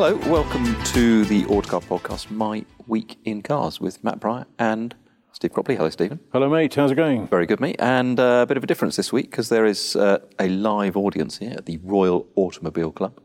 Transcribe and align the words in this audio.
Hello, 0.00 0.14
welcome 0.30 0.80
to 0.84 1.24
the 1.24 1.44
Autocar 1.46 1.80
podcast, 1.80 2.30
My 2.30 2.64
Week 2.86 3.18
in 3.24 3.42
Cars, 3.42 3.80
with 3.80 4.04
Matt 4.04 4.20
Pryor 4.20 4.46
and 4.56 4.94
Steve 5.32 5.52
Cropley. 5.52 5.76
Hello, 5.76 5.90
Stephen. 5.90 6.20
Hello, 6.32 6.48
mate. 6.48 6.72
How's 6.76 6.92
it 6.92 6.94
going? 6.94 7.26
Very 7.26 7.46
good, 7.46 7.58
mate. 7.58 7.74
And 7.80 8.20
uh, 8.20 8.42
a 8.42 8.46
bit 8.46 8.56
of 8.56 8.62
a 8.62 8.66
difference 8.68 8.94
this 8.94 9.12
week 9.12 9.28
because 9.28 9.48
there 9.48 9.66
is 9.66 9.96
uh, 9.96 10.20
a 10.38 10.50
live 10.50 10.96
audience 10.96 11.38
here 11.38 11.50
at 11.50 11.66
the 11.66 11.78
Royal 11.78 12.28
Automobile 12.36 12.92
Club, 12.92 13.20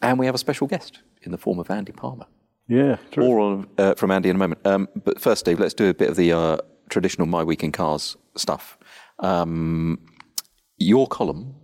and 0.00 0.16
we 0.16 0.26
have 0.26 0.34
a 0.36 0.38
special 0.38 0.68
guest 0.68 1.00
in 1.22 1.32
the 1.32 1.38
form 1.38 1.58
of 1.58 1.68
Andy 1.72 1.90
Palmer. 1.90 2.26
Yeah. 2.68 2.98
terrific. 3.10 3.18
More 3.18 3.40
on, 3.40 3.68
uh, 3.76 3.94
from 3.96 4.12
Andy 4.12 4.28
in 4.28 4.36
a 4.36 4.38
moment. 4.38 4.64
Um, 4.64 4.88
but 5.04 5.20
first, 5.20 5.40
Steve, 5.40 5.58
let's 5.58 5.74
do 5.74 5.88
a 5.88 5.94
bit 5.94 6.08
of 6.08 6.14
the 6.14 6.30
uh, 6.30 6.58
traditional 6.88 7.26
My 7.26 7.42
Week 7.42 7.64
in 7.64 7.72
Cars 7.72 8.16
stuff. 8.36 8.78
Um, 9.18 9.98
your 10.78 11.08
column, 11.08 11.56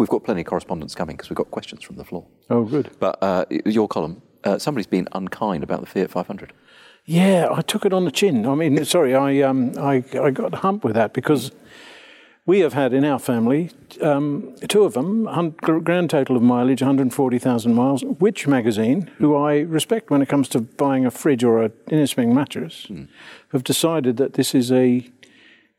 we've 0.00 0.08
got 0.08 0.24
plenty 0.24 0.40
of 0.40 0.46
correspondence 0.46 0.94
coming 0.94 1.14
because 1.14 1.28
we've 1.28 1.36
got 1.36 1.50
questions 1.50 1.84
from 1.84 1.96
the 1.96 2.04
floor. 2.04 2.26
Oh, 2.48 2.64
good. 2.64 2.90
But 2.98 3.22
uh, 3.22 3.44
your 3.66 3.86
column, 3.86 4.22
uh, 4.44 4.58
somebody's 4.58 4.86
been 4.86 5.06
unkind 5.12 5.62
about 5.62 5.80
the 5.80 5.86
Fiat 5.86 6.10
500. 6.10 6.54
Yeah, 7.04 7.48
I 7.50 7.60
took 7.60 7.84
it 7.84 7.92
on 7.92 8.06
the 8.06 8.10
chin. 8.10 8.46
I 8.46 8.54
mean, 8.54 8.82
sorry, 8.84 9.14
I 9.14 9.42
um, 9.42 9.74
I, 9.78 10.02
I 10.14 10.30
got 10.30 10.54
humped 10.56 10.84
with 10.84 10.94
that 10.94 11.12
because 11.12 11.50
we 12.46 12.60
have 12.60 12.72
had 12.72 12.94
in 12.94 13.04
our 13.04 13.18
family 13.18 13.70
um, 14.00 14.54
two 14.68 14.84
of 14.84 14.94
them, 14.94 15.24
grand 15.60 16.10
total 16.10 16.36
of 16.36 16.42
mileage, 16.42 16.80
140,000 16.80 17.74
miles. 17.74 18.02
Which 18.02 18.46
magazine, 18.46 19.10
who 19.18 19.36
I 19.36 19.60
respect 19.60 20.10
when 20.10 20.22
it 20.22 20.28
comes 20.28 20.48
to 20.50 20.60
buying 20.60 21.04
a 21.04 21.10
fridge 21.10 21.44
or 21.44 21.62
a 21.62 21.70
inner 21.90 22.06
spring 22.06 22.34
mattress, 22.34 22.86
have 23.52 23.64
decided 23.64 24.16
that 24.16 24.34
this 24.34 24.54
is 24.54 24.72
a 24.72 25.10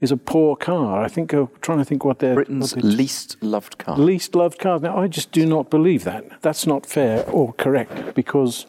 is 0.02 0.12
a 0.12 0.18
poor 0.18 0.56
car. 0.56 1.04
I 1.04 1.08
think 1.08 1.32
I'm 1.32 1.48
trying 1.62 1.78
to 1.78 1.86
think 1.86 2.04
what 2.04 2.20
they're 2.20 2.34
Britain's 2.36 2.76
what 2.76 2.84
they're- 2.84 2.92
least 2.92 3.38
loved 3.42 3.78
car. 3.78 3.98
least 3.98 4.36
loved 4.36 4.60
car. 4.60 4.80
Now, 4.80 4.98
I 4.98 5.08
just 5.08 5.32
do 5.32 5.46
not 5.46 5.70
believe 5.70 6.04
that. 6.04 6.42
That's 6.42 6.66
not 6.68 6.86
fair 6.86 7.24
or 7.30 7.54
correct 7.54 8.16
because 8.16 8.66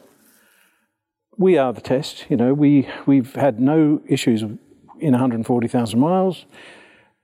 we 1.38 1.56
are 1.58 1.72
the 1.72 1.80
test. 1.80 2.26
You 2.28 2.36
know, 2.36 2.52
we 2.54 2.86
we've 3.06 3.34
had 3.34 3.58
no 3.60 4.00
issues 4.06 4.42
in 4.42 5.12
140,000 5.12 5.98
miles. 5.98 6.44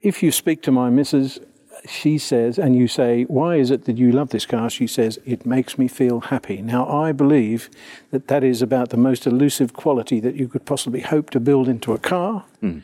If 0.00 0.22
you 0.22 0.32
speak 0.32 0.62
to 0.62 0.72
my 0.72 0.90
missus, 0.90 1.38
she 1.86 2.18
says, 2.18 2.58
and 2.58 2.74
you 2.74 2.88
say, 2.88 3.24
"Why 3.24 3.56
is 3.56 3.70
it 3.70 3.84
that 3.84 3.98
you 3.98 4.10
love 4.10 4.30
this 4.30 4.46
car?" 4.46 4.68
She 4.70 4.86
says, 4.86 5.18
"It 5.24 5.46
makes 5.46 5.78
me 5.78 5.86
feel 5.86 6.20
happy." 6.20 6.60
Now, 6.62 6.88
I 6.88 7.12
believe 7.12 7.68
that 8.10 8.26
that 8.28 8.42
is 8.42 8.62
about 8.62 8.88
the 8.88 8.96
most 8.96 9.26
elusive 9.26 9.74
quality 9.74 10.18
that 10.20 10.34
you 10.34 10.48
could 10.48 10.64
possibly 10.64 11.00
hope 11.00 11.30
to 11.30 11.40
build 11.40 11.68
into 11.68 11.92
a 11.92 11.98
car. 11.98 12.44
Hmm. 12.60 12.78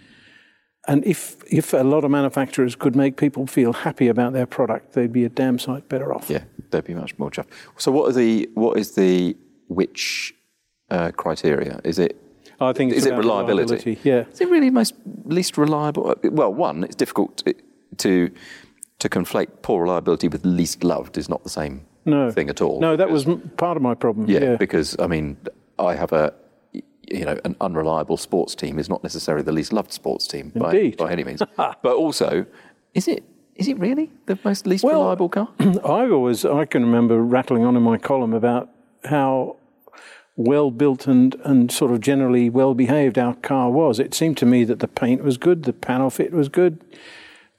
And 0.87 1.05
if, 1.07 1.37
if 1.51 1.73
a 1.73 1.79
lot 1.83 2.05
of 2.05 2.11
manufacturers 2.11 2.77
could 2.77 2.95
make 2.95 3.17
people 3.17 3.47
feel 3.47 3.73
happy 3.73 4.09
about 4.09 4.33
their 4.35 4.47
product, 4.47 4.93
they'd 4.93 5.13
be 5.13 5.25
a 5.25 5.29
damn 5.31 5.59
sight 5.59 5.89
better 5.89 6.13
off. 6.15 6.29
Yeah, 6.29 6.45
they'd 6.71 6.85
be 6.85 6.95
much 6.95 7.19
more 7.19 7.31
chuffed. 7.31 7.47
So, 7.79 7.91
what 7.91 8.09
are 8.11 8.13
the 8.13 8.49
what 8.55 8.77
is 8.79 8.95
the 8.95 9.37
which 9.69 10.35
uh, 10.91 11.11
criteria? 11.13 11.81
Is 11.85 11.99
it 11.99 12.21
I 12.61 12.73
think 12.75 12.91
it's 12.93 12.99
is 13.01 13.07
it 13.07 13.11
about 13.11 13.21
reliability? 13.25 13.99
Yeah. 14.03 14.25
Is 14.31 14.41
it 14.41 14.51
really 14.51 14.71
most 14.71 14.95
least 15.25 15.57
reliable? 15.57 16.15
Well, 16.25 16.53
one, 16.53 16.85
it's 16.85 16.97
difficult 16.97 17.39
to 17.39 17.55
to, 17.99 18.31
to 18.99 19.09
conflate 19.09 19.49
poor 19.63 19.83
reliability 19.83 20.29
with 20.29 20.45
least 20.45 20.85
loved 20.85 21.17
is 21.17 21.29
not 21.29 21.45
the 21.45 21.51
same 21.51 21.87
No. 22.05 22.31
thing 22.31 22.51
at 22.51 22.61
all. 22.61 22.81
No, 22.81 22.97
that 22.97 23.09
was 23.11 23.25
part 23.57 23.77
of 23.77 23.83
my 23.83 23.95
problem. 23.95 24.29
Yeah, 24.29 24.41
Yeah. 24.41 24.57
because 24.57 24.97
I 24.99 25.07
mean, 25.07 25.37
I 25.79 25.95
have 25.95 26.13
a 26.13 26.35
you 27.11 27.25
know 27.25 27.39
an 27.45 27.57
unreliable 27.61 28.17
sports 28.17 28.55
team 28.55 28.79
is 28.79 28.89
not 28.89 29.03
necessarily 29.03 29.43
the 29.43 29.53
least 29.53 29.73
loved 29.73 29.93
sports 29.93 30.27
team 30.27 30.53
by, 30.55 30.95
by 30.99 31.11
any 31.13 31.25
means. 31.25 31.43
but 31.57 31.85
also, 31.85 32.47
is 32.95 33.09
it 33.09 33.25
is 33.57 33.69
it 33.69 33.79
really 33.79 34.11
the 34.27 34.39
most 34.45 34.67
least 34.67 34.85
Well- 34.85 35.01
reliable 35.01 35.29
car? 35.29 35.49
I 35.59 36.11
always, 36.11 36.45
I 36.45 36.65
can 36.65 36.83
remember 36.85 37.23
rattling 37.23 37.65
on 37.65 37.77
in 37.77 37.83
my 37.83 37.99
column 37.99 38.33
about 38.35 38.69
how 39.05 39.57
well 40.37 40.71
built 40.71 41.07
and, 41.07 41.37
and 41.45 41.71
sort 41.71 41.93
of 41.93 42.01
generally 42.01 42.51
well 42.51 42.75
behaved 42.75 43.19
our 43.19 43.35
car 43.35 43.71
was. 43.71 44.01
It 44.01 44.15
seemed 44.15 44.37
to 44.39 44.47
me 44.47 44.65
that 44.65 44.81
the 44.81 44.89
paint 44.89 45.23
was 45.23 45.39
good, 45.39 45.63
the 45.63 45.73
panel 45.73 46.11
fit 46.11 46.33
was 46.33 46.49
good, 46.49 46.85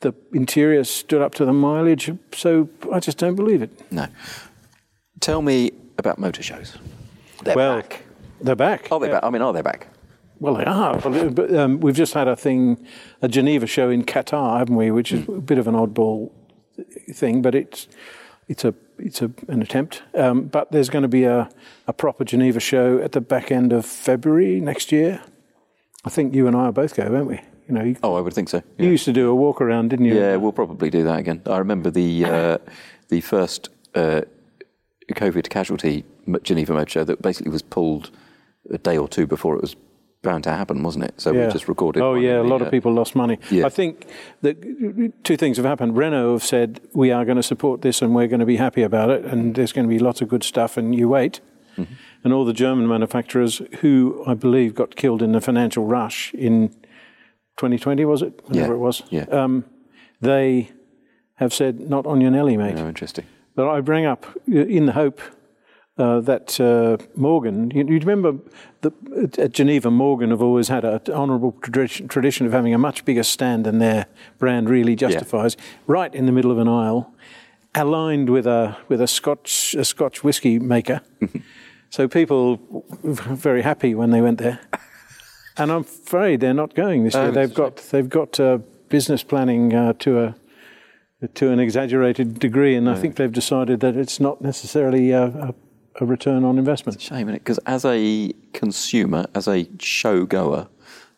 the 0.02 0.14
interior 0.34 0.84
stood 0.84 1.22
up 1.22 1.34
to 1.36 1.46
the 1.46 1.54
mileage. 1.54 2.12
So 2.34 2.70
I 2.92 3.00
just 3.00 3.18
don't 3.18 3.36
believe 3.36 3.62
it. 3.62 3.92
No. 3.92 4.08
Tell 5.22 5.42
me 5.42 5.72
about 5.98 6.20
motor 6.20 6.44
shows. 6.44 6.78
They're 7.44 7.56
well, 7.56 7.82
back. 7.82 8.04
They're 8.42 8.56
back. 8.56 8.92
Are 8.92 9.00
they 9.00 9.08
Yeah. 9.08 9.14
back? 9.14 9.24
I 9.24 9.30
mean, 9.30 9.42
are 9.42 9.54
they 9.54 9.62
back? 9.62 9.88
Well, 10.40 10.56
they 10.56 10.66
are. 10.66 11.00
But, 11.00 11.56
um, 11.56 11.80
we've 11.80 11.96
just 11.96 12.14
had 12.14 12.28
a 12.28 12.36
thing, 12.36 12.86
a 13.22 13.28
Geneva 13.28 13.66
show 13.68 13.90
in 13.90 14.04
Qatar, 14.04 14.60
haven't 14.60 14.76
we? 14.76 14.92
Which 14.92 15.12
is 15.14 15.28
a 15.28 15.32
bit 15.32 15.58
of 15.58 15.68
an 15.68 15.76
oddball 15.76 16.32
thing, 17.14 17.42
but 17.42 17.56
it's 17.56 17.88
it's 18.48 18.66
a 18.66 18.74
it's 19.00 19.22
a, 19.22 19.32
an 19.48 19.62
attempt. 19.62 20.04
Um, 20.14 20.44
but 20.44 20.72
there's 20.72 20.90
going 20.90 21.02
to 21.04 21.08
be 21.08 21.24
a, 21.24 21.50
a 21.88 21.94
proper 21.94 22.24
Geneva 22.26 22.60
show 22.60 23.00
at 23.00 23.14
the 23.14 23.22
back 23.22 23.52
end 23.52 23.72
of 23.74 23.86
February 23.86 24.60
next 24.60 24.92
year. 24.92 25.22
I 26.04 26.10
think 26.10 26.36
you 26.36 26.48
and 26.48 26.56
I 26.56 26.66
are 26.66 26.72
both 26.72 26.96
go, 26.96 27.10
won't 27.10 27.28
we? 27.28 27.40
You 27.68 27.74
know, 27.74 27.84
you, 27.84 27.96
Oh, 28.04 28.14
I 28.16 28.22
would 28.22 28.34
think 28.34 28.50
so. 28.50 28.62
you 28.78 28.90
used 28.90 29.06
to 29.06 29.14
do 29.14 29.30
a 29.30 29.34
walk 29.36 29.60
around, 29.62 29.90
didn't 29.90 30.06
you? 30.06 30.16
Yeah, 30.20 30.36
we'll 30.36 30.52
probably 30.52 30.90
do 30.92 31.04
that 31.06 31.18
again. 31.20 31.42
I 31.48 31.58
remember 31.58 31.90
the 31.90 32.26
uh, 32.26 32.58
the 33.10 33.22
first 33.22 33.70
uh, 33.96 34.22
COVID 35.14 35.50
casualty 35.50 36.04
Geneva 36.44 36.74
Motor 36.74 36.90
Show 36.90 37.04
that 37.06 37.22
basically 37.22 37.52
was 37.52 37.62
pulled 37.62 38.12
a 38.72 38.78
day 38.78 38.98
or 38.98 39.08
two 39.08 39.28
before 39.28 39.56
it 39.56 39.62
was 39.62 39.76
bound 40.26 40.44
to 40.44 40.52
happen, 40.52 40.84
wasn't 40.84 41.06
it? 41.06 41.22
So 41.22 41.32
we 41.32 41.52
just 41.52 41.68
recorded. 41.70 42.02
Oh 42.02 42.16
yeah, 42.16 42.40
a 42.40 42.44
the, 42.44 42.50
lot 42.50 42.62
uh, 42.62 42.66
of 42.66 42.72
people 42.72 42.92
lost 42.92 43.16
money. 43.16 43.40
Yeah. 43.50 43.66
I 43.66 43.70
think 43.70 44.08
that 44.42 45.24
two 45.24 45.38
things 45.38 45.58
have 45.58 45.66
happened. 45.66 45.96
Renault 45.96 46.34
have 46.34 46.44
said 46.44 46.82
we 46.94 47.12
are 47.12 47.24
going 47.24 47.38
to 47.38 47.44
support 47.44 47.82
this 47.82 48.02
and 48.02 48.14
we're 48.14 48.28
going 48.28 48.40
to 48.40 48.46
be 48.46 48.58
happy 48.58 48.82
about 48.82 49.10
it, 49.12 49.24
and 49.24 49.56
there's 49.56 49.72
going 49.72 49.88
to 49.88 49.90
be 49.90 50.00
lots 50.00 50.22
of 50.22 50.28
good 50.28 50.44
stuff, 50.44 50.76
and 50.76 50.94
you 50.96 51.08
wait. 51.08 51.40
Mm-hmm. 51.78 51.94
And 52.24 52.34
all 52.34 52.44
the 52.44 52.54
German 52.54 52.88
manufacturers, 52.88 53.62
who 53.82 54.24
I 54.26 54.34
believe 54.34 54.74
got 54.74 54.96
killed 54.96 55.22
in 55.22 55.34
the 55.34 55.42
financial 55.42 55.86
rush 55.86 56.34
in 56.34 56.70
2020, 57.58 58.04
was 58.06 58.22
it? 58.22 58.42
Whenever 58.46 58.74
Yeah, 58.74 58.76
it 58.76 58.80
was. 58.80 59.04
yeah. 59.10 59.24
Um, 59.26 59.66
they 60.22 60.72
have 61.36 61.54
said 61.54 61.82
not 61.82 62.06
on 62.06 62.22
your 62.22 62.32
Nelly, 62.32 62.58
mate. 62.58 62.76
Oh, 62.78 62.88
interesting. 62.88 63.26
But 63.56 63.70
I 63.70 63.82
bring 63.82 64.06
up 64.06 64.26
uh, 64.50 64.56
in 64.62 64.86
the 64.86 64.94
hope 64.94 65.22
uh, 65.98 66.20
that 66.22 66.60
uh, 66.60 66.98
Morgan, 67.16 67.72
you, 67.72 67.86
you 67.86 68.00
remember 68.00 68.38
the, 68.82 68.92
at 69.38 69.54
Geneva, 69.54 69.90
Morgan 69.90 70.30
have 70.32 70.42
always 70.42 70.68
had 70.68 70.84
an 70.84 71.00
honourable 71.10 71.54
tradition, 71.62 72.08
tradition 72.08 72.46
of 72.46 72.52
having 72.52 72.74
a 72.74 72.78
much 72.78 73.06
bigger 73.06 73.24
stand 73.24 73.66
than 73.66 73.80
their 73.80 74.06
brand 74.38 74.70
really 74.70 74.96
justifies, 74.96 75.56
yeah. 75.58 75.64
right 75.88 76.14
in 76.14 76.26
the 76.26 76.32
middle 76.32 76.52
of 76.52 76.58
an 76.58 76.68
aisle, 76.68 77.14
aligned 77.74 78.30
with 78.30 78.46
a 78.46 78.78
with 78.90 79.02
a 79.02 79.08
Scotch 79.08 79.74
a 79.76 79.86
Scotch 79.86 80.24
whiskey 80.24 80.60
maker. 80.60 81.02
so 81.90 82.08
people 82.08 82.58
were 83.02 83.14
very 83.14 83.62
happy 83.62 83.96
when 83.96 84.12
they 84.12 84.22
went 84.22 84.38
there. 84.38 84.60
And 85.58 85.72
I'm 85.72 85.82
afraid 85.82 86.42
they're 86.42 86.54
not 86.54 86.76
going 86.76 87.06
this 87.06 87.14
year. 87.14 87.24
Oh, 87.24 87.32
they've 87.32 87.54
got 87.54 87.78
they've 87.78 88.10
got 88.10 88.38
uh, 88.38 88.58
business 88.90 89.24
planning 89.24 89.74
uh, 89.74 89.94
to 90.00 90.20
a 90.20 90.36
to 91.34 91.50
an 91.50 91.60
exaggerated 91.60 92.40
degree, 92.40 92.76
and 92.76 92.90
I 92.90 92.96
think 92.96 93.16
they've 93.16 93.32
decided 93.32 93.80
that 93.80 93.96
it's 93.96 94.20
not 94.20 94.42
necessarily 94.42 95.12
a, 95.12 95.24
a, 95.24 95.56
a 96.00 96.06
return 96.06 96.44
on 96.44 96.58
investment. 96.58 96.96
It's 96.96 97.06
a 97.06 97.08
shame, 97.08 97.28
Because 97.28 97.60
as 97.66 97.86
a 97.86 98.34
consumer, 98.54 99.26
as 99.34 99.48
a 99.48 99.68
show 99.80 100.26
goer, 100.26 100.68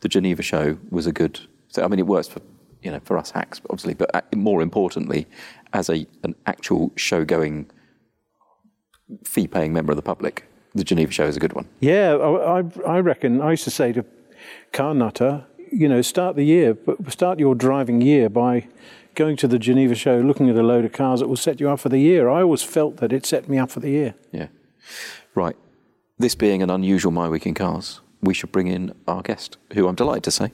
the 0.01 0.09
Geneva 0.09 0.41
show 0.41 0.77
was 0.89 1.07
a 1.07 1.12
good. 1.12 1.39
I 1.77 1.88
mean, 1.88 2.00
it 2.00 2.07
works 2.07 2.27
for 2.27 2.41
you 2.81 2.91
know 2.91 3.00
for 3.03 3.18
us 3.18 3.31
hacks, 3.31 3.62
obviously, 3.69 3.94
but 3.94 4.13
uh, 4.15 4.21
more 4.35 4.62
importantly, 4.62 5.27
as 5.74 5.89
a 5.89 6.06
an 6.24 6.35
actual 6.45 6.91
show 6.95 7.25
going, 7.25 7.69
fee 9.24 9.47
paying 9.47 9.74
member 9.74 9.91
of 9.91 9.95
the 9.95 10.03
public, 10.03 10.45
the 10.75 10.83
Geneva 10.83 11.12
show 11.12 11.25
is 11.25 11.38
a 11.38 11.39
good 11.39 11.53
one. 11.53 11.68
Yeah, 11.79 12.15
I, 12.15 12.63
I 12.85 13.00
reckon. 13.00 13.41
I 13.41 13.51
used 13.51 13.63
to 13.65 13.71
say 13.71 13.91
to 13.94 14.06
car 14.71 14.94
nutter, 14.94 15.45
you 15.71 15.88
know, 15.88 16.01
start 16.01 16.35
the 16.35 16.44
year, 16.44 16.77
start 17.09 17.39
your 17.39 17.56
driving 17.56 18.01
year 18.01 18.29
by 18.29 18.68
going 19.15 19.35
to 19.35 19.47
the 19.47 19.57
Geneva 19.57 19.95
show, 19.95 20.19
looking 20.19 20.50
at 20.50 20.56
a 20.56 20.63
load 20.63 20.85
of 20.85 20.91
cars 20.91 21.19
that 21.19 21.27
will 21.27 21.35
set 21.35 21.59
you 21.59 21.69
up 21.69 21.79
for 21.79 21.89
the 21.89 21.97
year. 21.97 22.29
I 22.29 22.41
always 22.44 22.62
felt 22.62 22.97
that 22.97 23.12
it 23.12 23.25
set 23.25 23.50
me 23.50 23.57
up 23.57 23.71
for 23.71 23.79
the 23.79 23.89
year. 23.89 24.13
Yeah. 24.31 24.47
Right. 25.36 25.56
This 26.18 26.36
being 26.36 26.63
an 26.63 26.69
unusual 26.69 27.12
My 27.12 27.30
Week 27.30 27.45
in 27.45 27.54
Cars, 27.54 28.01
we 28.22 28.34
should 28.34 28.51
bring 28.51 28.68
in 28.68 28.94
our 29.07 29.22
guest, 29.22 29.57
who 29.74 29.88
I'm 29.88 29.95
delighted 29.95 30.24
to 30.24 30.31
say 30.31 30.51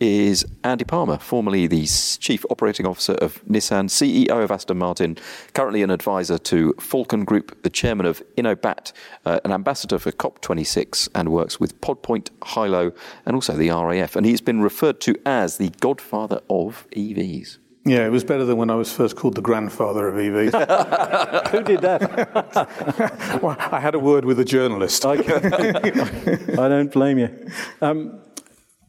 is 0.00 0.44
Andy 0.62 0.84
Palmer, 0.84 1.18
formerly 1.18 1.66
the 1.66 1.86
Chief 1.86 2.44
Operating 2.50 2.86
Officer 2.86 3.14
of 3.14 3.42
Nissan, 3.46 3.88
CEO 3.88 4.42
of 4.42 4.50
Aston 4.50 4.78
Martin, 4.78 5.16
currently 5.54 5.82
an 5.82 5.90
advisor 5.90 6.38
to 6.38 6.74
Falcon 6.78 7.24
Group, 7.24 7.62
the 7.62 7.70
chairman 7.70 8.06
of 8.06 8.22
InnoBat, 8.36 8.92
uh, 9.24 9.40
an 9.44 9.52
ambassador 9.52 9.98
for 9.98 10.12
COP26, 10.12 11.08
and 11.14 11.30
works 11.30 11.58
with 11.58 11.80
Podpoint, 11.80 12.28
Hilo, 12.44 12.92
and 13.24 13.34
also 13.34 13.54
the 13.54 13.70
RAF. 13.70 14.16
And 14.16 14.26
he's 14.26 14.40
been 14.40 14.60
referred 14.60 15.00
to 15.02 15.16
as 15.24 15.56
the 15.56 15.70
godfather 15.80 16.40
of 16.50 16.86
EVs. 16.90 17.58
Yeah, 17.86 18.04
it 18.04 18.10
was 18.10 18.24
better 18.24 18.44
than 18.44 18.56
when 18.56 18.68
I 18.68 18.74
was 18.74 18.92
first 18.92 19.14
called 19.14 19.36
the 19.36 19.40
grandfather 19.40 20.08
of 20.08 20.16
EVs. 20.16 21.48
Who 21.50 21.62
did 21.62 21.82
that? 21.82 23.40
well, 23.42 23.56
I 23.58 23.78
had 23.78 23.94
a 23.94 24.00
word 24.00 24.24
with 24.24 24.40
a 24.40 24.44
journalist. 24.44 25.06
I, 25.06 25.16
don't 25.16 26.90
blame 26.90 27.18
you. 27.18 27.48
Um, 27.80 28.18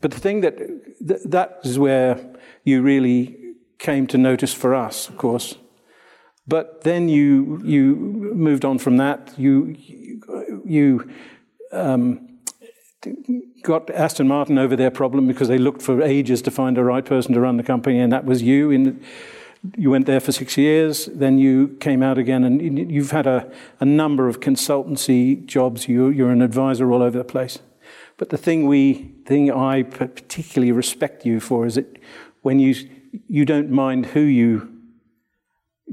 but 0.01 0.09
the 0.09 0.19
thing 0.19 0.41
that 0.41 0.57
th- 0.57 1.21
that 1.25 1.59
is 1.63 1.77
where 1.77 2.19
you 2.63 2.81
really 2.81 3.37
came 3.77 4.07
to 4.07 4.17
notice 4.17 4.51
for 4.51 4.73
us, 4.73 5.07
of 5.09 5.17
course. 5.17 5.57
But 6.47 6.81
then 6.81 7.07
you 7.07 7.61
you 7.63 7.95
moved 7.95 8.65
on 8.65 8.79
from 8.79 8.97
that. 8.97 9.37
You 9.37 9.75
you 10.65 11.07
um, 11.71 12.36
got 13.63 13.89
Aston 13.89 14.27
Martin 14.27 14.57
over 14.57 14.75
their 14.75 14.91
problem 14.91 15.27
because 15.27 15.47
they 15.47 15.57
looked 15.57 15.81
for 15.81 16.01
ages 16.01 16.41
to 16.43 16.51
find 16.51 16.77
the 16.77 16.83
right 16.83 17.05
person 17.05 17.33
to 17.33 17.39
run 17.39 17.57
the 17.57 17.63
company, 17.63 17.99
and 17.99 18.11
that 18.11 18.25
was 18.25 18.41
you. 18.41 18.71
In, 18.71 19.03
you 19.77 19.89
went 19.89 20.05
there 20.05 20.19
for 20.19 20.31
six 20.31 20.57
years, 20.57 21.07
then 21.07 21.37
you 21.37 21.69
came 21.79 22.03
out 22.03 22.17
again, 22.17 22.43
and 22.43 22.91
you've 22.91 23.11
had 23.11 23.27
a, 23.27 23.51
a 23.79 23.85
number 23.85 24.27
of 24.27 24.39
consultancy 24.39 25.45
jobs. 25.45 25.87
You, 25.87 26.09
you're 26.09 26.31
an 26.31 26.41
advisor 26.41 26.91
all 26.91 27.01
over 27.01 27.17
the 27.17 27.23
place. 27.23 27.59
But 28.17 28.29
the 28.29 28.37
thing 28.37 28.67
we, 28.67 29.11
thing 29.25 29.51
I 29.51 29.83
particularly 29.83 30.71
respect 30.71 31.25
you 31.25 31.39
for 31.39 31.65
is 31.65 31.75
that 31.75 31.99
when 32.41 32.59
you 32.59 32.75
you 33.27 33.45
don't 33.45 33.69
mind 33.71 34.07
who 34.07 34.19
you 34.19 34.73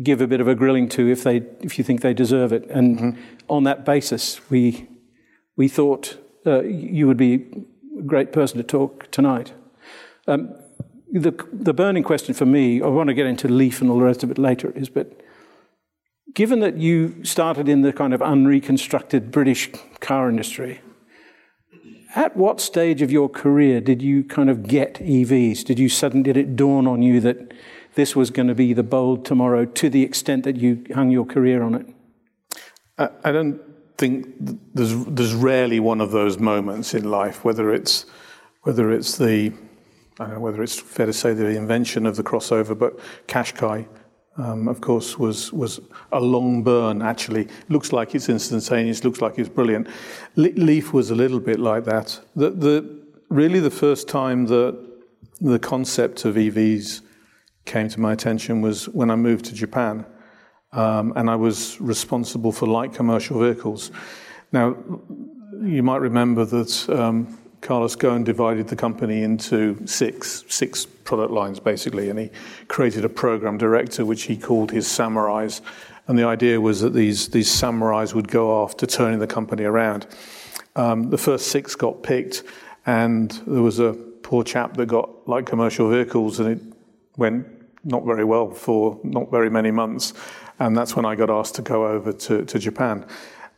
give 0.02 0.20
a 0.20 0.26
bit 0.26 0.40
of 0.40 0.49
a 0.49 0.55
grilling 0.55 0.88
to 0.90 1.10
if 1.10 1.22
they 1.22 1.37
if 1.60 1.78
you 1.78 1.84
think 1.84 2.00
they 2.00 2.14
deserve 2.14 2.52
it, 2.52 2.69
and 2.70 2.99
mm-hmm. 2.99 3.20
on 3.49 3.64
that 3.64 3.84
basis, 3.84 4.40
we 4.50 4.88
we 5.56 5.69
thought 5.69 6.19
uh, 6.46 6.62
you 6.62 7.06
would 7.06 7.17
be 7.17 7.46
a 7.99 8.02
great 8.02 8.32
person 8.32 8.58
to 8.58 8.62
talk 8.62 9.11
tonight. 9.11 9.52
Um, 10.26 10.55
the, 11.12 11.32
the 11.52 11.75
burning 11.75 12.02
question 12.02 12.35
for 12.35 12.46
me, 12.46 12.82
I 12.82 12.87
want 12.87 13.08
to 13.08 13.14
get 13.14 13.26
into 13.26 13.49
Leaf 13.49 13.81
and 13.81 13.91
all 13.91 13.99
the 13.99 14.05
rest 14.05 14.23
of 14.25 14.31
it 14.31 14.38
later, 14.38 14.73
is 14.73 14.88
but 14.88 15.20
given 16.35 16.61
that 16.61 16.76
you 16.76 17.25
started 17.25 17.69
in 17.69 17.82
the 17.82 17.93
kind 17.93 18.12
of 18.12 18.20
unreconstructed 18.20 19.31
British 19.31 19.70
car 20.00 20.29
industry, 20.29 20.81
at 22.17 22.37
what 22.37 22.61
stage 22.61 23.02
of 23.02 23.11
your 23.11 23.29
career 23.29 23.81
did 23.81 24.02
you 24.02 24.25
kind 24.25 24.49
of 24.49 24.67
get 24.67 24.94
EVs? 24.94 25.64
Did 25.64 25.79
you 25.79 25.88
suddenly, 25.88 26.25
did 26.25 26.37
it 26.37 26.56
dawn 26.56 26.87
on 26.87 27.02
you 27.02 27.20
that 27.20 27.52
this 27.94 28.14
was 28.14 28.31
going 28.31 28.49
to 28.49 28.55
be 28.55 28.73
the 28.73 28.82
bold 28.82 29.25
tomorrow 29.25 29.64
to 29.64 29.91
the 29.91 30.02
extent 30.02 30.44
that 30.44 30.56
you 30.56 30.85
hung 30.94 31.11
your 31.11 31.25
career 31.25 31.62
on 31.62 31.75
it? 31.75 31.87
I, 32.99 33.08
I 33.25 33.32
don't 33.32 33.61
think 33.96 34.26
there's 34.75 35.05
there's 35.06 35.35
rarely 35.35 35.81
one 35.81 36.00
of 36.00 36.11
those 36.11 36.38
moments 36.38 36.94
in 36.94 37.11
life, 37.11 37.44
whether 37.44 37.73
it's 37.73 38.06
whether 38.62 38.91
it's 38.91 39.17
the 39.19 39.52
I 40.19 40.25
don't 40.25 40.35
know 40.35 40.41
whether 40.41 40.62
it's 40.62 40.79
fair 40.79 41.06
to 41.06 41.12
say 41.12 41.32
the 41.35 41.49
invention 41.56 42.06
of 42.06 42.17
the 42.17 42.23
crossover, 42.23 42.79
but 42.79 42.99
Qashqai, 43.26 43.87
um, 44.37 44.69
of 44.69 44.81
course, 44.81 45.19
was 45.19 45.52
was 45.52 45.81
a 46.12 46.20
long 46.20 46.62
burn. 46.62 47.02
Actually, 47.02 47.49
looks 47.69 47.93
like 47.93 48.14
it's 48.14 48.29
instantaneous. 48.29 49.05
Looks 49.05 49.20
like 49.20 49.38
it's 49.38 49.49
brilliant. 49.49 49.88
Le- 50.37 50.50
Leaf 50.50 50.93
was 50.93 51.11
a 51.11 51.14
little 51.14 51.41
bit 51.41 51.58
like 51.58 51.85
that. 51.85 52.20
The, 52.37 52.50
the 52.50 53.02
really 53.29 53.61
the 53.61 53.70
first 53.70 54.08
time 54.08 54.46
that 54.46 54.81
the 55.41 55.58
concept 55.58 56.25
of 56.25 56.37
EVs 56.37 57.00
came 57.64 57.88
to 57.88 58.00
my 58.00 58.12
attention 58.12 58.61
was 58.61 58.88
when 58.88 59.11
I 59.11 59.17
moved 59.17 59.46
to 59.46 59.55
Japan 59.55 60.06
um, 60.74 61.12
and 61.16 61.30
I 61.30 61.36
was 61.36 61.80
responsible 61.80 62.52
for 62.52 62.66
light 62.66 62.92
commercial 62.92 63.40
vehicles. 63.40 63.90
Now, 64.52 64.76
you 65.62 65.82
might 65.82 66.00
remember 66.00 66.44
that 66.44 66.88
um, 66.90 67.38
Carlos 67.60 67.96
Ghosn 67.96 68.24
divided 68.24 68.68
the 68.68 68.76
company 68.76 69.22
into 69.22 69.86
six 69.86 70.44
six 70.48 70.84
product 70.84 71.32
lines 71.32 71.60
basically, 71.60 72.10
and 72.10 72.18
he 72.18 72.30
created 72.68 73.04
a 73.04 73.08
program 73.08 73.56
director 73.56 74.04
which 74.04 74.24
he 74.24 74.36
called 74.36 74.70
his 74.70 74.86
samurais. 74.86 75.60
And 76.06 76.18
the 76.18 76.24
idea 76.24 76.60
was 76.60 76.80
that 76.80 76.92
these 76.92 77.28
these 77.28 77.48
samurais 77.48 78.12
would 78.12 78.28
go 78.28 78.62
after 78.62 78.84
turning 78.86 79.20
the 79.20 79.26
company 79.26 79.64
around. 79.64 80.06
Um, 80.76 81.08
the 81.10 81.18
first 81.18 81.48
six 81.48 81.74
got 81.74 82.02
picked, 82.02 82.42
and 82.84 83.30
there 83.46 83.62
was 83.62 83.78
a 83.78 83.94
poor 84.22 84.44
chap 84.44 84.74
that 84.76 84.86
got 84.86 85.26
light 85.26 85.46
commercial 85.46 85.88
vehicles, 85.88 86.40
and 86.40 86.48
it 86.50 86.76
went 87.16 87.46
not 87.84 88.04
very 88.04 88.24
well 88.24 88.50
for 88.50 88.98
not 89.04 89.31
very 89.31 89.50
many 89.50 89.70
months. 89.70 90.12
And 90.58 90.77
that's 90.77 90.94
when 90.94 91.05
I 91.05 91.15
got 91.15 91.31
asked 91.31 91.56
to 91.56 91.63
go 91.63 91.87
over 91.87 92.13
to, 92.13 92.44
to 92.44 92.58
Japan. 92.58 93.06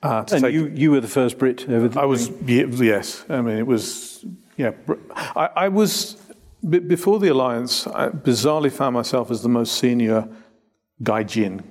Uh, 0.03 0.25
to 0.25 0.35
and 0.35 0.45
take, 0.45 0.55
you, 0.55 0.67
you 0.69 0.91
were 0.91 1.01
the 1.01 1.09
first 1.09 1.39
Brit 1.39 1.69
over 1.69 1.89
there? 1.89 2.03
I 2.03 2.07
was, 2.07 2.31
yes. 2.41 3.25
I 3.29 3.41
mean, 3.41 3.59
it 3.59 3.67
was, 3.67 4.25
yeah. 4.57 4.73
I, 5.35 5.51
I 5.57 5.69
was, 5.69 6.17
before 6.69 7.19
the 7.19 7.29
alliance, 7.29 7.87
I 7.87 8.09
bizarrely 8.09 8.73
found 8.73 8.95
myself 8.95 9.31
as 9.31 9.43
the 9.43 9.49
most 9.49 9.79
senior 9.79 10.29
gaijin, 11.03 11.63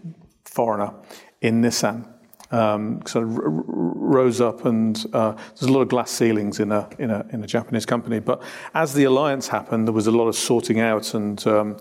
foreigner, 0.44 0.94
in 1.41 1.62
Nissan. 1.62 2.08
Um, 2.51 3.01
so 3.05 3.22
I 3.22 3.24
r- 3.24 3.27
rose 3.27 4.39
up, 4.39 4.65
and 4.65 5.03
uh, 5.13 5.32
there's 5.32 5.63
a 5.63 5.72
lot 5.72 5.82
of 5.82 5.89
glass 5.89 6.12
ceilings 6.12 6.60
in 6.60 6.72
a, 6.72 6.88
in 7.00 7.10
a 7.10 7.25
in 7.32 7.44
a 7.44 7.48
Japanese 7.48 7.86
company. 7.86 8.20
But 8.20 8.41
as 8.74 8.94
the 8.94 9.05
alliance 9.05 9.48
happened, 9.48 9.88
there 9.88 9.94
was 9.94 10.08
a 10.08 10.12
lot 10.12 10.27
of 10.27 10.36
sorting 10.36 10.79
out 10.79 11.15
and 11.15 11.46
um, 11.48 11.77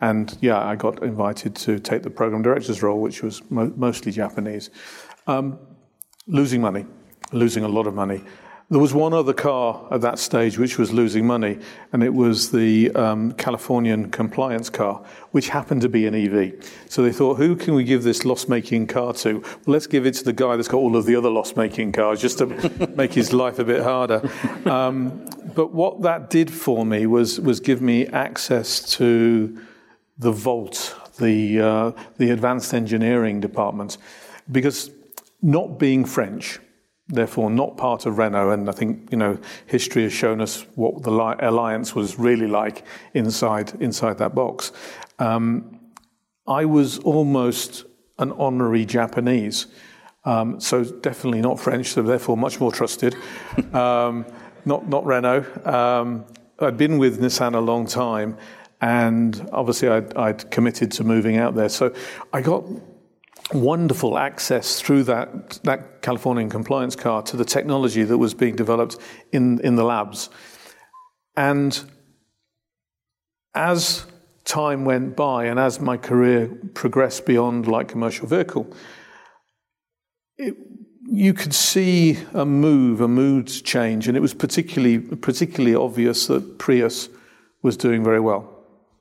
and 0.00 0.36
yeah, 0.40 0.62
I 0.62 0.76
got 0.76 1.02
invited 1.02 1.54
to 1.56 1.78
take 1.78 2.02
the 2.02 2.10
program 2.10 2.42
director's 2.42 2.82
role, 2.82 3.00
which 3.00 3.22
was 3.22 3.42
mo- 3.50 3.72
mostly 3.76 4.12
Japanese. 4.12 4.70
Um, 5.26 5.58
losing 6.26 6.60
money, 6.60 6.84
losing 7.32 7.64
a 7.64 7.68
lot 7.68 7.86
of 7.86 7.94
money. 7.94 8.22
There 8.68 8.80
was 8.80 8.92
one 8.92 9.14
other 9.14 9.32
car 9.32 9.86
at 9.92 10.00
that 10.00 10.18
stage 10.18 10.58
which 10.58 10.76
was 10.76 10.92
losing 10.92 11.24
money, 11.24 11.60
and 11.92 12.02
it 12.02 12.12
was 12.12 12.50
the 12.50 12.90
um, 12.96 13.30
Californian 13.34 14.10
compliance 14.10 14.68
car, 14.68 15.04
which 15.30 15.48
happened 15.50 15.82
to 15.82 15.88
be 15.88 16.04
an 16.08 16.16
EV. 16.16 16.54
So 16.88 17.02
they 17.02 17.12
thought, 17.12 17.36
who 17.36 17.54
can 17.54 17.74
we 17.74 17.84
give 17.84 18.02
this 18.02 18.24
loss 18.24 18.48
making 18.48 18.88
car 18.88 19.12
to? 19.14 19.34
Well, 19.38 19.52
let's 19.66 19.86
give 19.86 20.04
it 20.04 20.14
to 20.14 20.24
the 20.24 20.32
guy 20.32 20.56
that's 20.56 20.66
got 20.66 20.78
all 20.78 20.96
of 20.96 21.06
the 21.06 21.14
other 21.14 21.30
loss 21.30 21.54
making 21.54 21.92
cars, 21.92 22.20
just 22.20 22.38
to 22.38 22.46
make 22.96 23.12
his 23.12 23.32
life 23.32 23.60
a 23.60 23.64
bit 23.64 23.84
harder. 23.84 24.28
Um, 24.68 25.24
but 25.54 25.72
what 25.72 26.02
that 26.02 26.28
did 26.28 26.52
for 26.52 26.84
me 26.84 27.06
was, 27.06 27.38
was 27.40 27.60
give 27.60 27.80
me 27.80 28.08
access 28.08 28.80
to 28.96 29.56
the 30.18 30.32
Vault, 30.32 30.94
the, 31.18 31.60
uh, 31.60 31.92
the 32.16 32.30
advanced 32.30 32.74
engineering 32.74 33.40
department, 33.40 33.98
because 34.50 34.90
not 35.42 35.78
being 35.78 36.04
French, 36.04 36.58
therefore 37.08 37.50
not 37.50 37.76
part 37.76 38.06
of 38.06 38.18
Renault, 38.18 38.50
and 38.50 38.68
I 38.68 38.72
think 38.72 39.10
you 39.10 39.18
know 39.18 39.38
history 39.66 40.02
has 40.04 40.12
shown 40.12 40.40
us 40.40 40.66
what 40.74 41.02
the 41.02 41.10
alliance 41.10 41.94
was 41.94 42.18
really 42.18 42.46
like 42.46 42.84
inside 43.14 43.80
inside 43.80 44.18
that 44.18 44.34
box. 44.34 44.72
Um, 45.18 45.80
I 46.46 46.64
was 46.64 46.98
almost 46.98 47.84
an 48.18 48.32
honorary 48.32 48.84
Japanese. 48.84 49.66
Um, 50.24 50.58
so 50.58 50.82
definitely 50.82 51.40
not 51.40 51.60
French, 51.60 51.86
so 51.88 52.02
therefore 52.02 52.36
much 52.36 52.58
more 52.58 52.72
trusted. 52.72 53.14
um, 53.72 54.26
not 54.64 54.88
not 54.88 55.06
Renault. 55.06 55.44
Um, 55.64 56.24
I'd 56.58 56.76
been 56.76 56.98
with 56.98 57.20
Nissan 57.20 57.54
a 57.54 57.60
long 57.60 57.86
time, 57.86 58.36
and 58.80 59.48
obviously 59.52 59.88
I'd, 59.88 60.16
I'd 60.16 60.50
committed 60.50 60.90
to 60.92 61.04
moving 61.04 61.36
out 61.36 61.54
there. 61.54 61.68
So 61.68 61.94
I 62.32 62.40
got 62.40 62.64
wonderful 63.52 64.18
access 64.18 64.80
through 64.80 65.04
that, 65.04 65.60
that 65.62 66.02
Californian 66.02 66.50
compliance 66.50 66.96
car 66.96 67.22
to 67.22 67.36
the 67.36 67.44
technology 67.44 68.02
that 68.02 68.18
was 68.18 68.34
being 68.34 68.56
developed 68.56 68.98
in, 69.32 69.60
in 69.60 69.76
the 69.76 69.84
labs. 69.84 70.30
And 71.36 71.78
as 73.54 74.04
time 74.44 74.84
went 74.84 75.16
by 75.16 75.46
and 75.46 75.58
as 75.58 75.80
my 75.80 75.96
career 75.96 76.50
progressed 76.74 77.26
beyond 77.26 77.66
light 77.66 77.88
commercial 77.88 78.26
vehicle, 78.26 78.72
it, 80.36 80.56
you 81.08 81.32
could 81.32 81.54
see 81.54 82.18
a 82.34 82.44
move, 82.44 83.00
a 83.00 83.08
mood 83.08 83.46
change, 83.46 84.08
and 84.08 84.16
it 84.16 84.20
was 84.20 84.34
particularly 84.34 84.98
particularly 84.98 85.74
obvious 85.74 86.26
that 86.26 86.58
Prius 86.58 87.08
was 87.62 87.76
doing 87.76 88.02
very 88.02 88.20
well. 88.20 88.55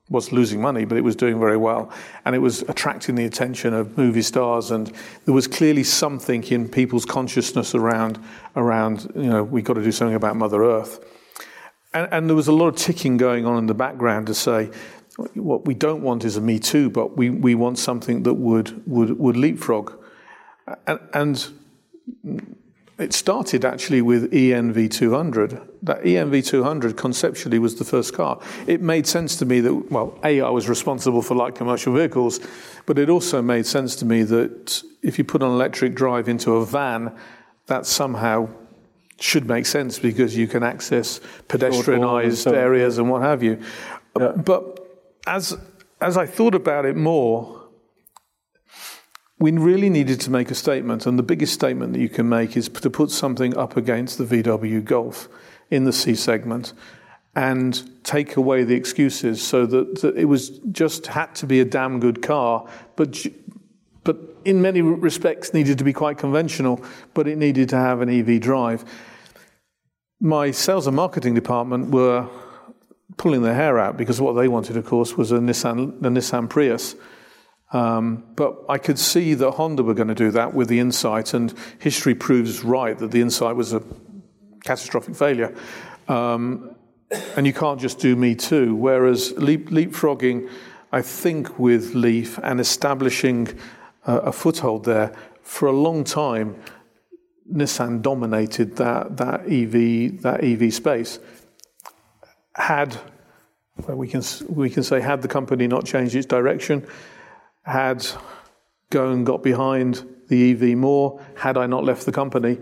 Was 0.09 0.31
losing 0.31 0.61
money, 0.61 0.85
but 0.85 0.97
it 0.99 1.03
was 1.03 1.15
doing 1.15 1.39
very 1.39 1.57
well, 1.57 1.91
and 2.25 2.35
it 2.35 2.39
was 2.39 2.61
attracting 2.63 3.15
the 3.15 3.25
attention 3.25 3.73
of 3.73 3.97
movie 3.97 4.21
stars, 4.21 4.69
and 4.69 4.91
there 5.25 5.33
was 5.33 5.47
clearly 5.47 5.83
something 5.83 6.43
in 6.43 6.69
people's 6.69 7.05
consciousness 7.05 7.73
around 7.73 8.19
around 8.55 9.11
you 9.15 9.23
know 9.23 9.43
we've 9.43 9.63
got 9.63 9.73
to 9.73 9.83
do 9.83 9.91
something 9.91 10.15
about 10.15 10.35
Mother 10.35 10.63
Earth, 10.63 11.03
and, 11.91 12.07
and 12.11 12.29
there 12.29 12.35
was 12.35 12.47
a 12.47 12.51
lot 12.51 12.67
of 12.67 12.75
ticking 12.75 13.17
going 13.17 13.47
on 13.47 13.57
in 13.57 13.65
the 13.65 13.73
background 13.73 14.27
to 14.27 14.35
say 14.35 14.69
what 15.33 15.65
we 15.65 15.73
don't 15.73 16.01
want 16.01 16.23
is 16.23 16.37
a 16.37 16.41
Me 16.41 16.59
Too, 16.59 16.89
but 16.89 17.17
we, 17.17 17.29
we 17.29 17.55
want 17.55 17.79
something 17.79 18.23
that 18.23 18.35
would 18.35 18.83
would 18.85 19.17
would 19.17 19.37
leapfrog, 19.37 19.91
and, 20.85 20.99
and 21.13 21.49
it 22.97 23.13
started 23.13 23.65
actually 23.65 24.01
with 24.01 24.31
ENV200. 24.31 25.67
That 25.83 26.03
ENV200 26.03 26.95
conceptually 26.95 27.59
was 27.59 27.75
the 27.75 27.83
first 27.83 28.13
car. 28.13 28.39
It 28.67 28.81
made 28.81 29.05
sense 29.05 29.35
to 29.37 29.45
me 29.45 29.59
that, 29.59 29.91
well, 29.91 30.17
A, 30.23 30.41
I 30.41 30.49
was 30.49 30.69
responsible 30.69 31.21
for 31.21 31.35
light 31.35 31.55
commercial 31.55 31.93
vehicles, 31.93 32.39
but 32.85 32.97
it 32.97 33.09
also 33.09 33.41
made 33.41 33.65
sense 33.65 33.95
to 33.97 34.05
me 34.05 34.23
that 34.23 34.81
if 35.01 35.17
you 35.17 35.25
put 35.25 35.43
an 35.43 35.49
electric 35.49 35.93
drive 35.93 36.29
into 36.29 36.53
a 36.53 36.65
van, 36.65 37.13
that 37.67 37.85
somehow 37.85 38.47
should 39.19 39.45
make 39.45 39.65
sense 39.65 39.99
because 39.99 40.35
you 40.35 40.47
can 40.47 40.63
access 40.63 41.19
pedestrianized 41.47 42.51
areas 42.51 42.97
and 42.97 43.09
what 43.09 43.21
have 43.21 43.43
you. 43.43 43.61
Yeah. 44.19 44.31
But 44.31 44.79
as, 45.27 45.57
as 45.99 46.17
I 46.17 46.25
thought 46.25 46.55
about 46.55 46.85
it 46.85 46.95
more, 46.95 47.64
we 49.39 49.51
really 49.51 49.89
needed 49.89 50.21
to 50.21 50.31
make 50.31 50.49
a 50.49 50.55
statement, 50.55 51.05
and 51.05 51.19
the 51.19 51.23
biggest 51.23 51.53
statement 51.53 51.93
that 51.93 51.99
you 51.99 52.09
can 52.09 52.29
make 52.29 52.55
is 52.55 52.69
to 52.69 52.89
put 52.89 53.11
something 53.11 53.55
up 53.57 53.75
against 53.75 54.17
the 54.17 54.23
VW 54.23 54.83
Golf 54.83 55.27
in 55.69 55.83
the 55.83 55.91
C 55.91 56.15
segment 56.15 56.73
and 57.35 57.89
take 58.05 58.37
away 58.37 58.63
the 58.63 58.75
excuses 58.75 59.41
so 59.41 59.65
that, 59.65 59.99
that, 60.01 60.15
it 60.15 60.25
was 60.25 60.49
just 60.71 61.07
had 61.07 61.35
to 61.35 61.45
be 61.45 61.59
a 61.59 61.65
damn 61.65 61.99
good 61.99 62.21
car, 62.21 62.65
but, 62.95 63.25
but 64.05 64.17
in 64.45 64.61
many 64.61 64.81
respects 64.81 65.53
needed 65.53 65.77
to 65.77 65.83
be 65.83 65.91
quite 65.91 66.17
conventional, 66.17 66.81
but 67.13 67.27
it 67.27 67.37
needed 67.37 67.67
to 67.67 67.75
have 67.75 67.99
an 67.99 68.09
EV 68.09 68.39
drive. 68.39 68.85
My 70.21 70.51
sales 70.51 70.87
and 70.87 70.95
marketing 70.95 71.33
department 71.33 71.89
were 71.89 72.29
pulling 73.17 73.41
their 73.41 73.53
hair 73.53 73.79
out 73.79 73.97
because 73.97 74.21
what 74.21 74.33
they 74.33 74.47
wanted, 74.47 74.77
of 74.77 74.85
course, 74.85 75.17
was 75.17 75.33
a 75.33 75.39
Nissan, 75.39 75.97
a 75.99 76.09
Nissan 76.09 76.49
Prius 76.49 76.95
um, 77.75 78.23
but 78.37 78.57
I 78.69 78.77
could 78.77 78.97
see 78.97 79.33
that 79.33 79.51
Honda 79.51 79.83
were 79.83 79.93
going 79.93 80.07
to 80.07 80.15
do 80.15 80.31
that 80.31 80.53
with 80.53 80.69
the 80.69 80.79
Insight, 80.79 81.33
and 81.33 81.53
history 81.79 82.15
proves 82.15 82.63
right 82.63 82.97
that 82.97 83.11
the 83.11 83.19
Insight 83.19 83.57
was 83.57 83.73
a 83.73 83.83
catastrophic 84.63 85.13
failure. 85.13 85.53
Um, 86.07 86.73
and 87.35 87.45
you 87.45 87.51
can't 87.51 87.77
just 87.77 87.99
do 87.99 88.15
Me 88.15 88.33
Too. 88.33 88.73
Whereas 88.75 89.33
leap, 89.33 89.71
leapfrogging, 89.71 90.49
I 90.93 91.01
think, 91.01 91.59
with 91.59 91.93
Leaf 91.95 92.39
and 92.43 92.61
establishing 92.61 93.49
uh, 94.05 94.21
a 94.23 94.31
foothold 94.31 94.85
there 94.85 95.13
for 95.41 95.67
a 95.67 95.73
long 95.73 96.05
time, 96.05 96.55
Nissan 97.53 98.01
dominated 98.01 98.77
that, 98.77 99.17
that 99.17 99.41
EV 99.51 100.21
that 100.21 100.45
EV 100.45 100.73
space. 100.73 101.19
Had 102.55 102.97
well, 103.85 103.97
we 103.97 104.07
can 104.07 104.23
we 104.47 104.69
can 104.69 104.81
say 104.83 105.01
had 105.01 105.21
the 105.21 105.27
company 105.27 105.67
not 105.67 105.85
changed 105.85 106.15
its 106.15 106.25
direction, 106.25 106.87
had 107.65 108.05
gone 108.89 109.23
got 109.23 109.43
behind 109.43 110.05
the 110.27 110.51
EV 110.51 110.77
more, 110.77 111.21
had 111.35 111.57
I 111.57 111.65
not 111.65 111.83
left 111.83 112.05
the 112.05 112.11
company, 112.11 112.57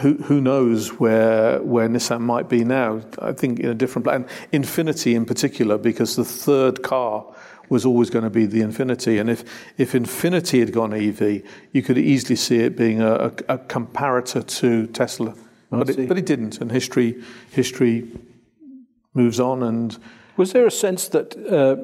who, 0.00 0.14
who 0.14 0.40
knows 0.40 1.00
where 1.00 1.62
where 1.62 1.88
Nissan 1.88 2.20
might 2.20 2.48
be 2.48 2.64
now? 2.64 3.00
I 3.20 3.32
think 3.32 3.58
in 3.60 3.70
a 3.70 3.74
different 3.74 4.04
plan. 4.04 4.26
Infiniti 4.52 5.14
in 5.14 5.24
particular, 5.24 5.78
because 5.78 6.16
the 6.16 6.24
third 6.24 6.82
car 6.82 7.26
was 7.68 7.84
always 7.84 8.10
going 8.10 8.24
to 8.24 8.30
be 8.30 8.46
the 8.46 8.60
Infiniti, 8.60 9.20
and 9.20 9.30
if 9.30 9.44
if 9.78 9.92
Infiniti 9.92 10.60
had 10.60 10.72
gone 10.72 10.92
EV, 10.94 11.42
you 11.72 11.82
could 11.82 11.98
easily 11.98 12.36
see 12.36 12.58
it 12.58 12.76
being 12.76 13.00
a, 13.00 13.12
a, 13.14 13.26
a 13.48 13.58
comparator 13.58 14.46
to 14.58 14.86
Tesla, 14.88 15.34
but 15.70 15.90
it, 15.90 16.08
but 16.08 16.18
it 16.18 16.26
didn't, 16.26 16.60
and 16.60 16.70
history 16.70 17.22
history 17.50 18.08
moves 19.14 19.40
on 19.40 19.62
and. 19.62 19.98
Was 20.36 20.52
there 20.52 20.66
a 20.66 20.70
sense 20.70 21.08
that, 21.08 21.36
uh, 21.36 21.74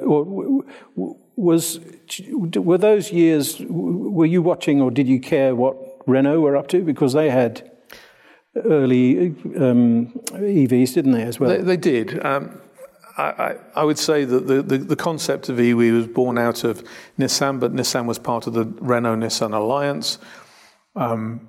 was 1.36 1.80
were 2.32 2.78
those 2.78 3.12
years? 3.12 3.60
Were 3.68 4.26
you 4.26 4.42
watching, 4.42 4.80
or 4.80 4.90
did 4.90 5.08
you 5.08 5.20
care 5.20 5.54
what 5.54 5.76
Renault 6.06 6.40
were 6.40 6.56
up 6.56 6.68
to? 6.68 6.82
Because 6.82 7.12
they 7.12 7.30
had 7.30 7.70
early 8.56 9.28
um, 9.56 10.12
EVs, 10.32 10.94
didn't 10.94 11.12
they, 11.12 11.22
as 11.22 11.40
well? 11.40 11.50
They, 11.50 11.62
they 11.62 11.76
did. 11.76 12.24
Um, 12.24 12.60
I, 13.16 13.56
I, 13.76 13.84
would 13.84 13.98
say 13.98 14.24
that 14.24 14.48
the, 14.48 14.60
the, 14.60 14.78
the, 14.78 14.96
concept 14.96 15.48
of 15.48 15.60
EV 15.60 15.76
was 15.94 16.08
born 16.08 16.36
out 16.36 16.64
of 16.64 16.82
Nissan, 17.16 17.60
but 17.60 17.72
Nissan 17.72 18.06
was 18.06 18.18
part 18.18 18.48
of 18.48 18.54
the 18.54 18.64
Renault 18.64 19.16
Nissan 19.16 19.54
alliance. 19.54 20.18
Um, 20.96 21.48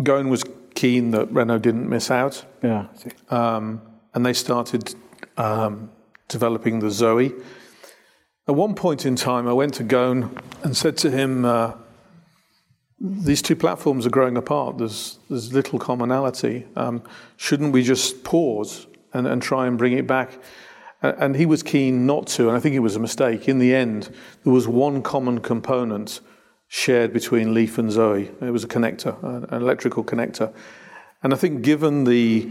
Ghosn 0.00 0.30
was 0.30 0.42
keen 0.74 1.12
that 1.12 1.30
Renault 1.30 1.58
didn't 1.58 1.88
miss 1.88 2.10
out. 2.10 2.44
Yeah. 2.62 2.88
Um, 3.30 3.82
and 4.14 4.26
they 4.26 4.32
started 4.32 4.96
um, 5.36 5.90
developing 6.26 6.80
the 6.80 6.90
Zoe. 6.90 7.34
At 8.48 8.54
one 8.54 8.74
point 8.74 9.04
in 9.04 9.14
time, 9.14 9.46
I 9.46 9.52
went 9.52 9.74
to 9.74 9.84
Ghosn 9.84 10.34
and 10.64 10.74
said 10.74 10.96
to 10.98 11.10
him, 11.10 11.44
uh, 11.44 11.74
These 12.98 13.42
two 13.42 13.54
platforms 13.54 14.06
are 14.06 14.10
growing 14.10 14.38
apart. 14.38 14.78
There's, 14.78 15.18
there's 15.28 15.52
little 15.52 15.78
commonality. 15.78 16.64
Um, 16.74 17.02
shouldn't 17.36 17.74
we 17.74 17.82
just 17.82 18.24
pause 18.24 18.86
and, 19.12 19.26
and 19.26 19.42
try 19.42 19.66
and 19.66 19.76
bring 19.76 19.92
it 19.92 20.06
back? 20.06 20.32
And 21.02 21.36
he 21.36 21.44
was 21.44 21.62
keen 21.62 22.06
not 22.06 22.26
to, 22.28 22.48
and 22.48 22.56
I 22.56 22.60
think 22.60 22.74
it 22.74 22.80
was 22.80 22.96
a 22.96 23.00
mistake. 23.00 23.48
In 23.50 23.58
the 23.58 23.74
end, 23.74 24.08
there 24.44 24.52
was 24.52 24.66
one 24.66 25.02
common 25.02 25.40
component 25.40 26.20
shared 26.68 27.12
between 27.12 27.52
Leaf 27.52 27.76
and 27.76 27.92
Zoe. 27.92 28.30
It 28.40 28.50
was 28.50 28.64
a 28.64 28.68
connector, 28.68 29.22
an 29.22 29.62
electrical 29.62 30.02
connector. 30.02 30.54
And 31.22 31.34
I 31.34 31.36
think, 31.36 31.60
given 31.60 32.04
the 32.04 32.50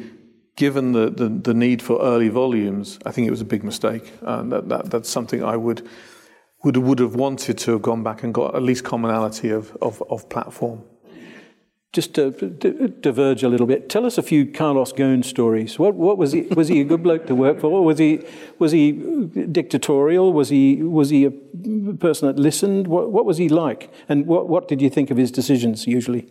given 0.57 0.91
the, 0.91 1.09
the, 1.09 1.29
the, 1.29 1.53
need 1.53 1.81
for 1.81 2.01
early 2.01 2.27
volumes, 2.29 2.99
I 3.05 3.11
think 3.11 3.27
it 3.27 3.31
was 3.31 3.41
a 3.41 3.45
big 3.45 3.63
mistake. 3.63 4.11
Uh, 4.23 4.41
that, 4.43 4.67
that, 4.67 4.89
that's 4.89 5.09
something 5.09 5.43
I 5.43 5.55
would, 5.55 5.87
would, 6.63 6.75
would 6.75 6.99
have 6.99 7.15
wanted 7.15 7.57
to 7.59 7.71
have 7.73 7.83
gone 7.83 8.03
back 8.03 8.23
and 8.23 8.33
got 8.33 8.55
at 8.55 8.63
least 8.63 8.83
commonality 8.83 9.51
of, 9.51 9.77
of, 9.81 10.03
of 10.09 10.27
platform. 10.29 10.83
Just 11.93 12.15
to, 12.15 12.31
to, 12.31 12.89
diverge 12.89 13.43
a 13.43 13.49
little 13.49 13.65
bit, 13.65 13.87
tell 13.87 14.05
us 14.05 14.17
a 14.17 14.23
few 14.23 14.45
Carlos 14.45 14.91
Ghosn 14.93 15.23
stories. 15.23 15.79
What, 15.79 15.95
what 15.95 16.17
was 16.17 16.33
he? 16.33 16.41
Was 16.41 16.67
he 16.67 16.81
a 16.81 16.83
good 16.83 17.01
bloke 17.01 17.27
to 17.27 17.33
work 17.33 17.61
for? 17.61 17.83
Was 17.83 17.97
he 17.97 18.23
was 18.59 18.73
he 18.73 18.91
dictatorial? 19.51 20.33
Was 20.33 20.49
he 20.49 20.83
was 20.83 21.09
he 21.09 21.23
a 21.23 21.31
person 21.31 22.27
that 22.27 22.37
listened? 22.37 22.87
What, 22.87 23.11
what 23.11 23.25
was 23.25 23.37
he 23.37 23.47
like? 23.47 23.91
And 24.09 24.27
what, 24.27 24.49
what 24.49 24.67
did 24.67 24.81
you 24.81 24.89
think 24.89 25.09
of 25.11 25.17
his 25.17 25.31
decisions 25.31 25.87
usually? 25.87 26.27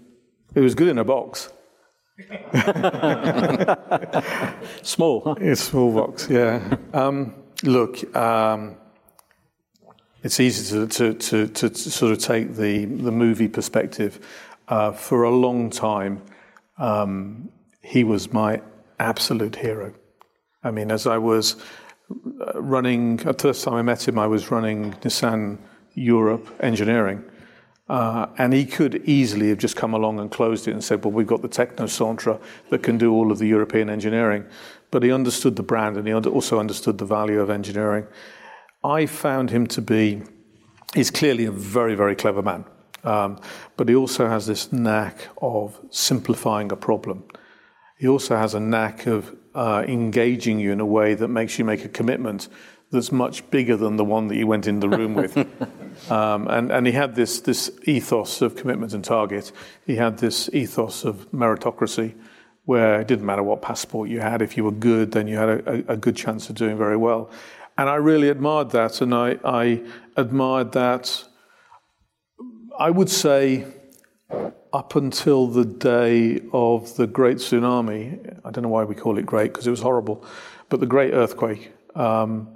He 0.54 0.60
was 0.60 0.74
good 0.74 0.88
in 0.88 0.98
a 0.98 1.04
box. 1.04 1.50
small, 4.82 5.20
huh? 5.20 5.34
It's 5.38 5.62
small 5.62 5.92
box, 5.92 6.28
yeah. 6.30 6.76
Um, 6.94 7.34
look, 7.62 8.16
um, 8.16 8.76
it's 10.22 10.40
easy 10.40 10.74
to, 10.74 10.86
to, 10.86 11.14
to, 11.14 11.46
to, 11.48 11.74
sort 11.74 12.12
of 12.12 12.18
take 12.18 12.56
the, 12.56 12.86
the 12.86 13.12
movie 13.12 13.48
perspective. 13.48 14.18
Uh, 14.68 14.92
for 14.92 15.24
a 15.24 15.30
long 15.30 15.68
time, 15.70 16.22
um, 16.78 17.50
he 17.82 18.02
was 18.02 18.32
my 18.32 18.62
absolute 18.98 19.56
hero. 19.56 19.92
I 20.64 20.70
mean, 20.70 20.90
as 20.90 21.06
I 21.06 21.18
was 21.18 21.56
uh, 22.10 22.60
running, 22.60 23.18
the 23.18 23.34
first 23.34 23.62
time 23.62 23.74
I 23.74 23.82
met 23.82 24.08
him, 24.08 24.18
I 24.18 24.26
was 24.26 24.50
running 24.50 24.94
Nissan 24.94 25.58
Europe 25.94 26.48
engineering. 26.60 27.22
Uh, 27.88 28.26
and 28.36 28.52
he 28.52 28.66
could 28.66 28.96
easily 29.04 29.48
have 29.48 29.58
just 29.58 29.76
come 29.76 29.94
along 29.94 30.18
and 30.18 30.30
closed 30.30 30.66
it 30.66 30.72
and 30.72 30.82
said, 30.82 31.04
well, 31.04 31.12
we've 31.12 31.26
got 31.26 31.42
the 31.42 31.48
Technocentre 31.48 32.40
that 32.70 32.82
can 32.82 32.98
do 32.98 33.12
all 33.12 33.30
of 33.30 33.38
the 33.38 33.46
European 33.46 33.88
engineering. 33.88 34.44
But 34.90 35.02
he 35.02 35.12
understood 35.12 35.56
the 35.56 35.62
brand 35.62 35.96
and 35.96 36.06
he 36.06 36.12
also 36.12 36.58
understood 36.58 36.98
the 36.98 37.04
value 37.04 37.40
of 37.40 37.48
engineering. 37.48 38.06
I 38.82 39.06
found 39.06 39.50
him 39.50 39.66
to 39.68 39.80
be, 39.80 40.22
he's 40.94 41.10
clearly 41.10 41.44
a 41.44 41.52
very, 41.52 41.94
very 41.94 42.16
clever 42.16 42.42
man. 42.42 42.64
Um, 43.04 43.38
but 43.76 43.88
he 43.88 43.94
also 43.94 44.28
has 44.28 44.46
this 44.46 44.72
knack 44.72 45.28
of 45.40 45.78
simplifying 45.90 46.72
a 46.72 46.76
problem. 46.76 47.24
He 47.98 48.08
also 48.08 48.36
has 48.36 48.54
a 48.54 48.60
knack 48.60 49.06
of 49.06 49.34
uh, 49.54 49.84
engaging 49.86 50.58
you 50.58 50.72
in 50.72 50.80
a 50.80 50.86
way 50.86 51.14
that 51.14 51.28
makes 51.28 51.58
you 51.58 51.64
make 51.64 51.84
a 51.84 51.88
commitment 51.88 52.48
that's 52.90 53.10
much 53.10 53.48
bigger 53.50 53.76
than 53.76 53.96
the 53.96 54.04
one 54.04 54.28
that 54.28 54.36
you 54.36 54.46
went 54.46 54.66
in 54.66 54.80
the 54.80 54.88
room 54.88 55.14
with. 55.14 55.36
um, 56.10 56.46
and, 56.48 56.70
and 56.70 56.86
he 56.86 56.92
had 56.92 57.14
this, 57.14 57.40
this 57.40 57.70
ethos 57.84 58.40
of 58.42 58.56
commitment 58.56 58.92
and 58.92 59.04
target. 59.04 59.52
He 59.86 59.96
had 59.96 60.18
this 60.18 60.48
ethos 60.52 61.04
of 61.04 61.30
meritocracy, 61.32 62.14
where 62.64 63.00
it 63.00 63.08
didn't 63.08 63.26
matter 63.26 63.42
what 63.42 63.62
passport 63.62 64.08
you 64.08 64.20
had. 64.20 64.40
If 64.40 64.56
you 64.56 64.64
were 64.64 64.72
good, 64.72 65.12
then 65.12 65.26
you 65.26 65.36
had 65.36 65.48
a, 65.48 65.92
a 65.92 65.96
good 65.96 66.16
chance 66.16 66.48
of 66.48 66.56
doing 66.56 66.76
very 66.76 66.96
well. 66.96 67.30
And 67.78 67.90
I 67.90 67.96
really 67.96 68.28
admired 68.28 68.70
that. 68.70 69.00
And 69.00 69.14
I, 69.14 69.38
I 69.44 69.82
admired 70.16 70.72
that, 70.72 71.24
I 72.78 72.90
would 72.90 73.10
say, 73.10 73.66
up 74.72 74.94
until 74.94 75.46
the 75.46 75.64
day 75.64 76.40
of 76.52 76.96
the 76.96 77.06
great 77.06 77.38
tsunami. 77.38 78.40
I 78.44 78.50
don't 78.50 78.62
know 78.62 78.68
why 78.68 78.84
we 78.84 78.94
call 78.94 79.18
it 79.18 79.26
great, 79.26 79.52
because 79.52 79.66
it 79.66 79.70
was 79.70 79.82
horrible, 79.82 80.24
but 80.68 80.80
the 80.80 80.86
great 80.86 81.14
earthquake. 81.14 81.72
Um, 81.94 82.55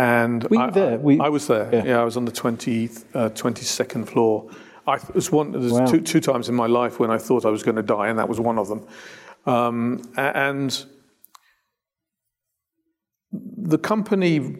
and 0.00 0.44
were 0.44 0.58
I, 0.58 0.70
there? 0.70 0.98
We, 0.98 1.20
I, 1.20 1.28
was 1.28 1.46
there. 1.46 1.68
Yeah. 1.70 1.84
yeah. 1.84 2.00
I 2.00 2.04
was 2.04 2.16
on 2.16 2.24
the 2.24 2.32
20, 2.32 2.88
uh, 3.12 3.28
22nd 3.30 4.08
floor. 4.08 4.50
I 4.86 4.98
was 5.12 5.30
one. 5.30 5.52
There's 5.52 5.72
wow. 5.72 5.84
two, 5.84 6.00
two, 6.00 6.20
times 6.20 6.48
in 6.48 6.54
my 6.54 6.66
life 6.66 6.98
when 6.98 7.10
I 7.10 7.18
thought 7.18 7.44
I 7.44 7.50
was 7.50 7.62
going 7.62 7.76
to 7.76 7.82
die, 7.82 8.08
and 8.08 8.18
that 8.18 8.28
was 8.28 8.40
one 8.40 8.58
of 8.58 8.68
them. 8.68 8.86
Um, 9.44 10.10
and 10.16 10.84
the 13.32 13.76
company 13.76 14.56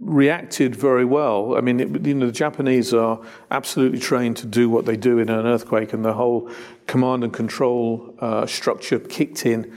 reacted 0.00 0.74
very 0.74 1.04
well. 1.04 1.54
I 1.54 1.60
mean, 1.60 1.80
it, 1.80 2.06
you 2.06 2.14
know, 2.14 2.26
the 2.26 2.32
Japanese 2.32 2.94
are 2.94 3.20
absolutely 3.50 3.98
trained 3.98 4.38
to 4.38 4.46
do 4.46 4.70
what 4.70 4.86
they 4.86 4.96
do 4.96 5.18
in 5.18 5.28
an 5.28 5.46
earthquake, 5.46 5.92
and 5.92 6.02
the 6.02 6.14
whole 6.14 6.50
command 6.86 7.24
and 7.24 7.32
control 7.32 8.16
uh, 8.20 8.46
structure 8.46 8.98
kicked 8.98 9.44
in. 9.44 9.70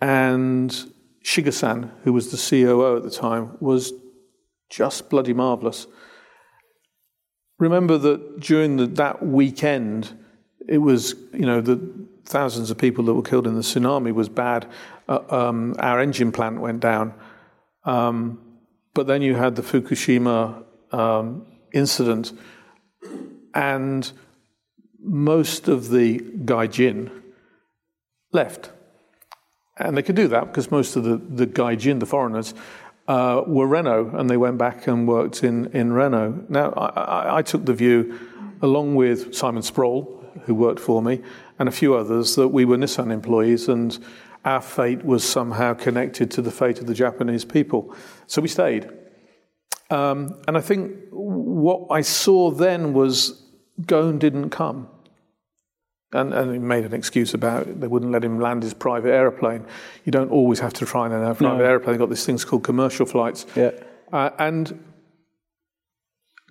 And 0.00 0.74
Shiga-san, 1.22 1.92
who 2.02 2.14
was 2.14 2.30
the 2.30 2.38
COO 2.38 2.96
at 2.96 3.02
the 3.02 3.10
time, 3.10 3.58
was 3.60 3.92
just 4.72 5.10
bloody 5.10 5.34
marvelous. 5.34 5.86
Remember 7.58 7.98
that 7.98 8.40
during 8.40 8.76
the, 8.76 8.86
that 8.86 9.24
weekend, 9.24 10.18
it 10.66 10.78
was, 10.78 11.14
you 11.32 11.44
know, 11.44 11.60
the 11.60 11.78
thousands 12.24 12.70
of 12.70 12.78
people 12.78 13.04
that 13.04 13.14
were 13.14 13.22
killed 13.22 13.46
in 13.46 13.54
the 13.54 13.60
tsunami 13.60 14.12
was 14.12 14.28
bad. 14.28 14.66
Uh, 15.08 15.20
um, 15.28 15.74
our 15.78 16.00
engine 16.00 16.32
plant 16.32 16.60
went 16.60 16.80
down. 16.80 17.12
Um, 17.84 18.40
but 18.94 19.06
then 19.06 19.20
you 19.20 19.34
had 19.34 19.56
the 19.56 19.62
Fukushima 19.62 20.64
um, 20.90 21.46
incident, 21.72 22.32
and 23.54 24.10
most 24.98 25.68
of 25.68 25.90
the 25.90 26.18
Gaijin 26.18 27.10
left. 28.32 28.70
And 29.76 29.96
they 29.96 30.02
could 30.02 30.16
do 30.16 30.28
that 30.28 30.46
because 30.46 30.70
most 30.70 30.96
of 30.96 31.04
the, 31.04 31.16
the 31.16 31.46
Gaijin, 31.46 32.00
the 32.00 32.06
foreigners, 32.06 32.54
uh, 33.08 33.42
were 33.46 33.66
Renault, 33.66 34.12
and 34.14 34.30
they 34.30 34.36
went 34.36 34.58
back 34.58 34.86
and 34.86 35.06
worked 35.08 35.42
in, 35.42 35.66
in 35.72 35.92
Renault. 35.92 36.46
Now, 36.48 36.70
I, 36.72 37.38
I, 37.38 37.42
took 37.42 37.64
the 37.64 37.74
view, 37.74 38.18
along 38.60 38.94
with 38.94 39.34
Simon 39.34 39.62
Sproul, 39.62 40.24
who 40.44 40.54
worked 40.54 40.80
for 40.80 41.02
me, 41.02 41.20
and 41.58 41.68
a 41.68 41.72
few 41.72 41.94
others, 41.94 42.36
that 42.36 42.48
we 42.48 42.64
were 42.64 42.76
Nissan 42.76 43.12
employees, 43.12 43.68
and 43.68 43.98
our 44.44 44.60
fate 44.60 45.04
was 45.04 45.24
somehow 45.24 45.74
connected 45.74 46.30
to 46.32 46.42
the 46.42 46.50
fate 46.50 46.80
of 46.80 46.86
the 46.86 46.94
Japanese 46.94 47.44
people. 47.44 47.94
So 48.26 48.40
we 48.40 48.48
stayed. 48.48 48.88
Um, 49.90 50.40
and 50.48 50.56
I 50.56 50.60
think 50.60 50.96
what 51.10 51.88
I 51.90 52.00
saw 52.00 52.50
then 52.50 52.92
was 52.92 53.42
Ghosn 53.82 54.18
didn't 54.18 54.50
come. 54.50 54.88
And, 56.12 56.34
and 56.34 56.52
he 56.52 56.58
made 56.58 56.84
an 56.84 56.92
excuse 56.92 57.32
about 57.32 57.66
it. 57.66 57.80
they 57.80 57.86
wouldn't 57.86 58.12
let 58.12 58.22
him 58.22 58.38
land 58.38 58.62
his 58.62 58.74
private 58.74 59.12
aeroplane. 59.12 59.64
You 60.04 60.12
don't 60.12 60.30
always 60.30 60.60
have 60.60 60.74
to 60.74 60.86
try 60.86 61.06
and 61.06 61.14
have 61.14 61.36
a 61.36 61.44
private 61.44 61.58
no. 61.58 61.64
aeroplane. 61.64 61.94
They've 61.94 62.00
got 62.00 62.10
these 62.10 62.26
things 62.26 62.44
called 62.44 62.64
commercial 62.64 63.06
flights. 63.06 63.46
Yeah. 63.56 63.70
Uh, 64.12 64.30
and 64.38 64.84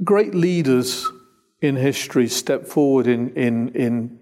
great 0.03 0.33
leaders 0.33 1.07
in 1.61 1.75
history 1.75 2.27
step 2.27 2.65
forward 2.65 3.05
in, 3.05 3.29
in, 3.35 3.69
in 3.69 4.19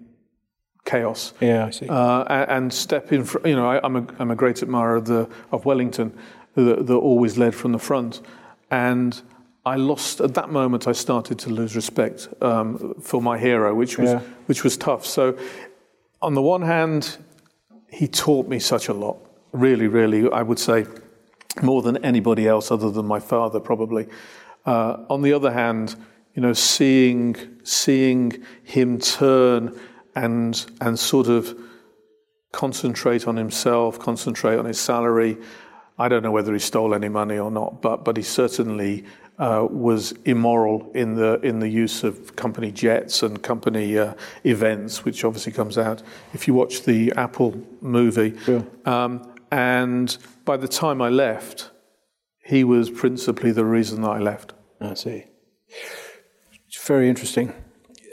chaos. 0.84 1.32
Yeah, 1.40 1.66
I 1.66 1.70
see. 1.70 1.88
Uh, 1.88 2.24
and, 2.24 2.50
and, 2.50 2.72
step 2.72 3.12
in. 3.12 3.24
Fr- 3.24 3.46
you 3.46 3.56
know, 3.56 3.66
I, 3.66 3.84
am 3.84 3.96
a, 3.96 4.06
I'm 4.18 4.30
a 4.30 4.36
great 4.36 4.62
admirer 4.62 4.96
of, 4.96 5.06
the, 5.06 5.28
of 5.52 5.64
Wellington, 5.64 6.16
that, 6.54 6.86
that 6.86 6.94
always 6.94 7.38
led 7.38 7.54
from 7.54 7.72
the 7.72 7.78
front. 7.78 8.20
And 8.70 9.20
I 9.64 9.76
lost 9.76 10.20
at 10.20 10.34
that 10.34 10.50
moment. 10.50 10.88
I 10.88 10.92
started 10.92 11.38
to 11.40 11.50
lose 11.50 11.76
respect 11.76 12.28
um, 12.40 12.94
for 13.00 13.20
my 13.20 13.38
hero, 13.38 13.74
which 13.74 13.98
was 13.98 14.10
yeah. 14.10 14.20
which 14.46 14.64
was 14.64 14.76
tough. 14.76 15.04
So, 15.04 15.36
on 16.22 16.34
the 16.34 16.42
one 16.42 16.62
hand, 16.62 17.18
he 17.90 18.08
taught 18.08 18.48
me 18.48 18.58
such 18.58 18.88
a 18.88 18.94
lot. 18.94 19.18
Really, 19.52 19.86
really, 19.86 20.30
I 20.30 20.42
would 20.42 20.58
say 20.58 20.86
more 21.62 21.82
than 21.82 22.02
anybody 22.04 22.46
else, 22.48 22.70
other 22.70 22.90
than 22.90 23.06
my 23.06 23.20
father, 23.20 23.60
probably. 23.60 24.06
Uh, 24.64 25.04
on 25.10 25.22
the 25.22 25.32
other 25.32 25.52
hand, 25.52 25.96
you 26.34 26.42
know, 26.42 26.52
seeing 26.52 27.36
seeing 27.62 28.42
him 28.62 28.98
turn 28.98 29.78
and 30.14 30.70
and 30.80 30.98
sort 30.98 31.26
of 31.26 31.54
concentrate 32.52 33.26
on 33.28 33.36
himself, 33.36 33.98
concentrate 33.98 34.58
on 34.58 34.64
his 34.64 34.80
salary. 34.80 35.36
I 35.98 36.08
don't 36.08 36.22
know 36.22 36.30
whether 36.30 36.54
he 36.54 36.58
stole 36.58 36.94
any 36.94 37.10
money 37.10 37.38
or 37.38 37.50
not, 37.50 37.82
but 37.82 38.04
but 38.04 38.16
he 38.16 38.22
certainly 38.22 39.04
uh, 39.40 39.66
was 39.70 40.12
immoral 40.26 40.90
in 40.94 41.14
the 41.14 41.40
in 41.40 41.60
the 41.60 41.68
use 41.68 42.04
of 42.04 42.36
company 42.36 42.70
jets 42.70 43.22
and 43.22 43.42
company 43.42 43.98
uh, 43.98 44.12
events, 44.44 45.04
which 45.04 45.24
obviously 45.24 45.50
comes 45.50 45.78
out 45.78 46.02
if 46.34 46.46
you 46.46 46.52
watch 46.52 46.82
the 46.82 47.10
Apple 47.16 47.54
movie. 47.80 48.36
Yeah. 48.46 48.62
Um, 48.84 49.26
and 49.50 50.16
by 50.44 50.58
the 50.58 50.68
time 50.68 51.00
I 51.00 51.08
left, 51.08 51.70
he 52.44 52.64
was 52.64 52.90
principally 52.90 53.50
the 53.50 53.64
reason 53.64 54.02
that 54.02 54.10
I 54.10 54.18
left. 54.18 54.52
I 54.80 54.94
see. 54.94 55.24
It's 56.68 56.86
very 56.86 57.08
interesting. 57.08 57.54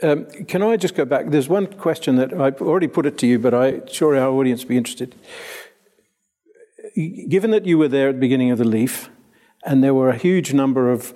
Um, 0.02 0.24
can 0.46 0.62
I 0.62 0.76
just 0.76 0.94
go 0.94 1.04
back? 1.04 1.30
There's 1.30 1.48
one 1.48 1.66
question 1.66 2.16
that 2.16 2.32
I've 2.32 2.62
already 2.62 2.88
put 2.88 3.04
it 3.04 3.18
to 3.18 3.26
you, 3.26 3.38
but 3.38 3.52
I'm 3.52 3.86
sure 3.86 4.16
our 4.16 4.30
audience 4.30 4.62
will 4.62 4.70
be 4.70 4.76
interested. 4.78 5.14
Given 7.28 7.50
that 7.50 7.66
you 7.66 7.76
were 7.76 7.88
there 7.88 8.08
at 8.08 8.14
the 8.14 8.20
beginning 8.20 8.50
of 8.50 8.58
the 8.58 8.64
Leaf, 8.64 9.10
and 9.64 9.82
there 9.82 9.94
were 9.94 10.10
a 10.10 10.16
huge 10.16 10.52
number 10.52 10.90
of, 10.90 11.14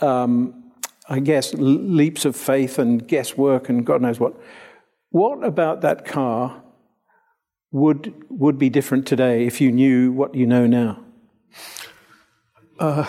um, 0.00 0.72
I 1.08 1.20
guess, 1.20 1.54
leaps 1.54 2.24
of 2.24 2.36
faith 2.36 2.78
and 2.78 3.06
guesswork 3.06 3.68
and 3.68 3.84
God 3.84 4.02
knows 4.02 4.18
what. 4.20 4.34
What 5.10 5.44
about 5.44 5.80
that 5.82 6.04
car 6.04 6.62
would 7.70 8.14
would 8.28 8.58
be 8.58 8.68
different 8.68 9.06
today 9.06 9.46
if 9.46 9.60
you 9.60 9.70
knew 9.72 10.12
what 10.12 10.34
you 10.34 10.46
know 10.46 10.66
now? 10.66 11.00
Uh, 12.78 13.06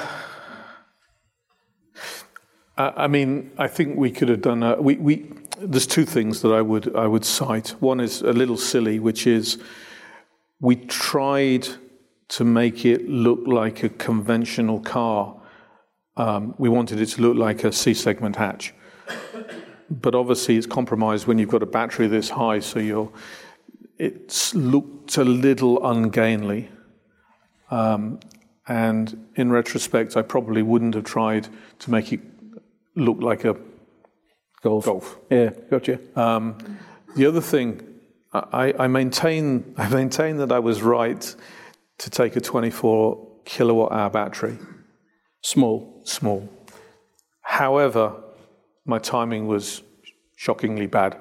I 2.77 3.07
mean, 3.07 3.51
I 3.57 3.67
think 3.67 3.97
we 3.97 4.11
could 4.11 4.27
have 4.27 4.41
done. 4.41 4.61
A, 4.61 4.81
we, 4.81 4.97
we, 4.97 5.31
there's 5.59 5.87
two 5.87 6.05
things 6.05 6.41
that 6.41 6.51
I 6.51 6.61
would 6.61 6.93
I 6.95 7.07
would 7.07 7.23
cite. 7.23 7.69
One 7.79 7.99
is 7.99 8.21
a 8.21 8.33
little 8.33 8.57
silly, 8.57 8.99
which 8.99 9.25
is 9.25 9.57
we 10.59 10.75
tried 10.75 11.67
to 12.27 12.43
make 12.43 12.85
it 12.85 13.07
look 13.07 13.41
like 13.45 13.83
a 13.83 13.89
conventional 13.89 14.79
car. 14.79 15.39
Um, 16.17 16.55
we 16.57 16.69
wanted 16.69 16.99
it 16.99 17.07
to 17.07 17.21
look 17.21 17.37
like 17.37 17.63
a 17.63 17.71
C 17.71 17.93
segment 17.93 18.35
hatch. 18.35 18.73
But 19.89 20.15
obviously, 20.15 20.57
it's 20.57 20.65
compromised 20.65 21.27
when 21.27 21.37
you've 21.37 21.49
got 21.49 21.61
a 21.61 21.67
battery 21.67 22.07
this 22.07 22.29
high, 22.29 22.59
so 22.59 22.79
you're, 22.79 23.11
it 23.99 24.51
looked 24.55 25.17
a 25.17 25.23
little 25.23 25.85
ungainly. 25.85 26.69
Um, 27.69 28.19
and 28.67 29.27
in 29.35 29.51
retrospect, 29.51 30.17
I 30.17 30.23
probably 30.23 30.63
wouldn't 30.63 30.95
have 30.95 31.03
tried 31.03 31.47
to 31.79 31.91
make 31.91 32.11
it 32.11 32.21
look 32.95 33.21
like 33.21 33.45
a 33.45 33.55
golf. 34.63 34.85
Golf. 34.85 35.17
Yeah, 35.29 35.51
gotcha. 35.69 35.99
Um, 36.19 36.57
the 37.15 37.27
other 37.27 37.41
thing, 37.41 37.81
I, 38.33 38.73
I, 38.79 38.87
maintain, 38.87 39.75
I 39.77 39.87
maintain 39.89 40.37
that 40.37 40.51
I 40.51 40.59
was 40.59 40.81
right 40.81 41.35
to 41.99 42.09
take 42.09 42.35
a 42.35 42.41
24 42.41 43.27
kilowatt 43.45 43.91
hour 43.91 44.09
battery. 44.09 44.57
Small. 45.41 46.01
Small. 46.03 46.49
However, 47.41 48.13
my 48.85 48.99
timing 48.99 49.47
was 49.47 49.81
shockingly 50.35 50.87
bad. 50.87 51.17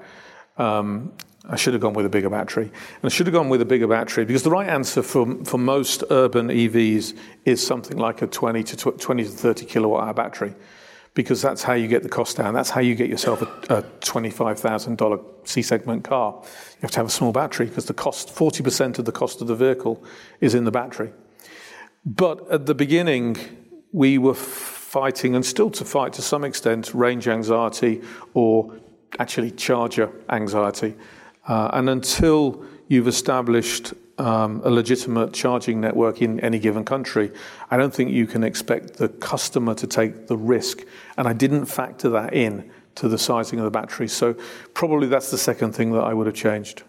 Um, 0.56 1.12
I 1.48 1.56
should 1.56 1.74
have 1.74 1.82
gone 1.82 1.92
with 1.92 2.06
a 2.06 2.08
bigger 2.08 2.30
battery. 2.30 2.64
And 2.64 3.04
I 3.04 3.08
should 3.08 3.26
have 3.26 3.34
gone 3.34 3.50
with 3.50 3.60
a 3.60 3.66
bigger 3.66 3.86
battery 3.86 4.24
because 4.24 4.42
the 4.42 4.50
right 4.50 4.68
answer 4.68 5.02
for, 5.02 5.44
for 5.44 5.58
most 5.58 6.02
urban 6.10 6.48
EVs 6.48 7.14
is 7.44 7.64
something 7.64 7.98
like 7.98 8.22
a 8.22 8.26
20 8.26 8.62
to, 8.62 8.92
20 8.92 9.24
to 9.24 9.28
30 9.28 9.66
kilowatt 9.66 10.04
hour 10.04 10.14
battery 10.14 10.54
because 11.14 11.40
that's 11.40 11.62
how 11.62 11.72
you 11.72 11.86
get 11.86 12.02
the 12.02 12.08
cost 12.08 12.36
down. 12.36 12.54
That's 12.54 12.70
how 12.70 12.80
you 12.80 12.94
get 12.94 13.08
yourself 13.08 13.40
a, 13.40 13.78
a 13.78 13.82
$25,000 14.00 15.48
C 15.48 15.62
segment 15.62 16.04
car. 16.04 16.40
You 16.42 16.78
have 16.82 16.90
to 16.92 16.96
have 16.98 17.06
a 17.06 17.10
small 17.10 17.32
battery 17.32 17.66
because 17.66 17.86
the 17.86 17.94
cost, 17.94 18.34
40% 18.34 18.98
of 18.98 19.04
the 19.04 19.12
cost 19.12 19.40
of 19.40 19.46
the 19.46 19.54
vehicle 19.54 20.02
is 20.40 20.54
in 20.54 20.64
the 20.64 20.72
battery. 20.72 21.12
But 22.04 22.50
at 22.50 22.66
the 22.66 22.74
beginning, 22.74 23.36
we 23.92 24.18
were 24.18 24.34
fighting, 24.34 25.34
and 25.34 25.46
still 25.46 25.70
to 25.70 25.84
fight 25.84 26.12
to 26.14 26.22
some 26.22 26.44
extent, 26.44 26.92
range 26.92 27.28
anxiety 27.28 28.02
or 28.34 28.76
actually 29.18 29.52
charger 29.52 30.10
anxiety. 30.28 30.94
Uh, 31.46 31.70
and 31.72 31.88
until 31.88 32.64
you've 32.88 33.08
established 33.08 33.94
um, 34.18 34.60
a 34.64 34.70
legitimate 34.70 35.32
charging 35.32 35.80
network 35.80 36.22
in 36.22 36.40
any 36.40 36.58
given 36.58 36.84
country, 36.84 37.32
I 37.70 37.76
don't 37.76 37.94
think 37.94 38.10
you 38.10 38.26
can 38.26 38.44
expect 38.44 38.94
the 38.94 39.08
customer 39.08 39.74
to 39.74 39.86
take 39.86 40.26
the 40.26 40.36
risk. 40.36 40.84
And 41.16 41.26
I 41.26 41.32
didn't 41.32 41.66
factor 41.66 42.08
that 42.10 42.34
in 42.34 42.70
to 42.96 43.08
the 43.08 43.18
sizing 43.18 43.58
of 43.58 43.64
the 43.64 43.70
battery. 43.70 44.08
So 44.08 44.34
probably 44.72 45.08
that's 45.08 45.30
the 45.30 45.38
second 45.38 45.72
thing 45.72 45.92
that 45.92 46.04
I 46.04 46.14
would 46.14 46.26
have 46.26 46.36
changed. 46.36 46.82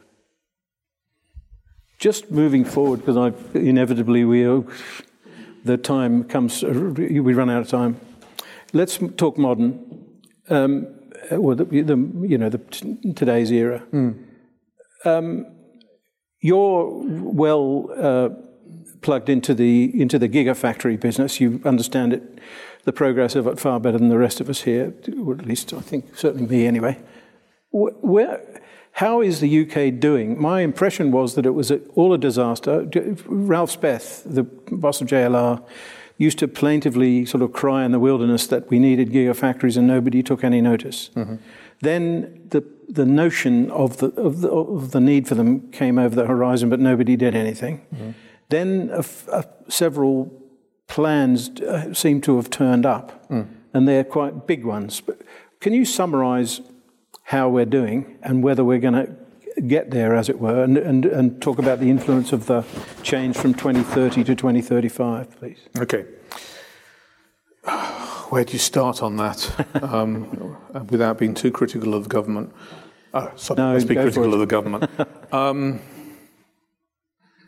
Just 1.97 2.29
moving 2.29 2.65
forward, 2.65 2.99
because 2.99 3.17
I 3.17 3.33
inevitably 3.57 4.25
we 4.25 4.43
the 5.63 5.77
time 5.77 6.25
comes, 6.25 6.61
we 6.61 7.33
run 7.33 7.49
out 7.49 7.61
of 7.61 7.69
time. 7.69 7.99
Let's 8.73 8.99
talk 9.17 9.37
modern, 9.37 10.05
um, 10.49 10.87
or 11.31 11.55
the, 11.55 11.63
the, 11.63 12.27
you 12.27 12.37
know 12.37 12.49
the 12.49 12.59
today's 13.15 13.51
era. 13.51 13.81
Mm. 13.91 14.23
Um, 15.05 15.47
you're 16.45 16.85
well 16.85 17.89
uh, 17.97 18.29
plugged 19.01 19.29
into 19.29 19.55
the 19.55 19.99
into 19.99 20.19
the 20.19 20.29
gigafactory 20.29 20.99
business. 20.99 21.41
You 21.41 21.59
understand 21.65 22.13
it, 22.13 22.39
the 22.83 22.93
progress 22.93 23.35
of 23.35 23.47
it 23.47 23.59
far 23.59 23.79
better 23.79 23.97
than 23.97 24.09
the 24.09 24.19
rest 24.19 24.39
of 24.39 24.47
us 24.47 24.61
here, 24.61 24.93
or 25.25 25.33
at 25.33 25.45
least 25.47 25.73
I 25.73 25.79
think 25.79 26.15
certainly 26.15 26.45
me 26.45 26.67
anyway. 26.67 26.99
Where, 27.71 28.61
how 28.91 29.21
is 29.21 29.39
the 29.39 29.51
UK 29.63 29.99
doing? 29.99 30.39
My 30.39 30.61
impression 30.61 31.11
was 31.11 31.33
that 31.33 31.47
it 31.47 31.55
was 31.55 31.71
all 31.95 32.13
a 32.13 32.17
disaster. 32.17 32.87
Ralph 33.25 33.77
Speth, 33.77 34.21
the 34.23 34.43
boss 34.43 35.01
of 35.01 35.07
JLR, 35.07 35.65
used 36.17 36.39
to 36.39 36.47
plaintively 36.47 37.25
sort 37.25 37.41
of 37.41 37.51
cry 37.53 37.83
in 37.83 37.91
the 37.91 37.99
wilderness 37.99 38.47
that 38.47 38.69
we 38.69 38.79
needed 38.79 39.11
gigafactories 39.11 39.77
and 39.77 39.87
nobody 39.87 40.21
took 40.23 40.43
any 40.43 40.61
notice. 40.61 41.09
Mm-hmm. 41.15 41.35
Then 41.81 42.47
the 42.49 42.61
the 42.87 43.05
notion 43.05 43.71
of 43.71 43.97
the, 43.97 44.07
of 44.11 44.41
the, 44.41 44.49
of 44.49 44.91
the 44.91 44.99
need 44.99 45.27
for 45.27 45.35
them 45.35 45.71
came 45.71 45.97
over 45.97 46.15
the 46.15 46.25
horizon, 46.25 46.69
but 46.69 46.79
nobody 46.79 47.15
did 47.15 47.35
anything. 47.35 47.85
Mm-hmm. 47.93 48.11
Then 48.49 48.89
a, 48.93 49.03
a, 49.31 49.45
several 49.67 50.31
plans 50.87 51.49
uh, 51.61 51.93
seem 51.93 52.21
to 52.21 52.35
have 52.37 52.49
turned 52.49 52.85
up, 52.85 53.27
mm. 53.29 53.47
and 53.73 53.87
they're 53.87 54.03
quite 54.03 54.47
big 54.47 54.65
ones. 54.65 55.01
But 55.01 55.21
can 55.59 55.73
you 55.73 55.85
summarize 55.85 56.61
how 57.23 57.49
we're 57.49 57.65
doing 57.65 58.17
and 58.21 58.43
whether 58.43 58.63
we're 58.63 58.79
going 58.79 58.93
to 58.93 59.15
get 59.61 59.91
there, 59.91 60.15
as 60.15 60.29
it 60.29 60.39
were, 60.39 60.63
and, 60.63 60.77
and, 60.77 61.05
and 61.05 61.41
talk 61.41 61.57
about 61.57 61.79
the 61.79 61.89
influence 61.89 62.31
of 62.33 62.45
the 62.45 62.63
change 63.01 63.35
from 63.35 63.53
2030 63.53 64.23
to 64.25 64.35
2035, 64.35 65.39
please? 65.39 65.59
Okay. 65.79 66.05
Where 68.29 68.43
do 68.43 68.53
you 68.53 68.59
start 68.59 69.03
on 69.03 69.17
that 69.17 69.67
um, 69.83 70.57
without 70.89 71.19
being 71.19 71.35
too 71.35 71.51
critical 71.51 71.93
of 71.93 72.03
the 72.03 72.09
government? 72.09 72.51
Oh, 73.13 73.31
sorry, 73.35 73.57
no, 73.57 73.73
let's 73.73 73.85
be 73.85 73.95
critical 73.95 74.33
of 74.33 74.39
the 74.39 74.45
government. 74.45 74.89
um, 75.31 75.79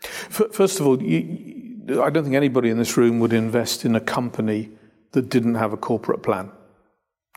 f- 0.04 0.52
first 0.52 0.80
of 0.80 0.86
all, 0.86 1.02
you, 1.02 2.02
I 2.02 2.10
don't 2.10 2.24
think 2.24 2.36
anybody 2.36 2.70
in 2.70 2.78
this 2.78 2.96
room 2.96 3.20
would 3.20 3.34
invest 3.34 3.86
in 3.86 3.96
a 3.96 4.00
company 4.00 4.70
that 5.14 5.30
didn't 5.30 5.56
have 5.56 5.74
a 5.74 5.78
corporate 5.78 6.22
plan. 6.22 6.52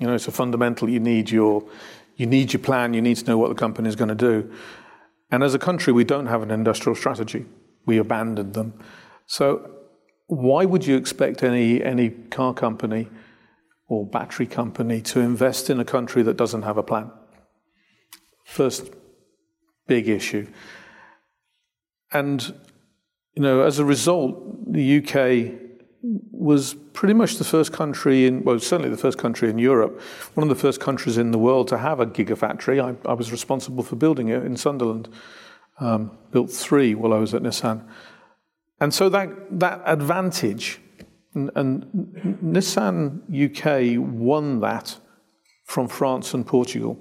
You 0.01 0.07
know, 0.07 0.17
so 0.19 0.31
fundamentally, 0.31 0.93
you 0.93 1.01
need 1.01 1.31
your 1.31 1.65
you 2.17 2.27
need 2.27 2.53
your 2.53 2.61
plan. 2.61 2.93
You 2.93 3.01
need 3.01 3.17
to 3.17 3.25
know 3.25 3.39
what 3.39 3.49
the 3.49 3.55
company 3.55 3.89
is 3.89 3.97
going 3.97 4.09
to 4.09 4.15
do. 4.15 4.53
And 5.31 5.43
as 5.43 5.55
a 5.55 5.59
country, 5.59 5.93
we 5.93 6.05
don't 6.05 6.27
have 6.27 6.43
an 6.43 6.51
industrial 6.51 6.95
strategy. 6.95 7.47
We 7.87 7.97
abandoned 7.97 8.53
them. 8.53 8.75
So 9.27 9.71
why 10.27 10.65
would 10.65 10.87
you 10.87 10.97
expect 10.97 11.43
any 11.43 11.83
any 11.83 12.11
car 12.11 12.53
company 12.53 13.09
or 13.91 14.07
battery 14.07 14.47
company 14.47 15.01
to 15.01 15.19
invest 15.19 15.69
in 15.69 15.81
a 15.81 15.85
country 15.85 16.23
that 16.23 16.37
doesn't 16.37 16.63
have 16.63 16.79
a 16.79 16.83
plan. 16.83 17.11
First 18.45 18.93
big 19.89 20.09
issue. 20.09 20.47
And, 22.13 22.55
you 23.35 23.43
know, 23.43 23.63
as 23.63 23.81
a 23.81 23.85
result, 23.85 24.73
the 24.73 24.99
UK 24.99 25.61
was 26.03 26.75
pretty 26.93 27.15
much 27.15 27.35
the 27.37 27.45
first 27.45 27.73
country 27.73 28.27
in, 28.27 28.45
well, 28.45 28.61
certainly 28.61 28.91
the 28.91 28.97
first 28.97 29.19
country 29.19 29.51
in 29.51 29.59
Europe, 29.59 30.01
one 30.35 30.49
of 30.49 30.49
the 30.49 30.61
first 30.61 30.81
countries 30.81 31.19
in 31.19 31.33
the 31.33 31.39
world 31.39 31.67
to 31.69 31.79
have 31.79 31.99
a 31.99 32.07
gigafactory. 32.07 32.81
I, 32.81 32.95
I 33.11 33.15
was 33.15 33.33
responsible 33.33 33.83
for 33.83 33.97
building 33.97 34.29
it 34.29 34.45
in 34.45 34.57
Sunderland, 34.57 35.09
um, 35.81 36.17
built 36.31 36.51
three 36.51 36.95
while 36.95 37.13
I 37.13 37.19
was 37.19 37.35
at 37.35 37.43
Nissan. 37.43 37.85
And 38.79 38.95
so 38.95 39.09
that, 39.09 39.31
that 39.59 39.83
advantage 39.85 40.81
and, 41.35 41.51
and 41.55 41.85
Nissan 42.43 43.23
UK 43.29 43.99
won 43.99 44.61
that 44.61 44.99
from 45.65 45.89
France 45.89 46.35
and 46.35 46.47
Portugal. 46.47 46.99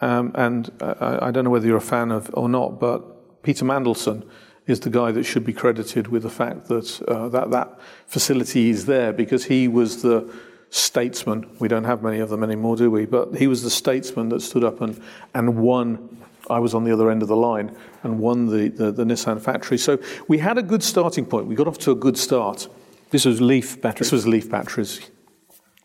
Um, 0.00 0.32
and 0.34 0.70
I, 0.80 1.30
don't 1.30 1.44
know 1.44 1.50
whether 1.50 1.66
you're 1.66 1.76
a 1.76 1.80
fan 1.80 2.10
of 2.10 2.30
or 2.32 2.48
not, 2.48 2.80
but 2.80 3.42
Peter 3.42 3.64
Mandelson 3.64 4.26
is 4.66 4.80
the 4.80 4.90
guy 4.90 5.12
that 5.12 5.24
should 5.24 5.44
be 5.44 5.52
credited 5.52 6.08
with 6.08 6.22
the 6.22 6.30
fact 6.30 6.66
that 6.66 7.02
uh, 7.08 7.28
that, 7.28 7.50
that 7.50 7.78
facility 8.06 8.70
is 8.70 8.86
there 8.86 9.12
because 9.12 9.44
he 9.44 9.68
was 9.68 10.02
the 10.02 10.32
statesman. 10.70 11.46
We 11.58 11.68
don't 11.68 11.84
have 11.84 12.02
many 12.02 12.20
of 12.20 12.30
them 12.30 12.42
anymore, 12.42 12.76
do 12.76 12.90
we? 12.90 13.04
But 13.04 13.36
he 13.36 13.46
was 13.46 13.62
the 13.62 13.70
statesman 13.70 14.28
that 14.30 14.40
stood 14.40 14.64
up 14.64 14.80
and, 14.80 15.00
and 15.34 15.58
won. 15.58 16.16
I 16.48 16.58
was 16.58 16.74
on 16.74 16.84
the 16.84 16.92
other 16.92 17.10
end 17.10 17.22
of 17.22 17.28
the 17.28 17.36
line 17.36 17.76
and 18.02 18.18
won 18.18 18.46
the, 18.46 18.68
the, 18.68 18.90
the 18.90 19.04
Nissan 19.04 19.40
factory. 19.40 19.78
So 19.78 19.98
we 20.28 20.38
had 20.38 20.56
a 20.56 20.62
good 20.62 20.82
starting 20.82 21.26
point. 21.26 21.46
We 21.46 21.54
got 21.54 21.68
off 21.68 21.78
to 21.78 21.90
a 21.90 21.94
good 21.94 22.16
start. 22.16 22.68
This 23.10 23.24
was 23.24 23.40
Leaf 23.40 23.80
batteries? 23.80 24.10
This 24.10 24.12
was 24.12 24.26
Leaf 24.26 24.48
batteries, 24.48 25.00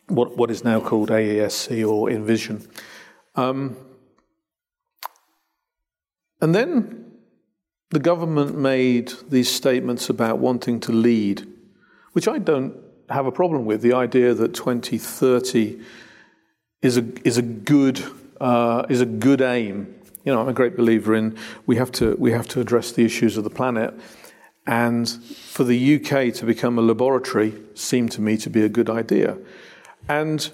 what, 0.07 0.37
what 0.37 0.51
is 0.51 0.63
now 0.63 0.79
called 0.79 1.09
AESC 1.09 1.87
or 1.87 2.09
Envision. 2.09 2.67
Um, 3.35 3.75
and 6.39 6.53
then 6.53 7.11
the 7.89 7.99
government 7.99 8.57
made 8.57 9.13
these 9.29 9.51
statements 9.51 10.09
about 10.09 10.37
wanting 10.37 10.79
to 10.81 10.91
lead, 10.91 11.47
which 12.13 12.27
I 12.27 12.37
don't 12.37 12.75
have 13.09 13.25
a 13.25 13.31
problem 13.31 13.65
with. 13.65 13.81
The 13.81 13.93
idea 13.93 14.33
that 14.35 14.53
2030 14.53 15.81
is 16.83 16.97
a, 16.97 17.27
is 17.27 17.37
a, 17.37 17.41
good, 17.41 18.03
uh, 18.39 18.85
is 18.89 19.01
a 19.01 19.05
good 19.05 19.41
aim. 19.41 19.95
You 20.23 20.33
know, 20.33 20.41
I'm 20.41 20.47
a 20.47 20.53
great 20.53 20.77
believer 20.77 21.15
in 21.15 21.37
we 21.65 21.77
have 21.77 21.91
to, 21.93 22.15
we 22.19 22.31
have 22.31 22.47
to 22.49 22.61
address 22.61 22.91
the 22.91 23.03
issues 23.03 23.37
of 23.37 23.43
the 23.43 23.49
planet 23.49 23.93
and 24.67 25.07
for 25.09 25.63
the 25.63 25.95
UK 25.95 26.33
to 26.35 26.45
become 26.45 26.79
a 26.79 26.81
laboratory 26.81 27.53
seemed 27.75 28.11
to 28.13 28.21
me 28.21 28.37
to 28.37 28.49
be 28.49 28.63
a 28.63 28.69
good 28.69 28.89
idea. 28.89 29.37
And 30.09 30.49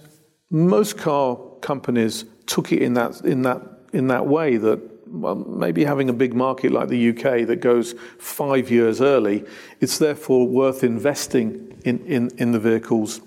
most 0.50 0.98
car 0.98 1.38
companies 1.62 2.26
took 2.46 2.72
it 2.72 2.82
in 2.82 2.94
that, 2.96 3.22
in 3.22 3.44
that, 3.44 3.62
in 3.94 4.08
that 4.08 4.28
way 4.28 4.58
that 4.58 4.92
well, 5.08 5.36
maybe 5.36 5.84
having 5.84 6.10
a 6.10 6.14
big 6.14 6.34
market 6.34 6.72
like 6.72 6.88
the 6.88 7.10
UK 7.10 7.46
that 7.48 7.60
goes 7.60 7.94
five 8.18 8.72
years 8.72 9.02
early, 9.02 9.46
it's 9.82 9.98
therefore 9.98 10.48
worth 10.48 10.84
investing 10.84 11.78
in, 11.84 12.00
in, 12.06 12.32
in 12.38 12.52
the 12.54 12.60
vehicles 12.60 13.20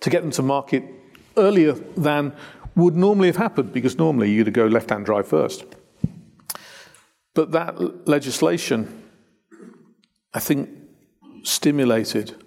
to 0.00 0.10
get 0.10 0.22
them 0.22 0.30
to 0.30 0.42
market 0.42 0.84
earlier 1.36 1.72
than 1.72 2.32
would 2.76 2.94
normally 2.94 3.26
have 3.26 3.36
happened, 3.36 3.72
because 3.72 3.98
normally 3.98 4.30
you'd 4.30 4.52
go 4.54 4.66
left 4.66 4.90
hand 4.90 5.04
drive 5.04 5.26
first. 5.26 5.64
But 7.34 7.52
that 7.52 8.08
legislation 8.08 8.99
I 10.32 10.40
think, 10.40 10.68
stimulated. 11.42 12.42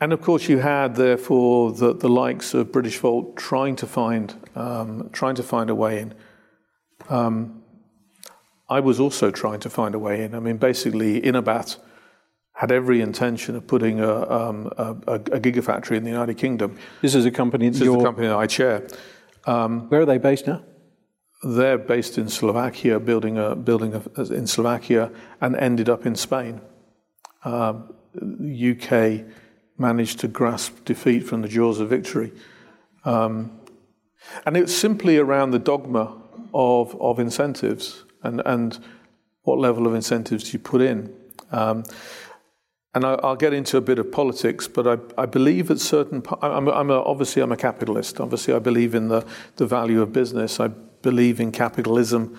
And 0.00 0.12
of 0.12 0.20
course, 0.20 0.48
you 0.48 0.58
had 0.58 0.96
therefore 0.96 1.72
the, 1.72 1.94
the 1.94 2.08
likes 2.08 2.54
of 2.54 2.72
Britishvolt 2.72 3.36
trying 3.36 3.76
to 3.76 3.86
find 3.86 4.34
um, 4.54 5.10
trying 5.12 5.36
to 5.36 5.42
find 5.42 5.70
a 5.70 5.74
way 5.74 6.00
in. 6.00 6.14
Um, 7.08 7.62
I 8.68 8.80
was 8.80 8.98
also 8.98 9.30
trying 9.30 9.60
to 9.60 9.70
find 9.70 9.94
a 9.94 9.98
way 9.98 10.24
in. 10.24 10.34
I 10.34 10.40
mean, 10.40 10.56
basically, 10.56 11.20
Inobat 11.20 11.76
had 12.54 12.72
every 12.72 13.00
intention 13.00 13.56
of 13.56 13.66
putting 13.66 14.00
a, 14.00 14.30
um, 14.30 14.70
a, 14.78 15.14
a, 15.14 15.18
gigafactory 15.40 15.96
in 15.96 16.04
the 16.04 16.10
United 16.10 16.38
Kingdom. 16.38 16.78
This 17.02 17.14
is 17.14 17.26
a 17.26 17.30
company. 17.30 17.68
This 17.68 17.80
is 17.80 17.92
the 17.92 18.02
company 18.02 18.28
that 18.28 18.36
I 18.36 18.46
chair. 18.46 18.86
Um, 19.44 19.88
Where 19.88 20.02
are 20.02 20.06
they 20.06 20.18
based 20.18 20.46
now? 20.46 20.62
They're 21.44 21.78
based 21.78 22.16
in 22.16 22.28
Slovakia, 22.28 22.98
building 22.98 23.36
a 23.36 23.54
building 23.54 23.94
a, 23.94 24.22
in 24.22 24.46
Slovakia, 24.46 25.10
and 25.40 25.54
ended 25.56 25.88
up 25.88 26.06
in 26.06 26.16
Spain. 26.16 26.60
Um, 27.44 27.94
the 28.14 28.72
UK 28.72 29.26
managed 29.76 30.20
to 30.20 30.28
grasp 30.28 30.84
defeat 30.84 31.20
from 31.20 31.42
the 31.42 31.48
jaws 31.48 31.80
of 31.80 31.90
victory, 31.90 32.32
um, 33.04 33.60
and 34.46 34.56
it's 34.56 34.74
simply 34.74 35.18
around 35.18 35.50
the 35.50 35.58
dogma 35.58 36.16
of 36.54 36.98
of 37.00 37.18
incentives 37.18 38.04
and 38.22 38.40
and 38.46 38.78
what 39.42 39.58
level 39.58 39.86
of 39.86 39.94
incentives 39.94 40.52
you 40.52 40.58
put 40.58 40.80
in. 40.80 41.14
Um, 41.52 41.84
and 42.94 43.04
I, 43.04 43.16
will 43.16 43.36
get 43.36 43.52
into 43.52 43.76
a 43.76 43.80
bit 43.80 43.98
of 43.98 44.10
politics, 44.12 44.68
but 44.68 44.86
I, 44.86 45.22
I 45.22 45.26
believe 45.26 45.70
at 45.70 45.80
certain. 45.80 46.22
I'm, 46.40 46.68
I'm 46.68 46.90
a, 46.90 47.02
obviously 47.02 47.42
I'm 47.42 47.50
a 47.50 47.56
capitalist. 47.56 48.20
Obviously, 48.20 48.54
I 48.54 48.60
believe 48.60 48.94
in 48.94 49.08
the, 49.08 49.26
the 49.56 49.66
value 49.66 50.00
of 50.00 50.12
business. 50.12 50.60
I 50.60 50.70
believe 51.04 51.38
in 51.38 51.52
capitalism, 51.52 52.36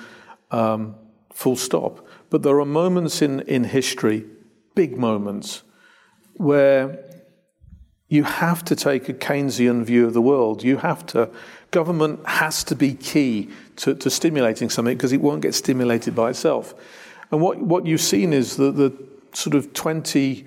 um, 0.52 0.96
full 1.32 1.56
stop. 1.56 2.06
But 2.30 2.44
there 2.44 2.60
are 2.60 2.66
moments 2.66 3.22
in, 3.22 3.40
in 3.42 3.64
history, 3.64 4.26
big 4.74 4.98
moments, 4.98 5.64
where 6.34 7.00
you 8.10 8.24
have 8.24 8.66
to 8.66 8.76
take 8.76 9.08
a 9.08 9.14
Keynesian 9.14 9.84
view 9.84 10.06
of 10.06 10.14
the 10.14 10.22
world. 10.22 10.64
You 10.64 10.78
have 10.78 11.06
to, 11.08 11.30
government 11.72 12.26
has 12.28 12.64
to 12.66 12.76
be 12.76 12.94
key 12.94 13.50
to, 13.78 13.96
to 13.96 14.10
stimulating 14.10 14.70
something 14.70 14.98
because 14.98 15.14
it 15.14 15.22
won't 15.22 15.42
get 15.42 15.56
stimulated 15.56 16.16
by 16.16 16.32
itself. 16.32 16.74
And 17.32 17.42
what, 17.42 17.60
what 17.60 17.86
you've 17.86 18.02
seen 18.02 18.34
is 18.34 18.58
that 18.58 18.76
the 18.76 18.94
sort 19.34 19.56
of 19.56 19.74
20 19.74 20.46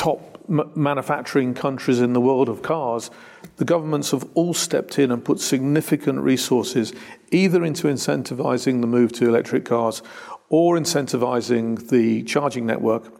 top 0.00 0.48
manufacturing 0.48 1.52
countries 1.52 2.00
in 2.00 2.14
the 2.14 2.20
world 2.22 2.48
of 2.48 2.62
cars, 2.62 3.10
the 3.56 3.66
governments 3.66 4.12
have 4.12 4.26
all 4.32 4.54
stepped 4.54 4.98
in 4.98 5.12
and 5.12 5.22
put 5.22 5.38
significant 5.38 6.18
resources 6.20 6.94
either 7.30 7.62
into 7.62 7.86
incentivizing 7.86 8.80
the 8.80 8.86
move 8.86 9.12
to 9.12 9.28
electric 9.28 9.66
cars 9.66 10.02
or 10.48 10.78
incentivizing 10.78 11.90
the 11.90 12.22
charging 12.22 12.64
network. 12.64 13.12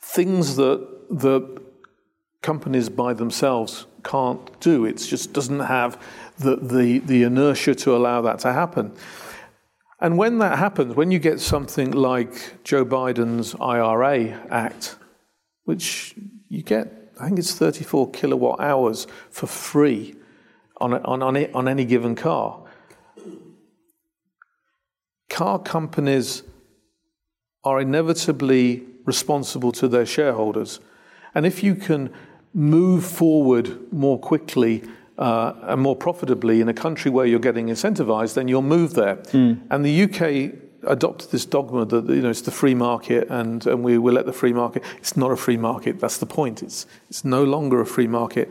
Things 0.00 0.54
that 0.54 0.78
the 1.10 1.60
companies 2.40 2.88
by 2.88 3.12
themselves 3.12 3.86
can't 4.04 4.60
do. 4.60 4.84
It 4.84 4.98
just 4.98 5.32
doesn't 5.32 5.58
have 5.58 6.00
the, 6.38 6.54
the, 6.54 7.00
the 7.00 7.24
inertia 7.24 7.74
to 7.74 7.96
allow 7.96 8.20
that 8.20 8.38
to 8.40 8.52
happen. 8.52 8.92
And 10.00 10.18
when 10.18 10.38
that 10.38 10.56
happens, 10.56 10.94
when 10.94 11.10
you 11.10 11.18
get 11.18 11.40
something 11.40 11.90
like 11.90 12.62
Joe 12.62 12.84
Biden's 12.84 13.56
IRA 13.60 14.40
Act, 14.50 14.98
which 15.64 16.14
you 16.48 16.62
get, 16.62 17.12
I 17.18 17.26
think 17.26 17.38
it's 17.38 17.54
34 17.54 18.10
kilowatt 18.10 18.60
hours 18.60 19.06
for 19.30 19.46
free 19.46 20.14
on, 20.78 20.94
on, 20.94 21.22
on, 21.22 21.36
it, 21.36 21.54
on 21.54 21.68
any 21.68 21.84
given 21.84 22.14
car. 22.14 22.62
Car 25.28 25.58
companies 25.58 26.42
are 27.64 27.80
inevitably 27.80 28.84
responsible 29.04 29.72
to 29.72 29.88
their 29.88 30.06
shareholders. 30.06 30.80
And 31.34 31.46
if 31.46 31.62
you 31.62 31.74
can 31.74 32.12
move 32.52 33.04
forward 33.04 33.92
more 33.92 34.18
quickly 34.18 34.84
uh, 35.18 35.54
and 35.62 35.80
more 35.80 35.96
profitably 35.96 36.60
in 36.60 36.68
a 36.68 36.74
country 36.74 37.10
where 37.10 37.26
you're 37.26 37.40
getting 37.40 37.66
incentivized, 37.66 38.34
then 38.34 38.48
you'll 38.48 38.62
move 38.62 38.94
there. 38.94 39.16
Mm. 39.16 39.62
And 39.70 39.84
the 39.84 40.02
UK 40.04 40.63
adopted 40.86 41.30
this 41.30 41.44
dogma 41.44 41.84
that 41.86 42.08
you 42.08 42.22
know 42.22 42.30
it's 42.30 42.42
the 42.42 42.50
free 42.50 42.74
market 42.74 43.28
and, 43.30 43.66
and 43.66 43.82
we 43.82 43.98
will 43.98 44.14
let 44.14 44.26
the 44.26 44.32
free 44.32 44.52
market. 44.52 44.82
It's 44.98 45.16
not 45.16 45.30
a 45.30 45.36
free 45.36 45.56
market. 45.56 46.00
That's 46.00 46.18
the 46.18 46.26
point. 46.26 46.62
It's 46.62 46.86
it's 47.08 47.24
no 47.24 47.44
longer 47.44 47.80
a 47.80 47.86
free 47.86 48.06
market, 48.06 48.50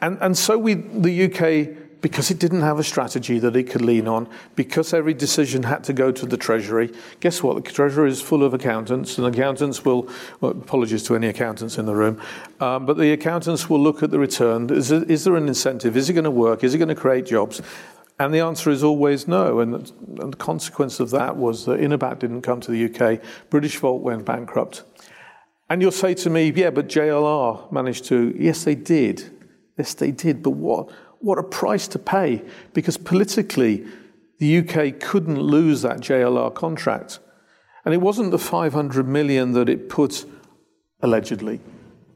and 0.00 0.18
and 0.20 0.36
so 0.36 0.58
we 0.58 0.74
the 0.74 1.24
UK 1.24 1.84
because 2.04 2.30
it 2.30 2.38
didn't 2.38 2.60
have 2.60 2.78
a 2.78 2.84
strategy 2.84 3.38
that 3.38 3.56
it 3.56 3.62
could 3.62 3.80
lean 3.80 4.06
on, 4.06 4.28
because 4.56 4.92
every 4.92 5.14
decision 5.14 5.62
had 5.62 5.82
to 5.82 5.90
go 5.94 6.12
to 6.12 6.26
the 6.26 6.36
Treasury. 6.36 6.92
Guess 7.20 7.42
what? 7.42 7.56
The 7.56 7.72
Treasury 7.72 8.10
is 8.10 8.20
full 8.20 8.42
of 8.42 8.52
accountants, 8.52 9.16
and 9.16 9.26
accountants 9.26 9.86
will, 9.86 10.10
well, 10.42 10.50
apologies 10.50 11.02
to 11.04 11.16
any 11.16 11.28
accountants 11.28 11.78
in 11.78 11.86
the 11.86 11.94
room, 11.94 12.20
um, 12.60 12.84
but 12.84 12.98
the 12.98 13.10
accountants 13.14 13.70
will 13.70 13.80
look 13.80 14.02
at 14.02 14.10
the 14.10 14.18
return. 14.18 14.68
Is, 14.68 14.90
it, 14.90 15.10
is 15.10 15.24
there 15.24 15.34
an 15.36 15.48
incentive? 15.48 15.96
Is 15.96 16.10
it 16.10 16.12
going 16.12 16.24
to 16.24 16.30
work? 16.30 16.62
Is 16.62 16.74
it 16.74 16.78
going 16.78 16.90
to 16.90 16.94
create 16.94 17.24
jobs? 17.24 17.62
And 18.18 18.32
the 18.32 18.40
answer 18.40 18.70
is 18.70 18.84
always 18.84 19.26
no. 19.26 19.60
And, 19.60 19.74
and 20.20 20.32
the 20.32 20.36
consequence 20.36 21.00
of 21.00 21.10
that 21.10 21.36
was 21.36 21.64
that 21.66 21.80
InoBat 21.80 22.20
didn't 22.20 22.42
come 22.42 22.60
to 22.60 22.70
the 22.70 22.84
UK, 22.84 23.20
British 23.50 23.80
Britishvolt 23.80 24.00
went 24.00 24.24
bankrupt. 24.24 24.84
And 25.68 25.82
you'll 25.82 25.90
say 25.90 26.14
to 26.14 26.30
me, 26.30 26.52
yeah, 26.54 26.70
but 26.70 26.88
JLR 26.88 27.72
managed 27.72 28.04
to. 28.06 28.34
Yes, 28.38 28.64
they 28.64 28.74
did. 28.74 29.30
Yes, 29.76 29.94
they 29.94 30.12
did. 30.12 30.42
But 30.42 30.50
what? 30.50 30.90
what 31.24 31.38
a 31.38 31.42
price 31.42 31.88
to 31.88 31.98
pay 31.98 32.42
because 32.74 32.98
politically 32.98 33.86
the 34.38 34.58
UK 34.58 35.00
couldn't 35.00 35.40
lose 35.40 35.80
that 35.80 35.96
JLR 35.96 36.54
contract. 36.54 37.18
And 37.84 37.94
it 37.94 37.96
wasn't 37.98 38.30
the 38.30 38.38
500 38.38 39.08
million 39.08 39.52
that 39.52 39.70
it 39.70 39.88
put, 39.88 40.26
allegedly, 41.00 41.60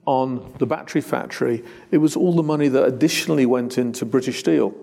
on 0.05 0.55
the 0.59 0.67
battery 0.67 1.01
factory. 1.01 1.65
It 1.91 1.99
was 1.99 2.17
all 2.17 2.35
the 2.35 2.43
money 2.43 2.69
that 2.69 2.85
additionally 2.85 3.47
went 3.47 3.79
into 3.79 4.05
British 4.05 4.41
Steel 4.41 4.75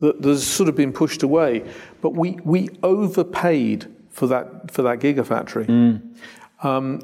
that 0.00 0.22
has 0.24 0.46
sort 0.46 0.68
of 0.68 0.74
been 0.74 0.92
pushed 0.92 1.22
away. 1.22 1.64
But 2.00 2.10
we, 2.14 2.38
we 2.44 2.68
overpaid 2.82 3.94
for 4.10 4.26
that, 4.26 4.70
for 4.70 4.82
that 4.82 4.98
gigafactory. 4.98 5.66
Mm. 5.66 6.16
Um, 6.64 7.00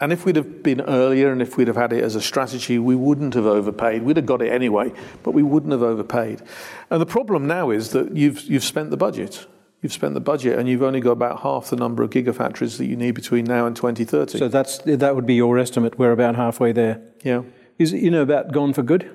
and 0.00 0.12
if 0.12 0.24
we'd 0.24 0.34
have 0.34 0.64
been 0.64 0.80
earlier 0.80 1.30
and 1.30 1.40
if 1.40 1.56
we'd 1.56 1.68
have 1.68 1.76
had 1.76 1.92
it 1.92 2.02
as 2.02 2.16
a 2.16 2.20
strategy, 2.20 2.76
we 2.76 2.96
wouldn't 2.96 3.34
have 3.34 3.46
overpaid. 3.46 4.02
We'd 4.02 4.16
have 4.16 4.26
got 4.26 4.42
it 4.42 4.50
anyway, 4.50 4.92
but 5.22 5.30
we 5.30 5.44
wouldn't 5.44 5.70
have 5.70 5.82
overpaid. 5.82 6.42
And 6.90 7.00
the 7.00 7.06
problem 7.06 7.46
now 7.46 7.70
is 7.70 7.90
that 7.90 8.16
you've, 8.16 8.42
you've 8.42 8.64
spent 8.64 8.90
the 8.90 8.96
budget. 8.96 9.46
You've 9.80 9.92
spent 9.92 10.14
the 10.14 10.20
budget 10.20 10.58
and 10.58 10.68
you've 10.68 10.82
only 10.82 10.98
got 11.00 11.12
about 11.12 11.42
half 11.42 11.70
the 11.70 11.76
number 11.76 12.02
of 12.02 12.10
gigafactories 12.10 12.78
that 12.78 12.86
you 12.86 12.96
need 12.96 13.12
between 13.12 13.44
now 13.44 13.66
and 13.66 13.76
2030. 13.76 14.38
So 14.38 14.48
that's, 14.48 14.78
that 14.78 15.14
would 15.14 15.26
be 15.26 15.34
your 15.34 15.56
estimate. 15.56 15.96
We're 15.98 16.12
about 16.12 16.34
halfway 16.34 16.72
there. 16.72 17.00
Yeah. 17.22 17.42
Is 17.78 17.92
it, 17.92 18.02
you 18.02 18.10
know, 18.10 18.22
about 18.22 18.50
gone 18.50 18.72
for 18.72 18.82
good? 18.82 19.08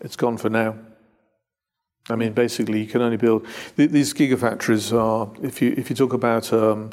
It's 0.00 0.16
gone 0.16 0.38
for 0.38 0.48
now. 0.48 0.76
I 2.10 2.16
mean, 2.16 2.32
basically, 2.32 2.80
you 2.80 2.86
can 2.86 3.00
only 3.00 3.16
build 3.16 3.46
these 3.76 4.12
gigafactories. 4.12 4.92
Are 4.92 5.30
if 5.42 5.62
you 5.62 5.74
if 5.76 5.88
you 5.88 5.96
talk 5.96 6.12
about 6.12 6.52
um, 6.52 6.90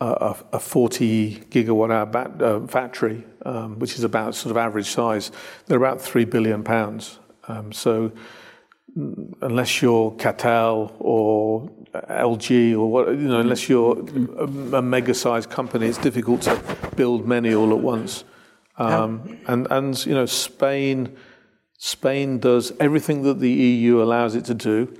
a, 0.00 0.34
a 0.52 0.58
40 0.58 1.44
gigawatt 1.50 1.90
hour 1.90 2.06
bat, 2.06 2.42
uh, 2.42 2.66
factory, 2.66 3.24
um, 3.44 3.78
which 3.78 3.96
is 3.96 4.04
about 4.04 4.34
sort 4.34 4.50
of 4.50 4.56
average 4.56 4.88
size, 4.88 5.30
they're 5.66 5.76
about 5.76 6.00
three 6.00 6.24
billion 6.24 6.62
pounds. 6.62 7.18
Um, 7.48 7.72
so 7.72 8.12
mm, 8.96 9.34
unless 9.42 9.82
you're 9.82 10.12
CATL 10.12 10.92
or 10.98 11.68
LG 11.94 12.72
or 12.74 12.90
what, 12.90 13.08
you 13.08 13.28
know, 13.28 13.40
unless 13.40 13.68
you're 13.68 13.98
a, 14.38 14.76
a 14.78 14.82
mega 14.82 15.12
sized 15.12 15.50
company, 15.50 15.86
it's 15.86 15.98
difficult 15.98 16.42
to 16.42 16.62
build 16.96 17.26
many 17.26 17.54
all 17.54 17.70
at 17.70 17.80
once. 17.80 18.24
Um, 18.78 19.38
and, 19.46 19.66
and, 19.70 20.06
you 20.06 20.14
know, 20.14 20.24
Spain, 20.24 21.14
Spain 21.82 22.38
does 22.38 22.74
everything 22.78 23.22
that 23.22 23.40
the 23.40 23.50
EU 23.50 24.02
allows 24.02 24.34
it 24.34 24.44
to 24.44 24.52
do, 24.52 24.94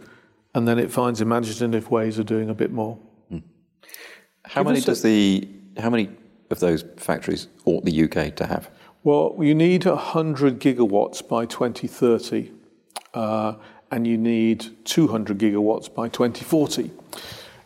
and 0.54 0.66
then 0.66 0.78
it 0.78 0.90
finds 0.90 1.20
imaginative 1.20 1.90
ways 1.90 2.18
of 2.18 2.24
doing 2.24 2.48
a 2.48 2.54
bit 2.54 2.72
more. 2.72 2.98
How 4.46 4.62
many 4.62 4.80
does 4.80 5.02
the 5.02 5.46
how 5.78 5.90
many 5.90 6.08
of 6.48 6.60
those 6.60 6.82
factories 6.96 7.48
ought 7.66 7.84
the 7.84 8.04
UK 8.04 8.34
to 8.36 8.46
have? 8.46 8.70
Well, 9.04 9.36
you 9.40 9.54
need 9.54 9.84
100 9.84 10.58
gigawatts 10.58 11.26
by 11.26 11.44
2030, 11.44 12.50
uh, 13.12 13.56
and 13.90 14.06
you 14.06 14.16
need 14.16 14.64
200 14.86 15.38
gigawatts 15.38 15.94
by 15.94 16.08
2040. 16.08 16.90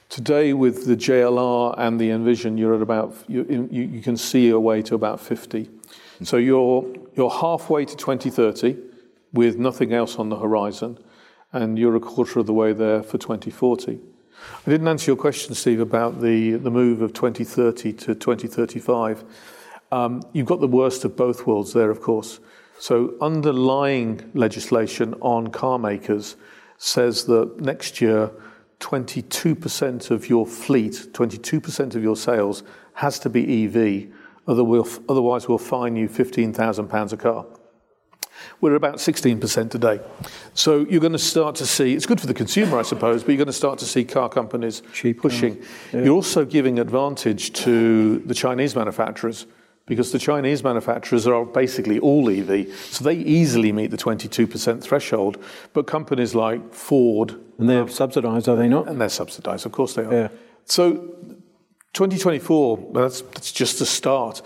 Today, 0.08 0.52
with 0.52 0.86
the 0.86 0.96
JLR 0.96 1.76
and 1.78 2.00
the 2.00 2.10
Envision, 2.10 2.58
you're 2.58 2.74
at 2.74 2.82
about 2.82 3.14
you, 3.28 3.68
you, 3.70 3.82
you 3.84 4.00
can 4.00 4.16
see 4.16 4.48
your 4.48 4.58
way 4.58 4.82
to 4.82 4.96
about 4.96 5.20
50. 5.20 5.70
So 6.24 6.36
you're 6.36 6.84
you're 7.14 7.30
halfway 7.30 7.84
to 7.84 7.96
2030 7.96 8.90
with 9.34 9.58
nothing 9.58 9.92
else 9.92 10.16
on 10.16 10.30
the 10.30 10.38
horizon, 10.38 10.96
and 11.52 11.78
you're 11.78 11.96
a 11.96 12.00
quarter 12.00 12.38
of 12.38 12.46
the 12.46 12.54
way 12.54 12.72
there 12.72 13.02
for 13.02 13.18
2040. 13.18 14.00
I 14.66 14.70
didn't 14.70 14.88
answer 14.88 15.10
your 15.10 15.16
question, 15.16 15.54
Steve, 15.54 15.80
about 15.80 16.20
the, 16.20 16.52
the 16.52 16.70
move 16.70 17.02
of 17.02 17.12
2030 17.12 17.92
to 17.92 18.14
2035. 18.14 19.24
Um, 19.92 20.22
you've 20.32 20.46
got 20.46 20.60
the 20.60 20.68
worst 20.68 21.04
of 21.04 21.16
both 21.16 21.46
worlds 21.46 21.72
there, 21.72 21.90
of 21.90 22.00
course. 22.00 22.40
So, 22.78 23.14
underlying 23.20 24.30
legislation 24.34 25.14
on 25.20 25.48
car 25.48 25.78
makers 25.78 26.36
says 26.78 27.24
that 27.26 27.60
next 27.60 28.00
year, 28.00 28.30
22% 28.80 30.10
of 30.10 30.28
your 30.28 30.46
fleet, 30.46 30.92
22% 31.12 31.94
of 31.94 32.02
your 32.02 32.16
sales 32.16 32.62
has 32.94 33.18
to 33.20 33.30
be 33.30 33.64
EV, 33.64 34.08
otherwise, 34.46 35.48
we'll 35.48 35.58
fine 35.58 35.96
you 35.96 36.08
£15,000 36.08 37.12
a 37.12 37.16
car. 37.16 37.46
We're 38.60 38.74
about 38.74 38.96
16% 38.96 39.70
today. 39.70 40.00
So 40.54 40.86
you're 40.88 41.00
going 41.00 41.12
to 41.12 41.18
start 41.18 41.54
to 41.56 41.66
see, 41.66 41.94
it's 41.94 42.06
good 42.06 42.20
for 42.20 42.26
the 42.26 42.34
consumer, 42.34 42.78
I 42.78 42.82
suppose, 42.82 43.22
but 43.22 43.30
you're 43.30 43.38
going 43.38 43.46
to 43.46 43.52
start 43.52 43.78
to 43.80 43.86
see 43.86 44.04
car 44.04 44.28
companies 44.28 44.82
Cheap 44.92 45.20
pushing. 45.20 45.62
Yeah. 45.92 46.04
You're 46.04 46.14
also 46.14 46.44
giving 46.44 46.78
advantage 46.78 47.52
to 47.64 48.18
the 48.20 48.34
Chinese 48.34 48.74
manufacturers 48.74 49.46
because 49.86 50.12
the 50.12 50.18
Chinese 50.18 50.64
manufacturers 50.64 51.26
are 51.26 51.44
basically 51.44 51.98
all 51.98 52.30
EV, 52.30 52.74
so 52.74 53.04
they 53.04 53.16
easily 53.16 53.70
meet 53.70 53.90
the 53.90 53.98
22% 53.98 54.82
threshold. 54.82 55.36
But 55.74 55.86
companies 55.86 56.34
like 56.34 56.72
Ford. 56.72 57.38
And 57.58 57.68
they're 57.68 57.86
subsidised, 57.88 58.48
are 58.48 58.56
they 58.56 58.68
not? 58.68 58.88
And 58.88 59.00
they're 59.00 59.08
subsidised, 59.10 59.66
of 59.66 59.72
course 59.72 59.94
they 59.94 60.04
are. 60.04 60.12
Yeah. 60.12 60.28
So 60.64 61.14
2024, 61.92 62.92
that's, 62.94 63.20
that's 63.20 63.52
just 63.52 63.78
the 63.78 63.86
start 63.86 64.42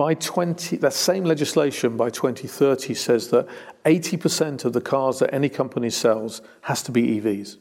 by 0.00 0.14
20, 0.14 0.78
that 0.78 0.94
same 0.94 1.24
legislation 1.24 1.94
by 1.98 2.08
2030 2.08 2.94
says 2.94 3.28
that 3.28 3.46
80% 3.84 4.64
of 4.64 4.72
the 4.72 4.80
cars 4.80 5.18
that 5.18 5.34
any 5.34 5.50
company 5.50 5.90
sells 5.90 6.40
has 6.62 6.82
to 6.84 6.90
be 6.90 7.20
EVs. 7.20 7.58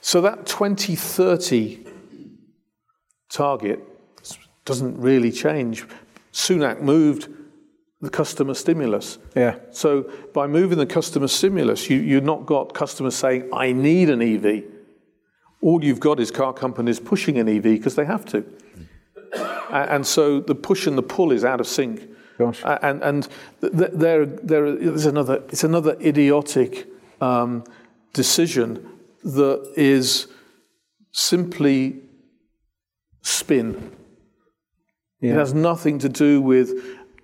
So 0.00 0.20
that 0.20 0.46
2030 0.46 1.84
target 3.28 3.80
doesn't 4.64 4.96
really 4.96 5.32
change. 5.32 5.84
Sunak 6.32 6.82
moved 6.82 7.30
the 8.00 8.10
customer 8.10 8.54
stimulus. 8.54 9.18
Yeah. 9.34 9.56
So 9.72 10.08
by 10.32 10.46
moving 10.46 10.78
the 10.78 10.86
customer 10.86 11.26
stimulus, 11.26 11.90
you, 11.90 11.96
you've 11.96 12.22
not 12.22 12.46
got 12.46 12.74
customers 12.74 13.16
saying, 13.16 13.50
I 13.52 13.72
need 13.72 14.08
an 14.08 14.22
EV. 14.22 14.62
All 15.62 15.82
you've 15.82 15.98
got 15.98 16.20
is 16.20 16.30
car 16.30 16.52
companies 16.52 17.00
pushing 17.00 17.38
an 17.38 17.48
EV 17.48 17.64
because 17.64 17.96
they 17.96 18.04
have 18.04 18.24
to. 18.26 18.44
And 19.70 20.06
so 20.06 20.40
the 20.40 20.54
push 20.54 20.86
and 20.86 20.96
the 20.96 21.02
pull 21.02 21.32
is 21.32 21.44
out 21.44 21.60
of 21.60 21.66
sync. 21.66 22.08
Gosh. 22.38 22.62
And 22.64 23.02
and 23.02 23.28
th- 23.60 23.72
th- 23.72 23.90
there 23.94 24.26
there 24.26 24.66
is 24.66 25.06
another 25.06 25.42
it's 25.48 25.64
another 25.64 25.96
idiotic 26.00 26.86
um, 27.20 27.64
decision 28.12 28.86
that 29.24 29.72
is 29.76 30.28
simply 31.12 32.02
spin. 33.22 33.92
It 35.20 35.34
has 35.34 35.54
nothing 35.54 35.98
to 36.00 36.08
do 36.08 36.40
with 36.40 36.70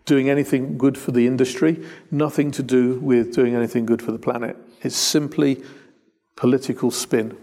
doing 0.07 0.29
anything 0.29 0.77
good 0.79 0.99
for 0.99 1.13
the 1.13 1.27
industry, 1.27 1.85
nothing 2.11 2.51
to 2.53 2.63
do 2.63 2.99
with 3.01 3.35
doing 3.35 3.55
anything 3.55 3.87
good 3.87 4.03
for 4.03 4.13
the 4.13 4.19
planet. 4.19 4.57
It's 4.83 4.97
simply 4.97 5.63
political 6.37 6.91
spin. 6.91 7.37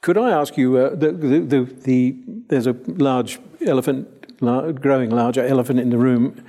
Could 0.00 0.16
I 0.16 0.30
ask 0.30 0.56
you, 0.56 0.76
uh, 0.76 0.90
the, 0.90 1.12
the, 1.12 1.40
the, 1.40 1.64
the, 1.64 2.16
there's 2.48 2.66
a 2.66 2.76
large 2.86 3.40
elephant, 3.66 4.38
growing 4.38 5.10
larger 5.10 5.44
elephant 5.44 5.80
in 5.80 5.90
the 5.90 5.98
room, 5.98 6.44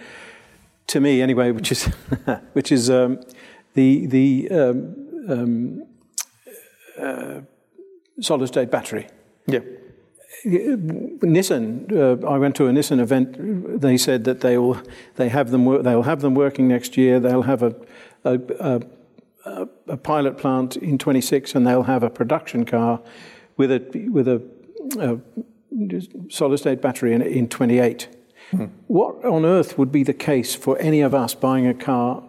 to 0.88 1.00
me 1.00 1.22
anyway, 1.22 1.52
which 1.52 1.72
is, 1.72 1.86
which 2.54 2.72
is 2.72 2.90
um, 2.90 3.20
the, 3.74 4.06
the 4.06 4.50
um, 4.52 4.96
um, 5.28 5.84
uh, 7.00 7.42
solid 8.22 8.48
state 8.48 8.70
battery. 8.70 9.08
Yeah. 9.48 9.60
Nissan, 10.46 11.92
uh, 11.92 12.28
I 12.28 12.38
went 12.38 12.56
to 12.58 12.68
a 12.68 12.72
Nissan 12.72 13.00
event. 13.00 13.82
They 13.82 13.98
said 13.98 14.24
that 14.24 14.40
they 14.40 14.58
will 14.58 14.82
they 15.18 15.28
have 15.28 15.52
them 15.52 15.84
they'll 15.84 16.04
have 16.04 16.22
them 16.22 16.34
working 16.34 16.68
next 16.70 16.96
year. 16.96 17.20
They'll 17.20 17.42
have 17.42 17.62
a 17.62 17.76
a, 18.24 18.40
a, 18.60 18.82
a, 19.46 19.68
a 19.88 19.98
pilot 19.98 20.38
plant 20.38 20.78
in 20.78 20.98
26, 20.98 21.56
and 21.56 21.68
they'll 21.68 21.84
have 21.84 22.04
a 22.04 22.10
production 22.10 22.64
car 22.66 23.02
with 23.60 23.72
a 23.72 24.10
with 24.10 24.28
a, 24.28 24.42
a 25.00 25.20
solid 26.30 26.58
state 26.58 26.82
battery 26.82 27.14
in, 27.14 27.22
in 27.22 27.48
28. 27.48 28.08
What 28.88 29.24
on 29.24 29.46
earth 29.46 29.78
would 29.78 29.92
be 29.92 30.02
the 30.02 30.14
case 30.14 30.56
for 30.56 30.80
any 30.80 31.02
of 31.02 31.14
us 31.14 31.36
buying 31.36 31.68
a 31.68 31.74
car 31.76 32.24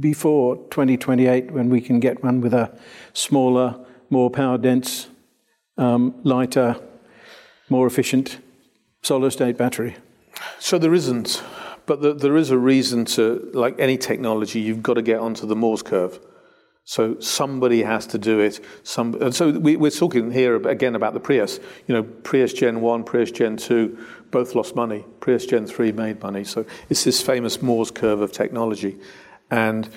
before 0.00 0.56
2028 0.70 1.52
when 1.52 1.68
we 1.68 1.80
can 1.80 2.00
get 2.00 2.24
one 2.24 2.40
with 2.40 2.52
a 2.52 2.76
smaller, 3.12 3.78
more 4.10 4.28
power 4.28 4.58
dense, 4.58 5.06
um, 5.78 6.14
lighter, 6.24 6.80
more 7.68 7.86
efficient 7.86 8.38
solid 9.02 9.30
state 9.30 9.56
battery? 9.56 9.96
So 10.58 10.78
there 10.78 10.94
isn't, 10.94 11.42
but 11.86 12.00
the, 12.00 12.14
there 12.14 12.36
is 12.36 12.50
a 12.50 12.58
reason 12.58 13.04
to, 13.16 13.50
like 13.52 13.78
any 13.78 13.98
technology, 13.98 14.58
you've 14.58 14.82
got 14.82 14.94
to 14.94 15.02
get 15.02 15.20
onto 15.20 15.46
the 15.46 15.54
Moore's 15.54 15.82
curve. 15.82 16.18
So 16.84 17.18
somebody 17.20 17.82
has 17.82 18.06
to 18.08 18.18
do 18.18 18.40
it. 18.40 18.60
Some, 18.82 19.14
and 19.22 19.34
so 19.34 19.50
we, 19.50 19.76
we're 19.76 19.90
talking 19.90 20.32
here 20.32 20.56
again 20.68 20.94
about 20.94 21.14
the 21.14 21.20
Prius. 21.20 21.60
You 21.86 21.94
know, 21.94 22.02
Prius 22.02 22.52
Gen 22.52 22.80
1, 22.80 23.04
Prius 23.04 23.30
Gen 23.30 23.56
2, 23.56 23.98
both 24.30 24.54
lost 24.54 24.74
money. 24.74 25.04
Prius 25.20 25.46
Gen 25.46 25.66
3 25.66 25.92
made 25.92 26.20
money. 26.22 26.44
So 26.44 26.66
it's 26.88 27.04
this 27.04 27.22
famous 27.22 27.62
Moore's 27.62 27.90
curve 27.90 28.20
of 28.20 28.32
technology. 28.32 28.98
And 29.50 29.88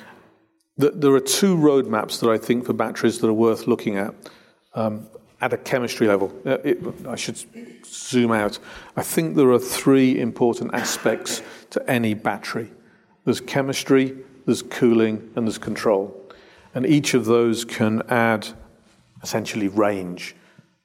th- 0.79 0.93
there 0.95 1.13
are 1.13 1.19
two 1.19 1.55
roadmaps 1.57 2.19
that 2.19 2.29
I 2.29 2.37
think 2.37 2.65
for 2.65 2.73
batteries 2.73 3.19
that 3.19 3.27
are 3.27 3.33
worth 3.33 3.67
looking 3.67 3.97
at 3.97 4.13
um, 4.75 5.07
at 5.41 5.53
a 5.53 5.57
chemistry 5.57 6.07
level. 6.07 6.33
Uh, 6.45 6.57
it, 6.63 6.79
I 7.07 7.15
should 7.15 7.37
zoom 7.85 8.31
out. 8.31 8.59
I 8.95 9.03
think 9.03 9.35
there 9.35 9.49
are 9.49 9.59
three 9.59 10.19
important 10.19 10.73
aspects 10.73 11.41
to 11.71 11.89
any 11.89 12.13
battery 12.13 12.71
there's 13.25 13.41
chemistry, 13.41 14.15
there's 14.45 14.61
cooling, 14.61 15.31
and 15.35 15.47
there's 15.47 15.57
control. 15.57 16.24
And 16.75 16.85
each 16.85 17.15
of 17.15 17.25
those 17.25 17.65
can 17.65 18.03
add 18.09 18.47
essentially 19.23 19.69
range. 19.69 20.35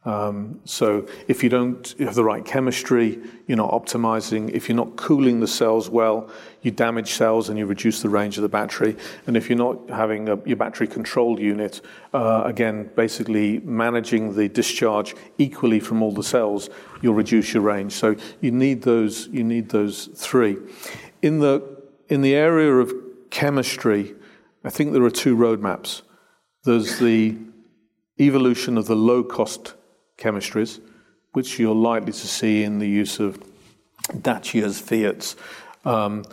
Um, 0.06 0.60
so 0.64 1.06
if 1.28 1.42
you 1.44 1.50
don't 1.50 1.94
have 1.98 2.14
the 2.14 2.24
right 2.24 2.42
chemistry, 2.42 3.18
you're 3.46 3.58
not 3.58 3.70
optimizing. 3.70 4.50
If 4.50 4.66
you're 4.66 4.76
not 4.76 4.96
cooling 4.96 5.40
the 5.40 5.46
cells 5.46 5.90
well, 5.90 6.30
you 6.62 6.70
damage 6.70 7.12
cells 7.12 7.50
and 7.50 7.58
you 7.58 7.66
reduce 7.66 8.00
the 8.00 8.08
range 8.08 8.38
of 8.38 8.42
the 8.42 8.48
battery. 8.48 8.96
And 9.26 9.36
if 9.36 9.50
you're 9.50 9.58
not 9.58 9.90
having 9.90 10.30
a, 10.30 10.38
your 10.46 10.56
battery 10.56 10.86
control 10.86 11.38
unit, 11.38 11.82
uh, 12.14 12.44
again, 12.46 12.88
basically 12.96 13.58
managing 13.58 14.34
the 14.34 14.48
discharge 14.48 15.14
equally 15.36 15.80
from 15.80 16.02
all 16.02 16.12
the 16.12 16.22
cells, 16.22 16.70
you'll 17.02 17.14
reduce 17.14 17.52
your 17.52 17.62
range. 17.62 17.92
So 17.92 18.16
you 18.40 18.52
need 18.52 18.82
those. 18.82 19.28
You 19.28 19.44
need 19.44 19.68
those 19.68 20.06
three. 20.14 20.56
In 21.20 21.40
the 21.40 21.62
in 22.08 22.22
the 22.22 22.34
area 22.34 22.72
of 22.72 22.90
chemistry, 23.28 24.14
I 24.62 24.70
think 24.70 24.92
there 24.92 25.02
are 25.02 25.10
two 25.10 25.36
roadmaps. 25.36 26.02
There's 26.64 26.98
the 26.98 27.36
evolution 28.18 28.76
of 28.76 28.86
the 28.86 28.94
low 28.94 29.22
cost 29.24 29.74
chemistries, 30.18 30.80
which 31.32 31.58
you're 31.58 31.74
likely 31.74 32.12
to 32.12 32.26
see 32.28 32.62
in 32.62 32.78
the 32.78 32.88
use 32.88 33.20
of 33.20 33.42
Dacia's 34.20 34.78
Fiat's, 34.78 35.36
um, 35.86 36.24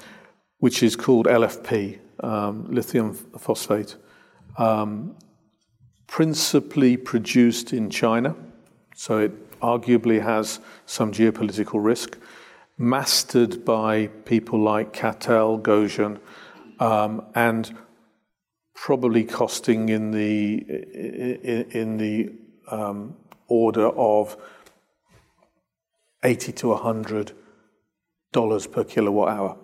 which 0.60 0.84
is 0.84 0.98
called 0.98 1.28
LFP, 1.28 2.00
um, 2.20 2.66
lithium 2.70 3.14
phosphate, 3.14 3.96
um, 4.58 5.16
principally 6.08 6.98
produced 6.98 7.72
in 7.72 7.90
China, 7.90 8.36
so 8.96 9.20
it 9.20 9.60
arguably 9.62 10.22
has 10.22 10.60
some 10.86 11.14
geopolitical 11.14 11.84
risk, 11.84 12.18
mastered 12.78 13.64
by 13.64 14.08
people 14.26 14.60
like 14.60 14.92
CATL, 14.92 15.62
Gotion, 15.62 16.20
um, 16.80 17.26
and 17.34 17.76
probably 18.78 19.24
costing 19.24 19.90
in 19.90 20.12
the 20.12 20.58
in, 21.74 21.98
the 21.98 22.32
um, 22.70 23.16
order 23.48 23.88
of 23.88 24.38
eighty 26.24 26.52
to 26.52 26.76
hundred 26.76 27.32
dollars 28.32 28.68
per 28.68 28.84
kilowatt 28.84 29.30
hour. 29.30 29.58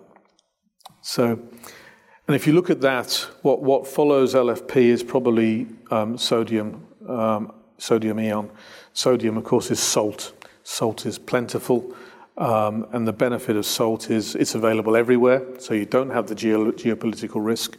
So, 1.00 1.38
and 2.26 2.34
if 2.34 2.46
you 2.46 2.52
look 2.52 2.70
at 2.70 2.80
that, 2.80 3.14
what 3.42 3.62
what 3.62 3.86
follows 3.86 4.34
LFP 4.34 4.76
is 4.76 5.02
probably 5.04 5.68
um, 5.92 6.18
sodium 6.18 6.84
um, 7.08 7.52
sodium 7.78 8.18
ion. 8.18 8.50
Sodium, 8.92 9.36
of 9.36 9.44
course, 9.44 9.70
is 9.70 9.80
salt. 9.80 10.32
Salt 10.64 11.06
is 11.06 11.18
plentiful. 11.18 11.94
Um, 12.36 12.86
and 12.92 13.06
the 13.06 13.12
benefit 13.12 13.54
of 13.54 13.64
salt 13.64 14.10
is 14.10 14.34
it's 14.34 14.56
available 14.56 14.96
everywhere, 14.96 15.40
so 15.60 15.72
you 15.72 15.84
don't 15.84 16.10
have 16.10 16.26
the 16.26 16.34
geo- 16.34 16.72
geopolitical 16.72 17.44
risk. 17.44 17.78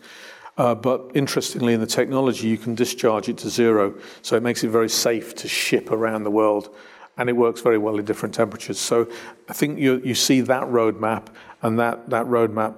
Uh, 0.58 0.74
but 0.74 1.12
interestingly, 1.13 1.74
in 1.74 1.82
the 1.82 1.86
technology, 1.88 2.48
you 2.48 2.58
can 2.58 2.76
discharge 2.76 3.28
it 3.28 3.38
to 3.38 3.50
zero, 3.50 3.94
so 4.22 4.36
it 4.38 4.44
makes 4.44 4.63
it 4.63 4.70
very 4.70 4.89
safe 4.89 5.36
to 5.36 5.48
ship 5.48 5.91
around 5.91 6.24
the 6.24 6.32
world, 6.32 6.74
and 7.18 7.30
it 7.30 7.34
works 7.34 7.62
very 7.62 7.78
well 7.78 7.98
in 8.00 8.06
different 8.06 8.34
temperatures. 8.34 8.80
So 8.80 9.10
I 9.50 9.54
think 9.54 9.80
you, 9.80 10.02
you 10.04 10.15
see 10.15 10.41
that 10.41 10.63
roadmap, 10.63 11.28
and 11.62 11.78
that, 11.80 12.10
that 12.10 12.26
roadmap 12.28 12.76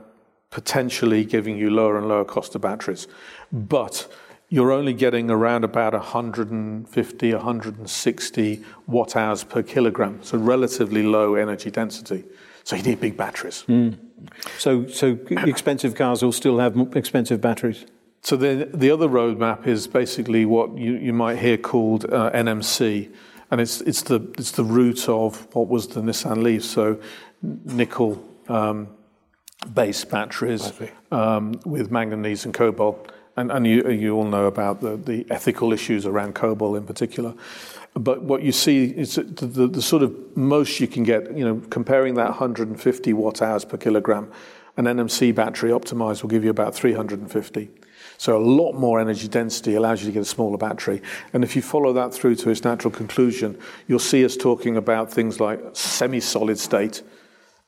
potentially 0.50 1.24
giving 1.24 1.58
you 1.58 1.70
lower 1.70 1.98
and 1.98 2.08
lower 2.08 2.26
cost 2.26 2.56
of 2.56 2.62
batteries. 2.62 3.08
But 3.52 4.08
you're 4.50 4.72
only 4.72 4.94
getting 4.94 5.30
around 5.30 5.64
about 5.64 5.94
150, 5.94 7.34
160 7.34 8.64
watt 8.88 9.16
hours 9.16 9.44
per 9.44 9.62
kilogram, 9.62 10.24
so 10.24 10.38
relatively 10.38 11.04
low 11.04 11.36
energy 11.36 11.70
density. 11.70 12.24
So 12.64 12.76
you 12.76 12.84
need 12.84 13.00
big 13.00 13.18
batteries. 13.18 13.66
So, 14.58 14.88
so 14.88 15.18
expensive 15.30 15.96
cars 15.96 16.24
will 16.24 16.32
still 16.32 16.60
have 16.60 16.76
expensive 16.96 17.42
batteries. 17.42 17.86
So 18.22 18.36
the 18.36 18.70
the 18.74 18.92
other 18.92 19.08
roadmap 19.08 19.68
is 19.68 19.88
basically 19.88 20.46
what 20.46 20.78
you, 20.78 20.96
you 20.96 21.14
might 21.14 21.38
hear 21.38 21.58
called 21.58 22.06
uh, 22.06 22.32
NMC, 22.32 23.10
and 23.52 23.62
it's 23.62 23.80
it's 23.82 24.02
the 24.02 24.20
it's 24.38 24.52
the 24.52 24.64
root 24.64 25.08
of 25.08 25.48
what 25.56 25.68
was 25.68 25.88
the 25.88 26.02
Nissan 26.02 26.44
Leaf. 26.44 26.64
So 26.66 27.00
nickel 27.42 28.22
um, 28.50 28.90
based 29.74 30.10
batteries 30.10 30.74
um, 31.12 31.60
with 31.66 31.92
manganese 31.92 32.44
and 32.44 32.54
cobalt, 32.54 33.12
and 33.38 33.52
and 33.52 33.66
you 33.66 33.90
you 33.90 34.16
all 34.16 34.26
know 34.26 34.46
about 34.46 34.82
the 34.82 34.98
the 34.98 35.26
ethical 35.30 35.72
issues 35.72 36.06
around 36.06 36.36
cobalt 36.36 36.76
in 36.76 36.86
particular. 36.86 37.34
But 37.98 38.22
what 38.22 38.44
you 38.44 38.52
see 38.52 38.86
is 38.86 39.16
the, 39.16 39.68
the, 39.68 39.82
sort 39.82 40.04
of 40.04 40.38
most 40.38 40.80
you 40.80 40.88
can 40.88 41.04
get, 41.04 41.36
you 41.36 41.44
know, 41.44 41.62
comparing 41.70 42.14
that 42.16 42.30
150 42.30 43.14
watt 43.14 43.42
hours 43.42 43.66
per 43.66 43.78
kilogram, 43.78 44.32
an 44.76 44.86
NMC 44.86 45.34
battery 45.34 45.72
optimized 45.72 46.22
will 46.22 46.30
give 46.30 46.44
you 46.44 46.52
about 46.52 46.76
350. 46.76 47.70
So 48.20 48.38
a 48.38 48.44
lot 48.44 48.74
more 48.74 49.00
energy 49.00 49.28
density 49.28 49.76
allows 49.76 50.02
you 50.02 50.08
to 50.08 50.12
get 50.12 50.22
a 50.22 50.26
smaller 50.26 50.58
battery. 50.58 51.02
And 51.34 51.44
if 51.44 51.56
you 51.56 51.62
follow 51.62 51.94
that 51.94 52.14
through 52.14 52.36
to 52.36 52.50
its 52.50 52.64
natural 52.64 52.92
conclusion, 52.92 53.58
you'll 53.88 54.00
see 54.00 54.24
us 54.24 54.38
talking 54.38 54.78
about 54.78 55.12
things 55.12 55.40
like 55.40 55.60
semi-solid 55.74 56.60
state 56.60 57.02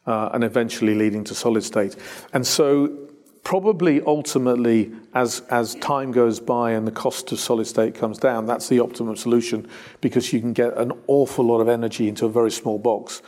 uh, 0.05 0.29
and 0.33 0.43
eventually 0.43 0.95
leading 0.95 1.23
to 1.25 1.35
solid 1.35 1.63
state. 1.63 1.95
And 2.33 2.45
so 2.45 3.08
probably 3.43 4.01
ultimately, 4.01 4.91
as, 5.13 5.41
as 5.49 5.75
time 5.75 6.11
goes 6.11 6.39
by 6.39 6.71
and 6.71 6.87
the 6.87 6.91
cost 6.91 7.31
of 7.31 7.39
solid 7.39 7.65
state 7.65 7.95
comes 7.95 8.17
down, 8.17 8.45
that's 8.45 8.67
the 8.69 8.79
optimum 8.79 9.15
solution 9.15 9.67
because 10.01 10.31
you 10.33 10.39
can 10.39 10.53
get 10.53 10.77
an 10.77 10.91
awful 11.07 11.45
lot 11.45 11.59
of 11.59 11.69
energy 11.69 12.07
into 12.07 12.25
a 12.25 12.29
very 12.29 12.51
small 12.51 12.77
box. 12.77 13.21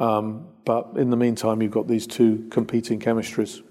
Um, 0.00 0.46
but 0.64 0.90
in 0.96 1.10
the 1.10 1.16
meantime, 1.16 1.62
you've 1.62 1.72
got 1.72 1.88
these 1.88 2.06
two 2.06 2.46
competing 2.50 3.00
chemistries. 3.00 3.62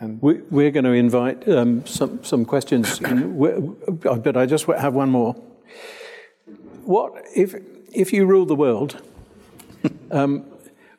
We, 0.00 0.34
we're 0.50 0.70
going 0.70 0.84
to 0.84 0.92
invite 0.92 1.48
um, 1.48 1.86
some, 1.86 2.22
some 2.22 2.44
questions, 2.44 2.98
but 3.00 4.36
I 4.36 4.44
just 4.44 4.66
have 4.66 4.92
one 4.92 5.08
more. 5.08 5.34
What 6.84 7.14
if, 7.34 7.54
if 7.92 8.12
you 8.12 8.26
rule 8.26 8.44
the 8.44 8.54
world? 8.54 9.02
um, 10.10 10.44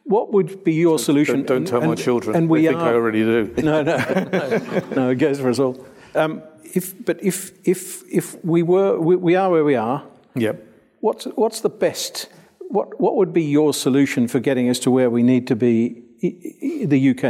what 0.07 0.31
would 0.33 0.63
be 0.63 0.73
your 0.73 0.97
solution? 0.99 1.35
Don't, 1.43 1.45
don't 1.47 1.65
tell 1.67 1.79
And- 1.81 1.89
my 1.89 1.95
children. 1.95 2.35
And 2.35 2.49
we 2.49 2.61
they 2.61 2.67
think 2.69 2.81
are, 2.81 2.89
I 2.89 2.93
already 2.93 3.23
do. 3.23 3.53
no, 3.63 3.81
no, 3.89 3.97
no, 3.97 4.81
no, 4.95 5.09
it 5.09 5.15
goes 5.15 5.39
for 5.39 5.49
us 5.49 5.59
all. 5.59 5.85
Um, 6.15 6.41
if, 6.73 6.93
but 7.05 7.21
if, 7.23 7.51
if, 7.67 8.03
if 8.11 8.43
we 8.43 8.63
were, 8.63 8.99
we, 8.99 9.15
we 9.15 9.35
are 9.35 9.49
where 9.49 9.63
we 9.63 9.75
are, 9.75 10.03
Yep. 10.35 10.63
what's, 11.01 11.25
what's 11.35 11.61
the 11.61 11.69
best, 11.69 12.27
what, 12.69 12.99
what 12.99 13.15
would 13.15 13.33
be 13.33 13.43
your 13.43 13.73
solution 13.73 14.27
for 14.27 14.39
getting 14.39 14.69
us 14.69 14.79
to 14.79 14.91
where 14.91 15.09
we 15.09 15.23
need 15.23 15.47
to 15.47 15.55
be, 15.55 16.03
i- 16.23 16.37
i- 16.83 16.85
the 16.85 17.09
UK? 17.11 17.23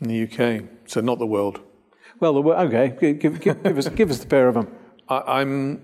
In 0.00 0.08
the 0.08 0.22
UK, 0.24 0.64
so 0.86 1.00
not 1.00 1.18
the 1.18 1.26
world. 1.26 1.60
Well, 2.20 2.34
the, 2.34 2.42
okay, 2.42 2.96
give, 3.00 3.18
give, 3.18 3.40
give, 3.40 3.62
give 3.62 3.78
us, 3.78 3.88
give 3.88 4.10
us 4.10 4.18
the 4.18 4.26
pair 4.26 4.48
of 4.48 4.54
them. 4.54 4.68
I, 5.08 5.40
I'm, 5.40 5.82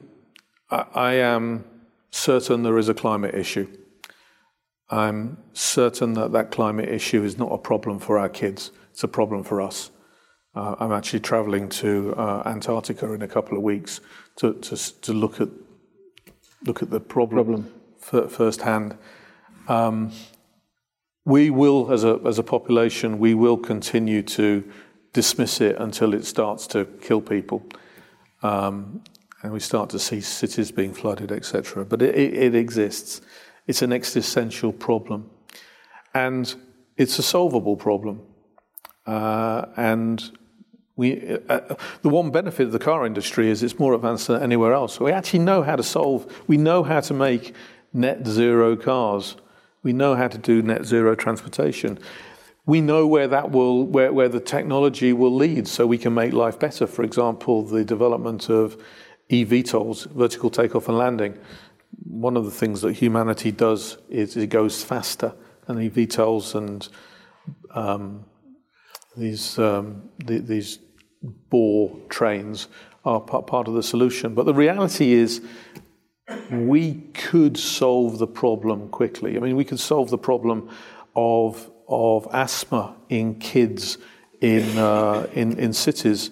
I, 0.70 0.84
I 0.94 1.12
am 1.14 1.64
certain 2.10 2.62
there 2.62 2.78
is 2.78 2.88
a 2.88 2.94
climate 2.94 3.34
issue. 3.34 3.66
I'm 4.90 5.38
certain 5.52 6.14
that 6.14 6.32
that 6.32 6.50
climate 6.50 6.88
issue 6.88 7.22
is 7.22 7.38
not 7.38 7.52
a 7.52 7.58
problem 7.58 7.98
for 7.98 8.18
our 8.18 8.28
kids. 8.28 8.70
It's 8.92 9.04
a 9.04 9.08
problem 9.08 9.44
for 9.44 9.60
us. 9.60 9.90
Uh, 10.54 10.76
I'm 10.80 10.92
actually 10.92 11.20
travelling 11.20 11.68
to 11.68 12.14
uh, 12.16 12.42
Antarctica 12.46 13.12
in 13.12 13.22
a 13.22 13.28
couple 13.28 13.56
of 13.56 13.62
weeks 13.62 14.00
to, 14.36 14.54
to, 14.54 15.00
to 15.02 15.12
look 15.12 15.40
at 15.40 15.48
look 16.66 16.82
at 16.82 16.90
the 16.90 17.00
problem, 17.00 17.44
Problem. 17.44 17.74
fir- 17.98 18.28
firsthand. 18.28 18.96
Um, 19.68 20.10
we 21.24 21.50
will, 21.50 21.92
as 21.92 22.04
a 22.04 22.18
as 22.24 22.38
a 22.38 22.42
population, 22.42 23.18
we 23.18 23.34
will 23.34 23.58
continue 23.58 24.22
to 24.22 24.64
dismiss 25.12 25.60
it 25.60 25.76
until 25.78 26.14
it 26.14 26.24
starts 26.24 26.66
to 26.68 26.86
kill 27.00 27.20
people 27.20 27.62
um, 28.42 29.02
and 29.42 29.52
we 29.52 29.60
start 29.60 29.90
to 29.90 29.98
see 29.98 30.20
cities 30.20 30.70
being 30.72 30.92
flooded, 30.92 31.32
etc. 31.32 31.84
But 31.84 32.02
it, 32.02 32.14
it, 32.14 32.34
it 32.34 32.54
exists. 32.54 33.20
It's 33.68 33.82
an 33.82 33.92
existential 33.92 34.72
problem, 34.72 35.30
and 36.14 36.52
it's 36.96 37.18
a 37.18 37.22
solvable 37.22 37.76
problem. 37.76 38.22
Uh, 39.06 39.66
and 39.76 40.38
we, 40.96 41.38
uh, 41.48 41.76
the 42.02 42.08
one 42.08 42.30
benefit 42.30 42.66
of 42.66 42.72
the 42.72 42.78
car 42.78 43.06
industry 43.06 43.50
is 43.50 43.62
it's 43.62 43.78
more 43.78 43.92
advanced 43.92 44.26
than 44.26 44.42
anywhere 44.42 44.72
else. 44.72 44.98
We 44.98 45.12
actually 45.12 45.40
know 45.40 45.62
how 45.62 45.76
to 45.76 45.82
solve. 45.82 46.26
We 46.48 46.56
know 46.56 46.82
how 46.82 47.00
to 47.00 47.14
make 47.14 47.54
net 47.92 48.26
zero 48.26 48.74
cars. 48.74 49.36
We 49.82 49.92
know 49.92 50.14
how 50.16 50.28
to 50.28 50.38
do 50.38 50.62
net 50.62 50.86
zero 50.86 51.14
transportation. 51.14 51.98
We 52.64 52.80
know 52.80 53.06
where 53.06 53.28
that 53.28 53.50
will, 53.50 53.84
where, 53.84 54.12
where 54.12 54.28
the 54.30 54.40
technology 54.40 55.12
will 55.12 55.34
lead, 55.34 55.68
so 55.68 55.86
we 55.86 55.98
can 55.98 56.14
make 56.14 56.32
life 56.32 56.58
better. 56.58 56.86
For 56.86 57.02
example, 57.02 57.64
the 57.64 57.84
development 57.84 58.48
of 58.48 58.82
eVTOLs, 59.30 60.10
vertical 60.12 60.48
takeoff 60.48 60.88
and 60.88 60.96
landing. 60.96 61.38
One 62.04 62.36
of 62.36 62.44
the 62.44 62.50
things 62.50 62.80
that 62.82 62.94
humanity 62.94 63.52
does 63.52 63.98
is 64.08 64.36
it 64.36 64.48
goes 64.48 64.82
faster, 64.82 65.34
and 65.66 65.78
eVTOLs 65.78 66.54
and 66.54 66.88
um, 67.74 68.24
these 69.16 69.58
um, 69.58 70.08
the, 70.18 70.38
these 70.38 70.78
Bohr 71.50 72.08
trains 72.08 72.68
are 73.04 73.20
part, 73.20 73.46
part 73.46 73.68
of 73.68 73.74
the 73.74 73.82
solution. 73.82 74.34
But 74.34 74.46
the 74.46 74.54
reality 74.54 75.12
is, 75.12 75.42
we 76.50 76.94
could 77.14 77.56
solve 77.56 78.18
the 78.18 78.26
problem 78.26 78.88
quickly. 78.90 79.36
I 79.36 79.40
mean, 79.40 79.56
we 79.56 79.64
could 79.64 79.80
solve 79.80 80.10
the 80.10 80.18
problem 80.18 80.70
of 81.16 81.70
of 81.88 82.28
asthma 82.32 82.94
in 83.08 83.36
kids 83.36 83.98
in 84.40 84.78
uh, 84.78 85.26
in 85.32 85.58
in 85.58 85.72
cities 85.72 86.30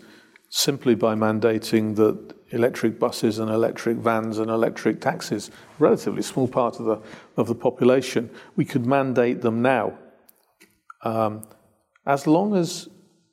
simply 0.48 0.94
by 0.94 1.14
mandating 1.14 1.96
that 1.96 2.35
electric 2.50 2.98
buses 2.98 3.38
and 3.38 3.50
electric 3.50 3.96
vans 3.96 4.38
and 4.38 4.50
electric 4.50 5.00
taxis, 5.00 5.50
relatively 5.78 6.22
small 6.22 6.48
part 6.48 6.78
of 6.78 6.86
the 6.86 6.98
of 7.36 7.46
the 7.48 7.54
population, 7.54 8.30
we 8.54 8.64
could 8.64 8.86
mandate 8.86 9.42
them 9.42 9.62
now 9.62 9.98
um, 11.02 11.44
as 12.06 12.26
long 12.26 12.54
as 12.54 12.88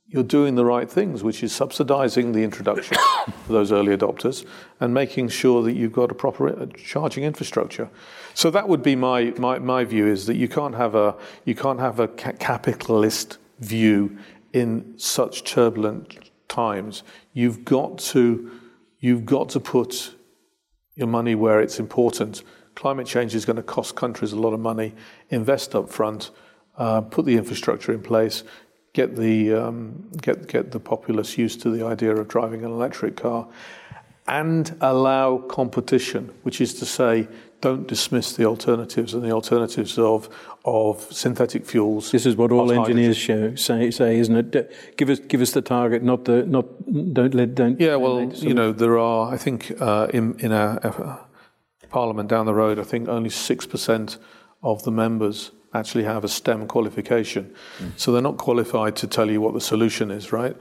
you're 0.07 0.23
doing 0.23 0.53
the 0.53 0.65
right 0.65 0.89
things, 0.89 1.23
which 1.23 1.41
is 1.41 1.51
subsidizing 1.51 2.33
the 2.33 2.43
introduction 2.43 2.95
for 3.45 3.53
those 3.53 3.71
early 3.71 3.97
adopters 3.97 4.45
and 4.79 4.93
making 4.93 5.27
sure 5.27 5.63
that 5.63 5.73
you've 5.73 5.91
got 5.91 6.11
a 6.11 6.13
proper 6.13 6.49
uh, 6.49 6.67
charging 6.77 7.23
infrastructure. 7.23 7.89
So 8.35 8.51
that 8.51 8.67
would 8.67 8.83
be 8.83 8.95
my, 8.95 9.33
my, 9.37 9.57
my 9.57 9.83
view 9.83 10.05
is 10.05 10.27
that 10.27 10.35
you 10.35 10.47
can't 10.47 10.75
have 10.75 10.93
a, 10.93 11.15
you 11.45 11.55
can't 11.55 11.79
have 11.79 11.99
a 11.99 12.09
ca- 12.09 12.33
capitalist 12.33 13.39
view 13.59 14.15
in 14.53 14.93
such 14.97 15.43
turbulent 15.45 16.29
times. 16.47 17.01
You've 17.33 17.65
got 17.65 17.97
to, 18.13 18.51
you've 19.03 19.25
got 19.25 19.49
to 19.49 19.59
put 19.59 20.15
your 20.95 21.09
money 21.09 21.35
where 21.35 21.59
it's 21.59 21.77
important. 21.77 22.41
Climate 22.73 23.05
change 23.05 23.35
is 23.35 23.43
going 23.43 23.57
to 23.57 23.63
cost 23.63 23.97
countries 23.97 24.31
a 24.31 24.39
lot 24.39 24.53
of 24.53 24.61
money. 24.61 24.93
Invest 25.29 25.75
up 25.75 25.89
front, 25.89 26.31
uh, 26.77 27.01
put 27.01 27.25
the 27.25 27.35
infrastructure 27.35 27.91
in 27.91 28.01
place, 28.01 28.45
get 28.93 29.17
the 29.17 29.53
um, 29.53 30.09
get 30.21 30.47
get 30.47 30.71
the 30.71 30.79
populace 30.79 31.37
used 31.37 31.59
to 31.63 31.69
the 31.69 31.85
idea 31.85 32.15
of 32.15 32.29
driving 32.29 32.63
an 32.63 32.71
electric 32.71 33.17
car, 33.17 33.45
and 34.25 34.73
allow 34.79 35.37
competition, 35.37 36.33
which 36.43 36.61
is 36.61 36.73
to 36.75 36.85
say, 36.85 37.27
don't 37.63 37.87
dismiss 37.87 38.33
the 38.33 38.43
alternatives 38.43 39.13
and 39.13 39.23
the 39.23 39.31
alternatives 39.31 39.97
of 39.97 40.27
of 40.65 41.01
synthetic 41.11 41.65
fuels. 41.65 42.11
This 42.11 42.25
is 42.25 42.35
what 42.35 42.51
all 42.51 42.69
engineers 42.71 43.15
show, 43.15 43.55
say, 43.55 43.89
say, 43.89 44.19
isn't 44.19 44.55
it? 44.55 44.97
Give 44.97 45.09
us, 45.09 45.19
give 45.19 45.41
us 45.41 45.51
the 45.51 45.61
target, 45.61 46.03
not 46.03 46.25
the, 46.25 46.45
not, 46.45 46.65
don't 47.13 47.33
let, 47.33 47.55
don't. 47.55 47.79
Yeah, 47.79 47.95
well, 47.95 48.21
you 48.33 48.53
know, 48.53 48.71
there 48.73 48.97
are, 48.97 49.33
I 49.33 49.37
think, 49.37 49.71
uh, 49.79 50.07
in, 50.13 50.37
in 50.39 50.51
our 50.51 50.85
uh, 50.85 51.17
parliament 51.89 52.29
down 52.29 52.45
the 52.45 52.53
road, 52.53 52.79
I 52.79 52.83
think 52.83 53.07
only 53.09 53.29
6% 53.29 54.17
of 54.61 54.83
the 54.83 54.91
members 54.91 55.51
actually 55.73 56.03
have 56.03 56.23
a 56.23 56.29
STEM 56.29 56.67
qualification. 56.67 57.53
So 57.97 58.11
they're 58.11 58.21
not 58.21 58.37
qualified 58.37 58.95
to 58.97 59.07
tell 59.07 59.29
you 59.29 59.41
what 59.41 59.53
the 59.53 59.61
solution 59.61 60.11
is, 60.11 60.31
right? 60.31 60.55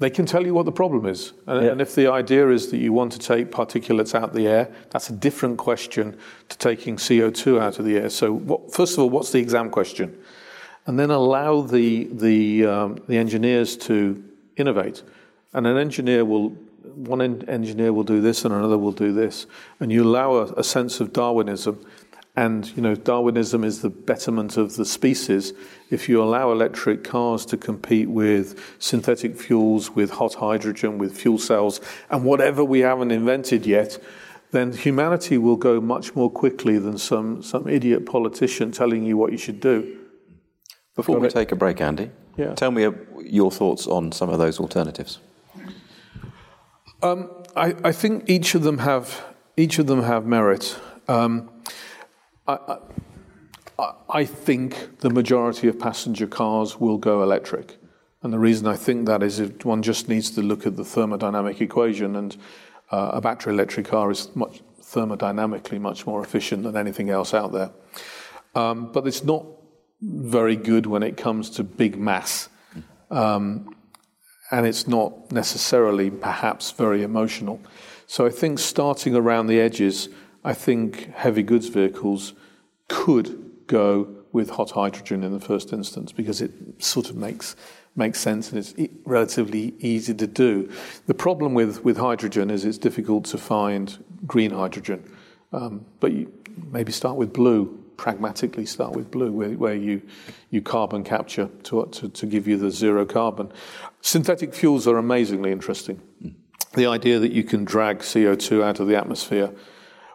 They 0.00 0.10
can 0.10 0.26
tell 0.26 0.44
you 0.46 0.54
what 0.54 0.64
the 0.64 0.72
problem 0.72 1.06
is. 1.06 1.32
And, 1.46 1.62
Yeah. 1.64 1.72
and 1.72 1.80
if 1.80 1.94
the 1.94 2.08
idea 2.08 2.48
is 2.50 2.70
that 2.70 2.78
you 2.78 2.92
want 2.92 3.12
to 3.12 3.18
take 3.18 3.50
particulates 3.50 4.14
out 4.14 4.30
of 4.30 4.34
the 4.34 4.48
air, 4.48 4.68
that's 4.90 5.10
a 5.10 5.12
different 5.12 5.58
question 5.58 6.16
to 6.48 6.58
taking 6.58 6.96
CO2 6.96 7.60
out 7.60 7.78
of 7.78 7.84
the 7.84 7.96
air. 7.98 8.08
So, 8.10 8.32
what, 8.32 8.72
first 8.72 8.94
of 8.94 9.00
all, 9.00 9.10
what's 9.10 9.30
the 9.30 9.38
exam 9.40 9.70
question? 9.70 10.16
and 10.86 10.98
then 10.98 11.10
allow 11.10 11.60
the 11.60 12.04
the 12.10 12.64
um, 12.64 12.98
the 13.06 13.16
engineers 13.18 13.76
to 13.76 14.20
innovate. 14.56 15.02
And 15.52 15.66
an 15.66 15.76
engineer 15.76 16.24
will 16.24 16.56
one 16.96 17.20
en- 17.20 17.44
engineer 17.48 17.92
will 17.92 18.02
do 18.02 18.20
this, 18.22 18.44
and 18.44 18.54
another 18.54 18.78
will 18.78 18.92
do 18.92 19.12
this, 19.12 19.46
and 19.78 19.92
you 19.92 20.02
allow 20.02 20.36
a, 20.36 20.44
a 20.56 20.64
sense 20.64 20.98
of 20.98 21.12
Darwinism. 21.12 21.78
And 22.40 22.74
you 22.74 22.82
know, 22.82 22.94
Darwinism 22.94 23.64
is 23.64 23.82
the 23.82 23.90
betterment 23.90 24.56
of 24.56 24.76
the 24.76 24.86
species. 24.86 25.52
If 25.90 26.08
you 26.08 26.22
allow 26.22 26.50
electric 26.52 27.04
cars 27.04 27.44
to 27.46 27.58
compete 27.58 28.08
with 28.08 28.58
synthetic 28.78 29.36
fuels, 29.36 29.90
with 29.90 30.10
hot 30.12 30.34
hydrogen, 30.46 30.96
with 30.96 31.12
fuel 31.14 31.36
cells, 31.38 31.82
and 32.08 32.24
whatever 32.24 32.64
we 32.64 32.80
haven't 32.80 33.10
invented 33.10 33.66
yet, 33.66 33.98
then 34.52 34.72
humanity 34.72 35.36
will 35.36 35.56
go 35.56 35.82
much 35.82 36.16
more 36.16 36.30
quickly 36.30 36.78
than 36.78 36.96
some, 36.96 37.42
some 37.42 37.68
idiot 37.68 38.06
politician 38.06 38.72
telling 38.72 39.04
you 39.04 39.18
what 39.18 39.32
you 39.32 39.38
should 39.38 39.60
do. 39.60 39.98
Before 40.96 41.18
we 41.18 41.28
take 41.28 41.52
a 41.52 41.56
break, 41.56 41.78
Andy, 41.82 42.10
Yeah. 42.38 42.54
tell 42.54 42.70
me 42.70 42.86
uh, 42.86 42.92
your 43.22 43.50
thoughts 43.50 43.86
on 43.86 44.12
some 44.12 44.30
of 44.30 44.38
those 44.38 44.58
alternatives. 44.58 45.18
Um, 47.02 47.28
I, 47.54 47.74
I 47.84 47.92
think 47.92 48.30
each 48.30 48.54
of 48.54 48.62
them 48.62 48.78
have 48.78 49.22
each 49.58 49.78
of 49.78 49.86
them 49.88 50.02
have 50.04 50.24
merit. 50.24 50.78
Um, 51.06 51.50
I, 54.08 54.24
think 54.24 54.98
the 55.00 55.10
majority 55.10 55.68
of 55.68 55.78
passenger 55.78 56.26
cars 56.26 56.78
will 56.78 56.98
go 56.98 57.22
electric, 57.22 57.78
and 58.22 58.32
the 58.32 58.38
reason 58.38 58.66
I 58.66 58.76
think 58.76 59.06
that 59.06 59.22
is 59.22 59.38
if 59.40 59.64
one 59.64 59.82
just 59.82 60.08
needs 60.08 60.30
to 60.32 60.42
look 60.42 60.66
at 60.66 60.76
the 60.76 60.82
thermodynamic 60.82 61.60
equation, 61.60 62.16
and 62.16 62.36
uh, 62.90 63.12
a 63.14 63.20
battery 63.20 63.54
electric 63.54 63.86
car 63.86 64.10
is 64.10 64.28
much 64.34 64.60
thermodynamically 64.82 65.80
much 65.80 66.06
more 66.06 66.22
efficient 66.22 66.64
than 66.64 66.76
anything 66.76 67.10
else 67.10 67.32
out 67.32 67.52
there. 67.52 67.70
Um, 68.54 68.90
but 68.92 69.06
it's 69.06 69.22
not 69.22 69.46
very 70.00 70.56
good 70.56 70.86
when 70.86 71.02
it 71.02 71.16
comes 71.16 71.50
to 71.50 71.64
big 71.64 71.96
mass. 71.98 72.48
Um, 73.10 73.74
and 74.50 74.66
it's 74.66 74.88
not 74.88 75.30
necessarily 75.30 76.10
perhaps 76.10 76.72
very 76.72 77.02
emotional. 77.02 77.60
So 78.06 78.26
I 78.26 78.30
think 78.30 78.58
starting 78.58 79.14
around 79.14 79.46
the 79.46 79.60
edges, 79.60 80.08
I 80.44 80.54
think 80.54 81.14
heavy 81.14 81.44
goods 81.44 81.68
vehicles 81.68 82.32
could 82.90 83.66
go 83.68 84.08
with 84.32 84.50
hot 84.50 84.72
hydrogen 84.72 85.22
in 85.24 85.32
the 85.32 85.40
first 85.40 85.72
instance 85.72 86.12
because 86.12 86.42
it 86.42 86.52
sort 86.82 87.08
of 87.08 87.16
makes 87.16 87.56
makes 87.96 88.20
sense 88.20 88.50
and 88.50 88.58
it's 88.58 88.74
e- 88.78 88.90
relatively 89.04 89.74
easy 89.78 90.14
to 90.14 90.26
do. 90.26 90.70
The 91.06 91.14
problem 91.14 91.54
with, 91.54 91.84
with 91.84 91.96
hydrogen 91.96 92.50
is 92.50 92.64
it's 92.64 92.78
difficult 92.78 93.24
to 93.26 93.38
find 93.38 94.04
green 94.26 94.52
hydrogen, 94.52 95.02
um, 95.52 95.84
but 95.98 96.12
you 96.12 96.32
maybe 96.70 96.92
start 96.92 97.16
with 97.16 97.32
blue. 97.32 97.78
Pragmatically, 97.96 98.64
start 98.64 98.92
with 98.92 99.10
blue, 99.10 99.30
where, 99.30 99.50
where 99.50 99.74
you 99.74 100.00
you 100.48 100.62
carbon 100.62 101.04
capture 101.04 101.50
to, 101.64 101.86
to 101.86 102.08
to 102.08 102.26
give 102.26 102.48
you 102.48 102.56
the 102.56 102.70
zero 102.70 103.04
carbon. 103.04 103.52
Synthetic 104.00 104.54
fuels 104.54 104.86
are 104.88 104.96
amazingly 104.96 105.52
interesting. 105.52 106.00
The 106.74 106.86
idea 106.86 107.18
that 107.18 107.32
you 107.32 107.44
can 107.44 107.64
drag 107.64 107.98
CO2 107.98 108.62
out 108.64 108.80
of 108.80 108.86
the 108.86 108.96
atmosphere 108.96 109.50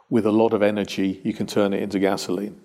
with 0.10 0.26
a 0.26 0.32
lot 0.32 0.54
of 0.54 0.64
energy, 0.64 1.22
you 1.24 1.34
can 1.34 1.46
turn 1.46 1.74
it 1.74 1.84
into 1.84 2.00
gasoline. 2.00 2.60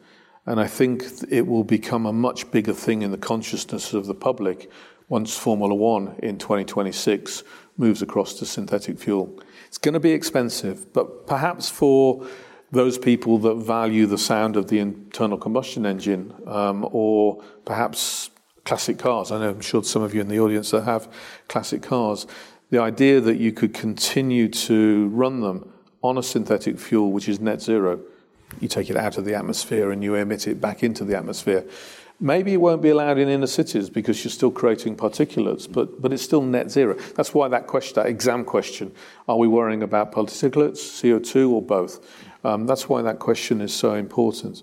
And 0.46 0.58
I 0.60 0.66
think 0.66 1.04
it 1.28 1.46
will 1.46 1.64
become 1.64 2.06
a 2.06 2.12
much 2.12 2.50
bigger 2.50 2.72
thing 2.72 3.02
in 3.02 3.10
the 3.10 3.18
consciousness 3.18 3.92
of 3.92 4.06
the 4.06 4.14
public 4.14 4.70
once 5.08 5.36
Formula 5.36 5.74
One 5.74 6.14
in 6.22 6.38
2026 6.38 7.42
moves 7.76 8.02
across 8.02 8.34
to 8.34 8.46
synthetic 8.46 8.98
fuel. 8.98 9.38
It's 9.66 9.78
going 9.78 9.94
to 9.94 10.00
be 10.00 10.12
expensive, 10.12 10.92
but 10.92 11.26
perhaps 11.26 11.68
for 11.68 12.26
those 12.72 12.98
people 12.98 13.38
that 13.38 13.56
value 13.56 14.06
the 14.06 14.18
sound 14.18 14.56
of 14.56 14.68
the 14.68 14.78
internal 14.78 15.36
combustion 15.36 15.84
engine 15.84 16.32
um, 16.46 16.88
or 16.92 17.42
perhaps 17.64 18.30
classic 18.64 18.98
cars. 18.98 19.32
I 19.32 19.40
know 19.40 19.50
I'm 19.50 19.60
sure 19.60 19.82
some 19.82 20.02
of 20.02 20.14
you 20.14 20.20
in 20.20 20.28
the 20.28 20.38
audience 20.38 20.70
that 20.70 20.84
have 20.84 21.12
classic 21.48 21.82
cars. 21.82 22.26
The 22.70 22.80
idea 22.80 23.20
that 23.20 23.38
you 23.38 23.52
could 23.52 23.74
continue 23.74 24.48
to 24.48 25.08
run 25.08 25.40
them 25.40 25.72
on 26.02 26.16
a 26.16 26.22
synthetic 26.22 26.78
fuel 26.78 27.10
which 27.10 27.28
is 27.28 27.40
net 27.40 27.60
zero, 27.60 28.00
you 28.58 28.68
take 28.68 28.90
it 28.90 28.96
out 28.96 29.18
of 29.18 29.24
the 29.24 29.34
atmosphere 29.34 29.90
and 29.90 30.02
you 30.02 30.14
emit 30.14 30.48
it 30.48 30.60
back 30.60 30.82
into 30.82 31.04
the 31.04 31.16
atmosphere. 31.16 31.64
Maybe 32.22 32.52
it 32.52 32.60
won't 32.60 32.82
be 32.82 32.90
allowed 32.90 33.18
in 33.18 33.28
inner 33.28 33.46
cities 33.46 33.88
because 33.88 34.22
you're 34.22 34.30
still 34.30 34.50
creating 34.50 34.96
particulates, 34.96 35.70
but, 35.70 36.02
but 36.02 36.12
it's 36.12 36.22
still 36.22 36.42
net 36.42 36.70
zero. 36.70 36.94
That's 37.16 37.32
why 37.32 37.48
that 37.48 37.66
question, 37.66 37.94
that 37.94 38.06
exam 38.06 38.44
question, 38.44 38.92
are 39.26 39.38
we 39.38 39.48
worrying 39.48 39.82
about 39.82 40.12
particulates, 40.12 40.80
CO2, 41.00 41.50
or 41.50 41.62
both? 41.62 42.06
Um, 42.44 42.66
that's 42.66 42.88
why 42.88 43.00
that 43.02 43.18
question 43.18 43.62
is 43.62 43.74
so 43.74 43.94
important. 43.94 44.62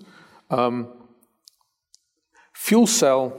Um, 0.50 0.88
fuel 2.54 2.86
cell, 2.86 3.36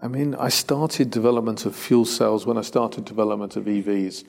I 0.00 0.08
mean, 0.08 0.34
I 0.34 0.48
started 0.48 1.10
development 1.10 1.66
of 1.66 1.76
fuel 1.76 2.04
cells 2.06 2.46
when 2.46 2.56
I 2.56 2.62
started 2.62 3.04
development 3.04 3.56
of 3.56 3.64
EVs, 3.64 4.24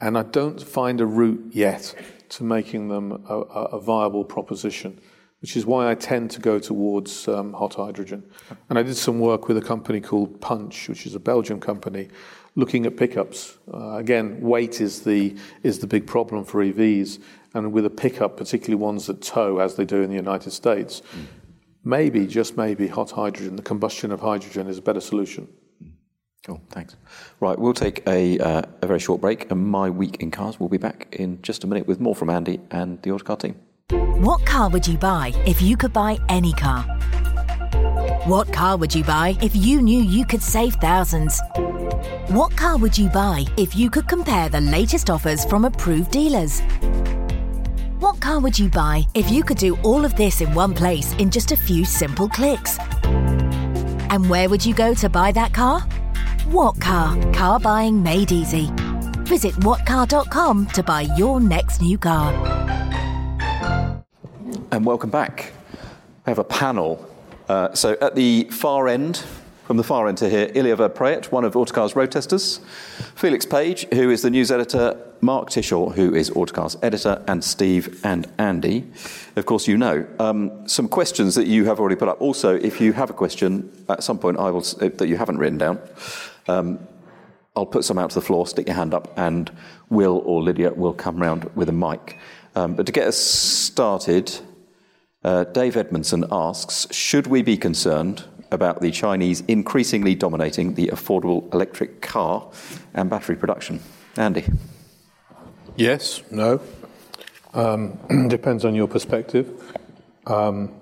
and 0.00 0.18
I 0.18 0.22
don't 0.22 0.62
find 0.62 1.00
a 1.00 1.06
route 1.06 1.50
yet 1.52 1.94
to 2.30 2.44
making 2.44 2.88
them 2.88 3.24
a, 3.28 3.38
a 3.38 3.80
viable 3.80 4.24
proposition 4.24 5.00
which 5.44 5.58
is 5.58 5.66
why 5.66 5.90
I 5.90 5.94
tend 5.94 6.30
to 6.30 6.40
go 6.40 6.58
towards 6.58 7.28
um, 7.28 7.52
hot 7.52 7.74
hydrogen. 7.74 8.24
And 8.70 8.78
I 8.78 8.82
did 8.82 8.96
some 8.96 9.20
work 9.20 9.46
with 9.46 9.58
a 9.58 9.60
company 9.60 10.00
called 10.00 10.40
Punch, 10.40 10.88
which 10.88 11.04
is 11.04 11.14
a 11.14 11.20
Belgian 11.20 11.60
company, 11.60 12.08
looking 12.54 12.86
at 12.86 12.96
pickups. 12.96 13.58
Uh, 13.70 13.96
again, 13.96 14.40
weight 14.40 14.80
is 14.80 15.02
the 15.02 15.36
is 15.62 15.80
the 15.80 15.86
big 15.86 16.06
problem 16.06 16.46
for 16.46 16.64
EVs, 16.64 17.22
and 17.52 17.74
with 17.74 17.84
a 17.84 17.90
pickup, 17.90 18.38
particularly 18.38 18.82
ones 18.82 19.06
that 19.06 19.20
tow, 19.20 19.58
as 19.58 19.74
they 19.74 19.84
do 19.84 20.00
in 20.00 20.08
the 20.08 20.16
United 20.16 20.50
States, 20.52 21.02
mm. 21.14 21.26
maybe 21.84 22.26
just 22.26 22.56
maybe 22.56 22.86
hot 22.88 23.10
hydrogen, 23.10 23.56
the 23.56 23.62
combustion 23.62 24.12
of 24.12 24.20
hydrogen, 24.20 24.66
is 24.66 24.78
a 24.78 24.82
better 24.82 25.02
solution. 25.02 25.46
Cool, 26.44 26.60
thanks. 26.68 26.96
Right, 27.40 27.58
we'll 27.58 27.72
take 27.72 28.06
a, 28.06 28.38
uh, 28.38 28.62
a 28.82 28.86
very 28.86 28.98
short 28.98 29.22
break, 29.22 29.50
and 29.50 29.66
my 29.66 29.88
week 29.88 30.18
in 30.20 30.30
cars 30.30 30.60
will 30.60 30.68
be 30.68 30.76
back 30.76 31.08
in 31.12 31.40
just 31.40 31.64
a 31.64 31.66
minute 31.66 31.86
with 31.86 32.00
more 32.00 32.14
from 32.14 32.28
Andy 32.28 32.60
and 32.70 33.00
the 33.00 33.12
Autocar 33.12 33.36
team. 33.36 33.56
What 34.20 34.44
car 34.44 34.68
would 34.68 34.86
you 34.86 34.98
buy 34.98 35.32
if 35.46 35.62
you 35.62 35.76
could 35.78 35.94
buy 35.94 36.18
any 36.28 36.52
car? 36.52 36.82
What 38.26 38.52
car 38.52 38.76
would 38.76 38.94
you 38.94 39.02
buy 39.04 39.38
if 39.40 39.56
you 39.56 39.80
knew 39.80 40.02
you 40.02 40.26
could 40.26 40.42
save 40.42 40.74
thousands? 40.74 41.40
What 42.28 42.54
car 42.56 42.76
would 42.76 42.96
you 42.96 43.08
buy 43.08 43.46
if 43.56 43.74
you 43.74 43.88
could 43.88 44.06
compare 44.06 44.50
the 44.50 44.60
latest 44.60 45.08
offers 45.08 45.46
from 45.46 45.64
approved 45.64 46.10
dealers? 46.10 46.60
What 48.00 48.20
car 48.20 48.38
would 48.40 48.58
you 48.58 48.68
buy 48.68 49.04
if 49.14 49.30
you 49.30 49.42
could 49.42 49.58
do 49.58 49.78
all 49.82 50.04
of 50.04 50.14
this 50.16 50.42
in 50.42 50.52
one 50.52 50.74
place 50.74 51.14
in 51.14 51.30
just 51.30 51.52
a 51.52 51.56
few 51.56 51.86
simple 51.86 52.28
clicks? 52.28 52.78
And 54.10 54.28
where 54.28 54.50
would 54.50 54.64
you 54.64 54.74
go 54.74 54.92
to 54.92 55.08
buy 55.08 55.32
that 55.32 55.54
car? 55.54 55.86
What 56.54 56.80
car? 56.80 57.58
Buying 57.58 58.00
made 58.00 58.30
easy. 58.30 58.70
Visit 59.24 59.54
whatcar.com 59.64 60.66
to 60.68 60.82
buy 60.84 61.02
your 61.16 61.40
next 61.40 61.82
new 61.82 61.98
car 61.98 62.32
and 64.70 64.84
welcome 64.84 65.10
back. 65.10 65.52
I 66.26 66.30
have 66.30 66.38
a 66.38 66.44
panel. 66.44 67.08
Uh, 67.48 67.74
so 67.74 67.96
at 68.00 68.14
the 68.14 68.44
far 68.50 68.86
end, 68.88 69.24
from 69.64 69.78
the 69.78 69.82
far 69.82 70.08
end 70.08 70.18
to 70.18 70.28
here, 70.28 70.48
Illya 70.48 70.76
Verpraet, 70.76 71.32
one 71.32 71.44
of 71.44 71.56
Autocar's 71.56 71.96
road 71.96 72.12
testers, 72.12 72.60
Felix 73.14 73.44
Page, 73.44 73.86
who 73.92 74.10
is 74.10 74.22
the 74.22 74.30
news 74.30 74.50
editor, 74.50 74.96
Mark 75.20 75.50
Tisshaw, 75.50 75.92
who 75.94 76.14
is 76.14 76.30
Autocar's 76.30 76.76
editor, 76.82 77.22
and 77.26 77.42
Steve 77.42 78.00
and 78.04 78.26
Andy. 78.38 78.86
Of 79.36 79.46
course, 79.46 79.66
you 79.66 79.76
know. 79.76 80.06
Um, 80.18 80.68
some 80.68 80.88
questions 80.88 81.34
that 81.34 81.46
you 81.46 81.64
have 81.64 81.80
already 81.80 81.96
put 81.96 82.08
up. 82.08 82.20
Also, 82.20 82.56
if 82.56 82.80
you 82.80 82.92
have 82.92 83.10
a 83.10 83.14
question 83.14 83.70
at 83.88 84.02
some 84.02 84.18
point 84.18 84.38
I 84.38 84.50
will, 84.50 84.60
that 84.60 85.08
you 85.08 85.16
haven't 85.16 85.38
written 85.38 85.58
down, 85.58 85.80
um, 86.48 86.78
I'll 87.56 87.66
put 87.66 87.84
some 87.84 87.98
out 87.98 88.10
to 88.10 88.14
the 88.16 88.26
floor, 88.26 88.46
stick 88.46 88.66
your 88.66 88.76
hand 88.76 88.94
up, 88.94 89.16
and 89.16 89.50
Will 89.88 90.22
or 90.24 90.42
Lydia 90.42 90.72
will 90.72 90.92
come 90.92 91.18
round 91.18 91.44
with 91.54 91.68
a 91.68 91.72
mic. 91.72 92.18
Um, 92.56 92.74
but 92.74 92.86
to 92.86 92.92
get 92.92 93.06
us 93.06 93.16
started, 93.16 94.32
uh, 95.22 95.44
Dave 95.44 95.76
Edmondson 95.76 96.24
asks 96.30 96.86
Should 96.92 97.26
we 97.26 97.42
be 97.42 97.56
concerned 97.56 98.24
about 98.50 98.80
the 98.80 98.90
Chinese 98.90 99.42
increasingly 99.48 100.14
dominating 100.14 100.74
the 100.74 100.88
affordable 100.88 101.52
electric 101.54 102.00
car 102.00 102.48
and 102.92 103.08
battery 103.08 103.36
production? 103.36 103.80
Andy. 104.16 104.44
Yes, 105.76 106.22
no. 106.30 106.60
Um, 107.52 107.98
depends 108.28 108.64
on 108.64 108.74
your 108.74 108.88
perspective. 108.88 109.74
Um, 110.26 110.72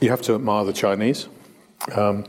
you 0.00 0.10
have 0.10 0.22
to 0.22 0.34
admire 0.34 0.64
the 0.64 0.72
Chinese. 0.72 1.28
Um, 1.94 2.26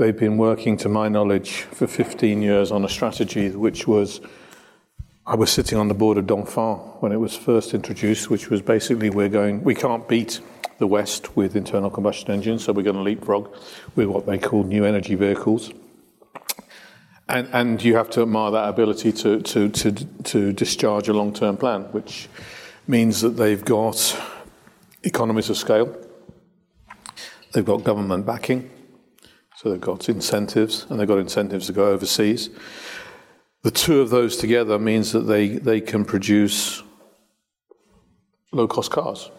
they've 0.00 0.16
been 0.16 0.38
working, 0.38 0.78
to 0.78 0.88
my 0.88 1.08
knowledge, 1.08 1.60
for 1.60 1.86
15 1.86 2.40
years 2.40 2.72
on 2.72 2.84
a 2.86 2.88
strategy 2.88 3.50
which 3.50 3.86
was 3.86 4.20
I 5.26 5.36
was 5.36 5.52
sitting 5.52 5.78
on 5.78 5.88
the 5.88 5.94
board 5.94 6.16
of 6.16 6.24
Dongfeng 6.24 7.02
when 7.02 7.12
it 7.12 7.18
was 7.18 7.36
first 7.36 7.74
introduced, 7.74 8.30
which 8.30 8.48
was 8.48 8.62
basically 8.62 9.10
we're 9.10 9.28
going, 9.28 9.62
we 9.62 9.74
can't 9.74 10.08
beat 10.08 10.40
the 10.78 10.86
West 10.86 11.36
with 11.36 11.54
internal 11.54 11.90
combustion 11.90 12.30
engines, 12.30 12.64
so 12.64 12.72
we're 12.72 12.82
going 12.82 12.96
to 12.96 13.02
leapfrog 13.02 13.54
with 13.94 14.08
what 14.08 14.24
they 14.24 14.38
call 14.38 14.64
new 14.64 14.86
energy 14.86 15.14
vehicles. 15.14 15.70
And, 17.28 17.48
and 17.52 17.82
you 17.84 17.94
have 17.96 18.08
to 18.10 18.22
admire 18.22 18.50
that 18.52 18.70
ability 18.70 19.12
to, 19.12 19.42
to, 19.42 19.68
to, 19.68 19.92
to 19.92 20.52
discharge 20.54 21.08
a 21.08 21.12
long 21.12 21.34
term 21.34 21.58
plan, 21.58 21.82
which 21.92 22.28
means 22.88 23.20
that 23.20 23.36
they've 23.36 23.64
got 23.64 24.18
economies 25.02 25.50
of 25.50 25.58
scale, 25.58 25.94
they've 27.52 27.64
got 27.64 27.84
government 27.84 28.24
backing, 28.24 28.70
so 29.60 29.68
they've 29.68 29.78
got 29.80 30.08
incentives, 30.08 30.86
and 30.88 30.98
they've 30.98 31.06
got 31.06 31.18
incentives 31.18 31.66
to 31.66 31.74
go 31.74 31.90
overseas. 31.90 32.48
The 33.62 33.70
two 33.70 34.00
of 34.00 34.08
those 34.08 34.38
together 34.38 34.78
means 34.78 35.12
that 35.12 35.26
they, 35.26 35.48
they 35.48 35.82
can 35.82 36.06
produce 36.06 36.82
low 38.52 38.66
cost 38.66 38.90
cars. 38.90 39.30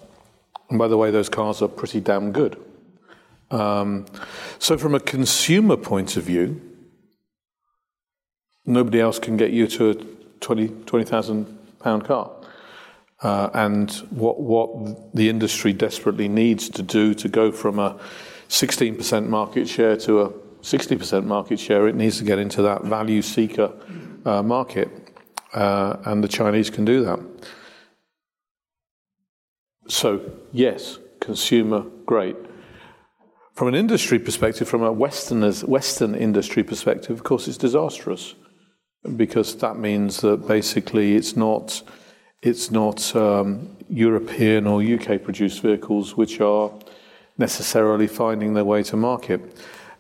And 0.70 0.78
by 0.78 0.88
the 0.88 0.96
way, 0.96 1.10
those 1.10 1.28
cars 1.28 1.64
are 1.64 1.68
pretty 1.68 2.02
damn 2.02 2.32
good. 2.32 2.56
Um, 3.50 4.06
so, 4.60 4.78
from 4.78 4.94
a 4.94 5.00
consumer 5.00 5.76
point 5.76 6.16
of 6.18 6.24
view, 6.24 6.62
nobody 8.64 9.00
else 9.00 9.18
can 9.18 9.38
get 9.38 9.50
you 9.50 9.66
to 9.70 9.90
a 9.90 9.96
20, 10.42 10.68
20,000 10.86 11.80
pound 11.80 12.06
car. 12.06 12.32
Uh, 13.24 13.50
and 13.56 13.90
what, 14.12 14.40
what 14.40 15.16
the 15.16 15.30
industry 15.30 15.74
desperately 15.74 16.28
needs 16.28 16.70
to 16.70 16.84
do 16.84 17.16
to 17.16 17.28
go 17.28 17.52
from 17.52 17.80
a 17.80 18.00
16% 18.52 19.28
market 19.28 19.68
share 19.68 19.96
to 19.96 20.22
a 20.22 20.30
60% 20.62 21.24
market 21.24 21.58
share, 21.58 21.88
it 21.88 21.96
needs 21.96 22.18
to 22.18 22.26
get 22.26 22.38
into 22.38 22.62
that 22.62 22.84
value 22.84 23.22
seeker 23.22 23.72
uh, 24.26 24.44
market. 24.44 24.90
Uh, 25.54 25.98
and 26.06 26.22
the 26.24 26.28
Chinese 26.28 26.70
can 26.70 26.84
do 26.84 27.04
that. 27.04 27.20
So, 29.88 30.22
yes, 30.52 31.00
consumer, 31.22 31.86
great. 32.06 32.36
From 33.56 33.70
an 33.70 33.76
industry 33.76 34.20
perspective, 34.20 34.68
from 34.68 34.84
a 34.84 34.92
Westerners, 34.92 35.64
Western 35.64 36.14
industry 36.14 36.64
perspective, 36.64 37.12
of 37.12 37.24
course, 37.24 37.48
it's 37.48 37.58
disastrous 37.58 38.36
because 39.16 39.56
that 39.58 39.78
means 39.78 40.22
that 40.22 40.48
basically 40.48 41.16
it's 41.16 41.38
not, 41.38 41.82
it's 42.42 42.70
not 42.70 43.16
um, 43.16 43.78
European 43.90 44.68
or 44.68 44.84
UK 44.84 45.24
produced 45.24 45.62
vehicles 45.62 46.18
which 46.18 46.42
are 46.42 46.72
necessarily 47.42 48.08
finding 48.08 48.54
their 48.54 48.64
way 48.64 48.84
to 48.84 48.96
market. 48.96 49.42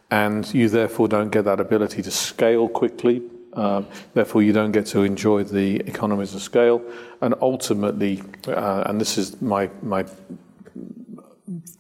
And 0.10 0.52
you 0.54 0.70
therefore 0.70 1.10
don't 1.10 1.30
get 1.30 1.44
that 1.44 1.60
ability 1.60 2.02
to 2.04 2.12
scale 2.12 2.70
quickly 2.70 3.22
um, 3.54 3.88
therefore, 4.14 4.44
you 4.44 4.54
don't 4.54 4.72
get 4.72 4.86
to 4.88 5.04
enjoy 5.04 5.44
the 5.44 5.78
economies 5.82 6.34
of 6.34 6.42
scale. 6.42 6.82
And 7.22 7.36
ultimately, 7.42 8.24
uh, 8.48 8.84
and 8.86 9.00
this 9.00 9.18
is 9.18 9.42
my, 9.42 9.70
my 9.82 10.06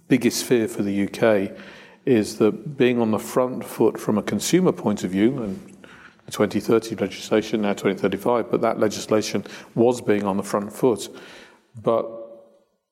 biggest 0.07 0.43
fear 0.45 0.67
for 0.67 0.83
the 0.83 1.07
UK, 1.07 1.57
is 2.05 2.37
that 2.39 2.77
being 2.77 2.99
on 2.99 3.11
the 3.11 3.19
front 3.19 3.63
foot 3.63 3.99
from 3.99 4.17
a 4.17 4.23
consumer 4.23 4.71
point 4.71 5.03
of 5.03 5.11
view, 5.11 5.41
and 5.43 5.77
the 6.25 6.31
2030 6.31 6.95
legislation, 6.95 7.61
now 7.61 7.73
2035, 7.73 8.51
but 8.51 8.61
that 8.61 8.79
legislation 8.79 9.45
was 9.75 10.01
being 10.01 10.23
on 10.23 10.37
the 10.37 10.43
front 10.43 10.73
foot. 10.73 11.07
But 11.81 12.05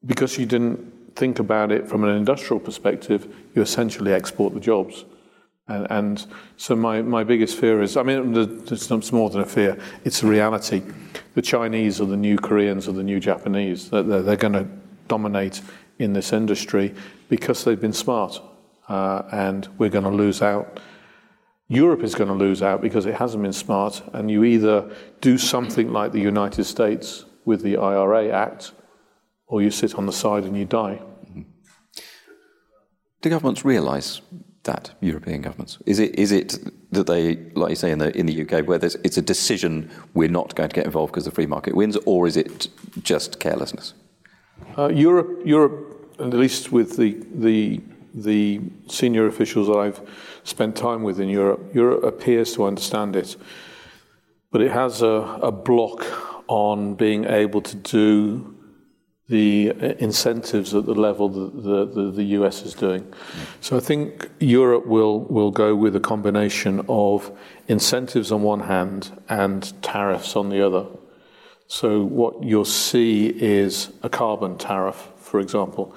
because 0.06 0.38
you 0.38 0.46
didn't 0.46 0.94
think 1.16 1.40
about 1.40 1.72
it 1.72 1.88
from 1.88 2.04
an 2.04 2.16
industrial 2.16 2.60
perspective, 2.60 3.34
you 3.56 3.62
essentially 3.62 4.14
export 4.14 4.54
the 4.54 4.60
jobs. 4.60 5.06
And, 5.68 5.88
and, 5.92 6.26
so 6.58 6.76
my, 6.76 7.02
my 7.04 7.24
biggest 7.24 7.58
fear 7.58 7.82
is, 7.82 7.96
I 7.96 8.04
mean, 8.04 8.36
it's 8.36 9.12
more 9.12 9.30
than 9.30 9.42
a 9.42 9.46
fear, 9.46 9.78
it's 10.04 10.24
a 10.24 10.28
reality. 10.28 10.82
The 11.36 11.42
Chinese 11.44 12.02
are 12.02 12.06
the 12.06 12.18
new 12.18 12.38
Koreans 12.38 12.88
or 12.88 12.94
the 12.94 13.04
new 13.04 13.20
Japanese. 13.20 13.90
They're, 13.90 14.04
they're 14.04 14.36
going 14.36 14.54
to 14.54 14.68
dominate 15.08 15.62
in 16.00 16.14
this 16.14 16.34
industry 16.34 16.96
because 17.30 17.64
they've 17.64 17.80
been 17.80 17.94
smart. 17.94 18.42
Uh, 18.88 19.22
and 19.32 19.68
we're 19.78 19.90
going 19.90 20.04
to 20.04 20.10
lose 20.10 20.42
out. 20.42 20.80
Europe 21.68 22.02
is 22.02 22.16
going 22.16 22.30
to 22.30 22.34
lose 22.34 22.64
out 22.64 22.82
because 22.82 23.06
it 23.06 23.14
hasn't 23.14 23.44
been 23.44 23.54
smart. 23.54 24.02
And 24.14 24.32
you 24.32 24.44
either 24.44 24.92
do 25.22 25.38
something 25.38 25.94
like 25.94 26.12
the 26.12 26.20
United 26.20 26.64
States 26.64 27.26
with 27.46 27.62
the 27.62 27.78
IRA 27.78 28.30
Act, 28.30 28.72
or 29.50 29.62
you 29.62 29.72
sit 29.72 29.96
on 29.96 30.06
the 30.06 30.14
side 30.14 30.46
and 30.46 30.56
you 30.56 30.66
die. 30.66 31.02
Do 33.22 33.30
governments 33.30 33.66
realise 33.66 34.22
that 34.64 34.92
European 35.02 35.42
governments? 35.42 35.78
Is 35.86 36.00
it 36.00 36.18
is 36.18 36.32
it 36.32 36.58
that 36.92 37.08
they, 37.08 37.36
like 37.54 37.72
you 37.72 37.76
say 37.76 37.92
in 37.92 38.00
the 38.00 38.18
in 38.18 38.26
the 38.28 38.42
UK, 38.44 38.66
where 38.66 38.80
it's 38.82 39.18
a 39.18 39.22
decision 39.22 39.90
we're 40.14 40.30
not 40.30 40.56
going 40.56 40.70
to 40.70 40.76
get 40.76 40.86
involved 40.86 41.12
because 41.12 41.26
the 41.26 41.32
free 41.32 41.48
market 41.48 41.76
wins, 41.76 41.98
or 42.06 42.28
is 42.28 42.38
it 42.38 42.70
just 43.04 43.40
carelessness? 43.40 43.94
Uh, 44.78 44.88
Europe, 44.88 45.42
Europe, 45.46 46.16
at 46.20 46.34
least 46.34 46.72
with 46.72 46.96
the 46.96 47.18
the 47.34 47.82
the 48.14 48.62
senior 48.88 49.28
officials 49.28 49.68
that 49.68 49.78
I've 49.78 50.02
spent 50.44 50.76
time 50.76 51.04
with 51.04 51.20
in 51.20 51.30
Europe, 51.30 51.74
Europe 51.74 52.04
appears 52.04 52.54
to 52.54 52.66
understand 52.66 53.16
it, 53.16 53.36
but 54.52 54.62
it 54.62 54.72
has 54.72 55.02
a, 55.02 55.40
a 55.42 55.52
block 55.52 56.06
on 56.48 56.96
being 56.96 57.26
able 57.26 57.62
to 57.62 57.76
do 57.76 58.59
the 59.30 59.72
uh, 59.72 59.86
incentives 60.00 60.74
at 60.74 60.86
the 60.86 60.96
level 60.96 61.30
that 61.30 61.64
the, 61.64 61.86
the, 61.86 62.12
the, 62.12 62.24
US 62.40 62.64
is 62.64 62.74
doing. 62.74 63.08
So 63.62 63.78
I 63.78 63.80
think 63.80 64.30
Europe 64.40 64.88
will, 64.88 65.22
will 65.22 65.52
go 65.52 65.76
with 65.76 65.96
a 65.96 66.00
combination 66.00 66.84
of 66.90 67.32
incentives 67.68 68.32
on 68.32 68.42
one 68.42 68.62
hand 68.62 69.12
and 69.30 69.72
tariffs 69.84 70.36
on 70.36 70.50
the 70.50 70.66
other. 70.66 70.88
So 71.68 72.04
what 72.04 72.44
you'll 72.44 72.66
see 72.66 73.28
is 73.28 73.94
a 74.02 74.10
carbon 74.10 74.58
tariff, 74.58 75.08
for 75.18 75.40
example. 75.40 75.96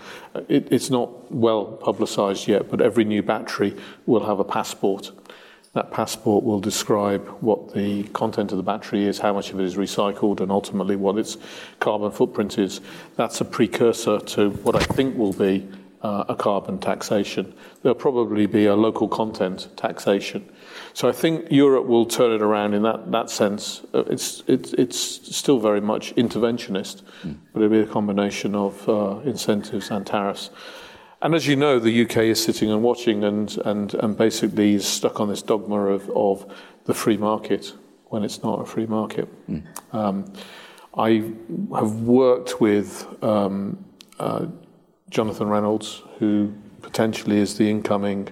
It, 0.48 0.70
it's 0.70 0.90
not 0.90 1.32
well 1.32 1.64
publicized 1.64 2.46
yet, 2.46 2.70
but 2.70 2.82
every 2.82 3.04
new 3.04 3.22
battery 3.22 3.74
will 4.04 4.26
have 4.26 4.38
a 4.38 4.44
passport 4.44 5.10
that 5.74 5.90
passport 5.90 6.44
will 6.44 6.60
describe 6.60 7.26
what 7.40 7.72
the 7.72 8.02
content 8.08 8.52
of 8.52 8.58
the 8.58 8.62
battery 8.62 9.04
is, 9.04 9.18
how 9.18 9.32
much 9.32 9.50
of 9.52 9.60
it 9.60 9.64
is 9.64 9.76
recycled, 9.76 10.40
and 10.40 10.52
ultimately 10.52 10.96
what 10.96 11.16
its 11.16 11.38
carbon 11.80 12.10
footprint 12.10 12.58
is. 12.58 12.80
That's 13.16 13.40
a 13.40 13.44
precursor 13.44 14.18
to 14.18 14.50
what 14.50 14.76
I 14.76 14.84
think 14.84 15.16
will 15.16 15.32
be 15.32 15.66
uh, 16.02 16.24
a 16.28 16.34
carbon 16.34 16.78
taxation. 16.78 17.54
There'll 17.82 17.94
probably 17.94 18.46
be 18.46 18.66
a 18.66 18.74
local 18.74 19.08
content 19.08 19.68
taxation. 19.76 20.48
So 20.94 21.08
I 21.08 21.12
think 21.12 21.50
Europe 21.50 21.86
will 21.86 22.06
turn 22.06 22.32
it 22.32 22.42
around 22.42 22.74
in 22.74 22.82
that, 22.82 23.10
that 23.12 23.30
sense. 23.30 23.82
Uh, 23.94 24.04
it's, 24.08 24.42
it's, 24.46 24.74
it's 24.74 24.98
still 25.34 25.58
very 25.58 25.80
much 25.80 26.14
interventionist, 26.16 27.02
mm. 27.22 27.36
but 27.52 27.62
it'll 27.62 27.70
be 27.70 27.80
a 27.80 27.86
combination 27.86 28.54
of 28.54 28.86
uh, 28.88 29.20
incentives 29.24 29.90
and 29.90 30.06
tariffs. 30.06 30.50
And 31.22 31.36
as 31.36 31.46
you 31.46 31.54
know, 31.54 31.78
the 31.78 32.02
UK 32.02 32.16
is 32.16 32.42
sitting 32.42 32.70
and 32.70 32.82
watching 32.82 33.22
and, 33.22 33.56
and, 33.64 33.94
and 33.94 34.16
basically 34.16 34.74
is 34.74 34.86
stuck 34.86 35.20
on 35.20 35.28
this 35.28 35.40
dogma 35.40 35.86
of, 35.86 36.10
of 36.10 36.52
the 36.84 36.94
free 36.94 37.16
market 37.16 37.72
when 38.06 38.24
it's 38.24 38.42
not 38.42 38.60
a 38.60 38.66
free 38.66 38.86
market. 38.86 39.28
Mm. 39.48 39.64
Um, 39.94 40.32
I 40.98 41.32
have 41.74 42.00
worked 42.00 42.60
with 42.60 43.06
um, 43.22 43.84
uh, 44.18 44.46
Jonathan 45.10 45.48
Reynolds, 45.48 46.02
who 46.18 46.52
potentially 46.82 47.38
is 47.38 47.56
the 47.56 47.70
incoming 47.70 48.28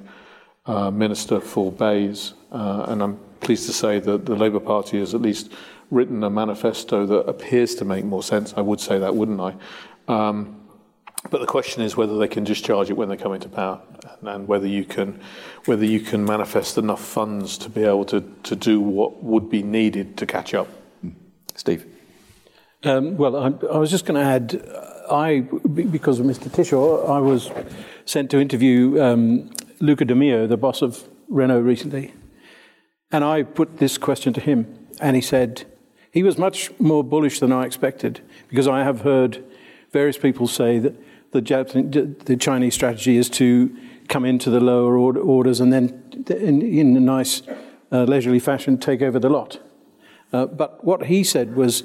uh, 0.67 0.91
Minister 0.91 1.41
for 1.41 1.71
BEIS, 1.71 2.35
uh, 2.51 2.87
and 2.89 3.03
I'm 3.03 3.21
pleased 3.39 3.67
to 3.67 3.73
say 3.73 4.01
that 4.01 4.27
the 4.27 4.35
Labour 4.35 4.61
Party 4.61 4.99
has 4.99 5.15
at 5.15 5.23
least 5.23 5.53
written 5.91 6.23
a 6.25 6.31
manifesto 6.31 7.07
that 7.07 7.29
appears 7.29 7.75
to 7.77 7.85
make 7.85 8.05
more 8.05 8.23
sense. 8.23 8.53
I 8.57 8.61
would 8.61 8.81
say 8.81 8.99
that, 8.99 9.15
wouldn't 9.15 9.41
I? 9.41 9.55
Um, 10.09 10.60
but 11.29 11.41
the 11.41 11.47
question 11.47 11.83
is 11.83 11.97
whether 11.97 12.17
they 12.17 12.29
can 12.29 12.45
discharge 12.45 12.89
it 12.89 12.95
when 12.95 13.09
they 13.09 13.17
come 13.17 13.35
into 13.35 13.49
power, 13.49 13.81
and 14.23 14.49
whether 14.49 14.67
you 14.67 14.85
can, 14.85 15.21
whether 15.67 15.85
you 15.85 16.01
can 16.01 16.25
manifest 16.25 16.79
enough 16.79 17.05
funds 17.05 17.59
to 17.59 17.69
be 17.69 17.85
able 17.85 18.07
to, 18.07 18.23
to 18.43 18.57
do 18.57 18.81
what 18.81 19.23
would 19.23 19.51
be 19.51 19.63
needed 19.63 20.17
to 20.17 20.27
catch 20.27 20.55
up. 20.55 20.69
Steve. 21.55 21.87
Um, 22.85 23.19
well, 23.19 23.37
I, 23.37 23.49
I, 23.67 23.77
was 23.77 23.91
just 23.91 24.07
going 24.07 24.19
to 24.19 24.27
add, 24.27 24.67
I 25.11 25.41
because 25.41 26.19
of 26.19 26.25
Mr. 26.25 26.49
Tisshaw, 26.49 27.11
I 27.11 27.19
was 27.19 27.51
sent 28.07 28.31
to 28.31 28.41
interview 28.41 28.99
um, 29.03 29.51
Luca 29.81 30.07
De 30.07 30.15
Meo, 30.15 30.47
the 30.47 30.57
boss 30.57 30.81
of 30.81 31.07
Renault, 31.29 31.61
recently, 31.61 32.15
and 33.13 33.23
I 33.23 33.43
put 33.43 33.77
this 33.77 33.99
question 33.99 34.33
to 34.33 34.41
him, 34.41 34.89
and 34.99 35.15
he 35.15 35.21
said 35.21 35.67
he 36.11 36.23
was 36.23 36.39
much 36.39 36.71
more 36.81 37.05
bullish 37.05 37.41
than 37.41 37.53
I 37.53 37.67
expected 37.67 38.23
because 38.49 38.67
I 38.67 38.83
have 38.83 39.03
heard 39.03 39.45
various 39.93 40.17
people 40.17 40.47
say 40.47 40.79
that 40.79 40.95
the, 41.33 41.41
Japanese, 41.41 42.17
the 42.25 42.37
Chinese 42.37 42.75
strategy 42.75 43.17
is 43.17 43.29
to 43.31 43.77
come 44.09 44.25
into 44.25 44.51
the 44.51 44.61
lower 44.61 44.99
order, 44.99 45.21
orders 45.21 45.61
and 45.61 45.73
then, 45.73 46.25
in, 46.29 46.63
in 46.63 46.97
a 46.97 47.01
nice, 47.01 47.43
uh, 47.93 48.05
leisurely 48.05 48.41
fashion, 48.41 48.77
take 48.77 49.01
over 49.01 49.19
the 49.19 49.31
lot. 49.31 49.61
Uh, 50.33 50.47
but 50.47 50.85
what 50.85 51.07
he 51.07 51.25
said 51.25 51.55
was 51.57 51.85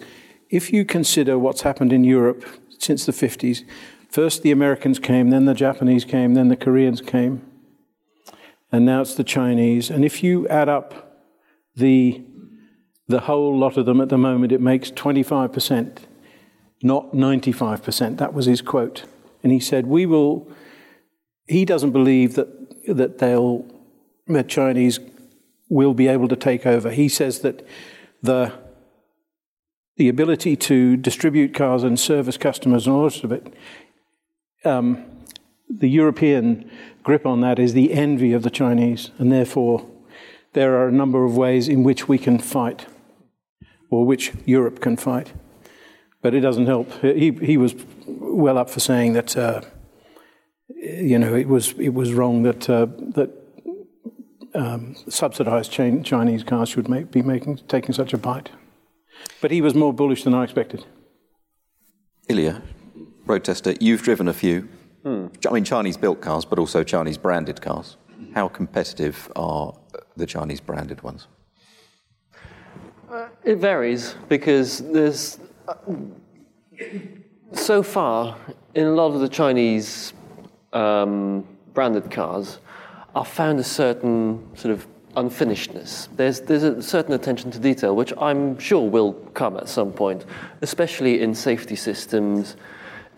if 0.50 0.74
you 0.74 0.86
consider 0.86 1.38
what's 1.38 1.62
happened 1.62 1.94
in 1.94 2.04
Europe 2.04 2.46
since 2.80 3.06
the 3.06 3.12
50s, 3.12 3.64
first 4.10 4.42
the 4.42 4.52
Americans 4.52 5.00
came, 5.00 5.30
then 5.30 5.46
the 5.46 5.54
Japanese 5.54 6.06
came, 6.06 6.34
then 6.34 6.48
the 6.48 6.56
Koreans 6.56 7.02
came, 7.02 7.46
and 8.72 8.86
now 8.86 9.02
it's 9.02 9.16
the 9.16 9.24
Chinese. 9.24 9.90
And 9.90 10.04
if 10.04 10.24
you 10.24 10.48
add 10.48 10.70
up 10.70 11.24
the, 11.76 12.24
the 13.08 13.22
whole 13.22 13.58
lot 13.58 13.78
of 13.78 13.86
them 13.86 14.02
at 14.02 14.10
the 14.10 14.18
moment, 14.18 14.52
it 14.52 14.62
makes 14.62 14.92
25%, 14.92 16.00
not 16.82 17.12
95%. 17.14 18.18
That 18.18 18.34
was 18.34 18.46
his 18.46 18.62
quote 18.62 19.06
and 19.46 19.54
he 19.54 19.60
said, 19.60 19.86
"We 19.86 20.08
will." 20.08 20.48
He 21.48 21.66
doesn't 21.66 21.92
believe 21.92 22.34
that 22.34 22.50
that 22.88 23.20
they'll 23.20 23.64
the 24.26 24.44
Chinese 24.44 25.00
will 25.70 25.94
be 25.94 26.08
able 26.08 26.28
to 26.28 26.36
take 26.36 26.66
over. 26.66 26.90
He 26.90 27.08
says 27.08 27.40
that 27.42 27.64
the 28.24 28.52
the 29.98 30.10
ability 30.10 30.56
to 30.56 30.98
distribute 30.98 31.54
cars 31.54 31.84
and 31.84 32.00
service 32.00 32.38
customers 32.38 32.88
and 32.88 32.96
all 32.96 33.02
the 33.04 33.10
rest 33.10 33.24
of 33.24 33.32
it, 33.32 33.54
um, 34.66 35.06
the 35.70 35.90
European 35.90 36.70
grip 37.04 37.26
on 37.28 37.42
that 37.42 37.60
is 37.60 37.74
the 37.74 37.94
envy 37.94 38.34
of 38.34 38.42
the 38.42 38.50
Chinese, 38.50 39.12
and 39.20 39.32
therefore 39.32 39.88
there 40.54 40.76
are 40.76 40.88
a 40.88 40.92
number 40.92 41.24
of 41.24 41.38
ways 41.38 41.68
in 41.70 41.84
which 41.84 42.08
we 42.08 42.18
can 42.18 42.40
fight, 42.40 42.88
or 43.92 44.06
which 44.06 44.34
Europe 44.46 44.82
can 44.82 44.98
fight 44.98 45.34
but 46.26 46.34
it 46.34 46.40
doesn't 46.40 46.66
help. 46.66 46.92
He, 47.04 47.30
he 47.30 47.56
was 47.56 47.76
well 48.08 48.58
up 48.58 48.68
for 48.72 48.80
saying 48.80 49.14
that, 49.14 49.38
uh, 49.38 49.62
you 50.70 51.20
know, 51.20 51.36
it 51.36 51.48
was, 51.48 51.74
it 51.74 51.94
was 51.94 52.14
wrong 52.14 52.42
that, 52.42 52.68
uh, 52.68 52.88
that 53.14 53.30
um, 54.56 54.96
subsidized 55.08 55.72
Chinese 55.72 56.44
cars 56.44 56.70
should 56.70 56.90
make, 56.90 57.12
be 57.12 57.22
making, 57.22 57.58
taking 57.68 57.94
such 57.94 58.12
a 58.12 58.18
bite. 58.18 58.50
But 59.40 59.52
he 59.52 59.62
was 59.62 59.76
more 59.76 59.94
bullish 59.94 60.24
than 60.24 60.34
I 60.34 60.44
expected. 60.44 60.84
Illya, 62.28 62.64
road 63.28 63.44
tester, 63.44 63.76
you've 63.80 64.02
driven 64.02 64.28
a 64.28 64.34
few. 64.34 64.68
Hmm. 65.04 65.28
I 65.48 65.54
mean, 65.54 65.64
Chinese 65.64 65.96
built 65.96 66.22
cars, 66.22 66.44
but 66.44 66.58
also 66.58 66.84
Chinese 66.84 67.20
branded 67.20 67.62
cars. 67.62 67.98
How 68.34 68.48
competitive 68.48 69.32
are 69.36 69.76
the 70.18 70.26
Chinese 70.26 70.60
branded 70.60 71.04
ones? 71.04 71.28
Uh, 73.12 73.28
it 73.44 73.58
varies 73.58 74.16
because 74.28 74.80
there's 74.80 75.38
so 77.54 77.84
far, 77.84 78.38
in 78.74 78.86
a 78.86 78.92
lot 78.92 79.14
of 79.14 79.22
the 79.22 79.30
Chinese 79.30 80.14
um, 80.74 81.46
branded 81.74 82.12
cars, 82.12 82.60
I've 83.16 83.28
found 83.28 83.60
a 83.60 83.64
certain 83.64 84.56
sort 84.56 84.74
of 84.74 84.88
unfinishedness. 85.16 86.10
There's, 86.16 86.42
there's 86.42 86.64
a 86.64 86.82
certain 86.82 87.14
attention 87.14 87.52
to 87.52 87.60
detail, 87.60 87.96
which 87.96 88.14
I'm 88.18 88.60
sure 88.60 88.90
will 88.90 89.14
come 89.34 89.56
at 89.58 89.70
some 89.70 89.94
point, 89.94 90.26
especially 90.62 91.22
in 91.22 91.34
safety 91.34 91.76
systems, 91.76 92.58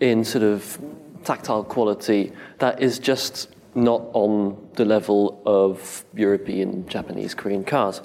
in 0.00 0.24
sort 0.24 0.44
of 0.44 0.78
tactile 1.24 1.64
quality, 1.64 2.32
that 2.58 2.80
is 2.80 2.98
just 2.98 3.48
not 3.74 4.02
on 4.12 4.56
the 4.74 4.84
level 4.84 5.42
of 5.44 6.04
European, 6.14 6.88
Japanese, 6.88 7.34
Korean 7.34 7.64
cars. 7.64 8.00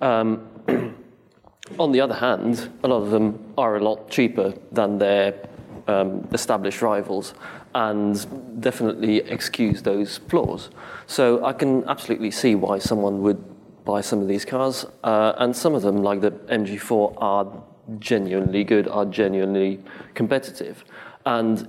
Um, 0.00 0.48
On 1.78 1.92
the 1.92 2.00
other 2.00 2.14
hand, 2.14 2.70
a 2.82 2.88
lot 2.88 3.02
of 3.02 3.10
them 3.10 3.52
are 3.58 3.76
a 3.76 3.80
lot 3.80 4.08
cheaper 4.08 4.54
than 4.72 4.98
their 4.98 5.34
um, 5.88 6.26
established 6.32 6.82
rivals 6.82 7.34
and 7.74 8.60
definitely 8.60 9.18
excuse 9.18 9.82
those 9.82 10.18
flaws. 10.18 10.70
So 11.06 11.44
I 11.44 11.52
can 11.52 11.84
absolutely 11.84 12.30
see 12.30 12.54
why 12.54 12.78
someone 12.78 13.20
would 13.22 13.42
buy 13.84 14.00
some 14.00 14.20
of 14.22 14.28
these 14.28 14.44
cars. 14.44 14.86
Uh, 15.04 15.34
and 15.38 15.54
some 15.54 15.74
of 15.74 15.82
them, 15.82 16.02
like 16.02 16.20
the 16.20 16.30
MG4, 16.30 17.14
are 17.18 17.46
genuinely 17.98 18.64
good, 18.64 18.88
are 18.88 19.04
genuinely 19.04 19.80
competitive. 20.14 20.84
And 21.26 21.68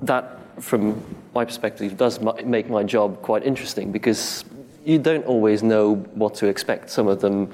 that, 0.00 0.38
from 0.62 1.02
my 1.34 1.44
perspective, 1.44 1.96
does 1.96 2.20
make 2.44 2.70
my 2.70 2.84
job 2.84 3.20
quite 3.22 3.44
interesting 3.44 3.92
because 3.92 4.44
you 4.84 4.98
don't 4.98 5.24
always 5.26 5.62
know 5.62 5.94
what 6.14 6.34
to 6.36 6.46
expect. 6.46 6.90
Some 6.90 7.08
of 7.08 7.20
them 7.20 7.52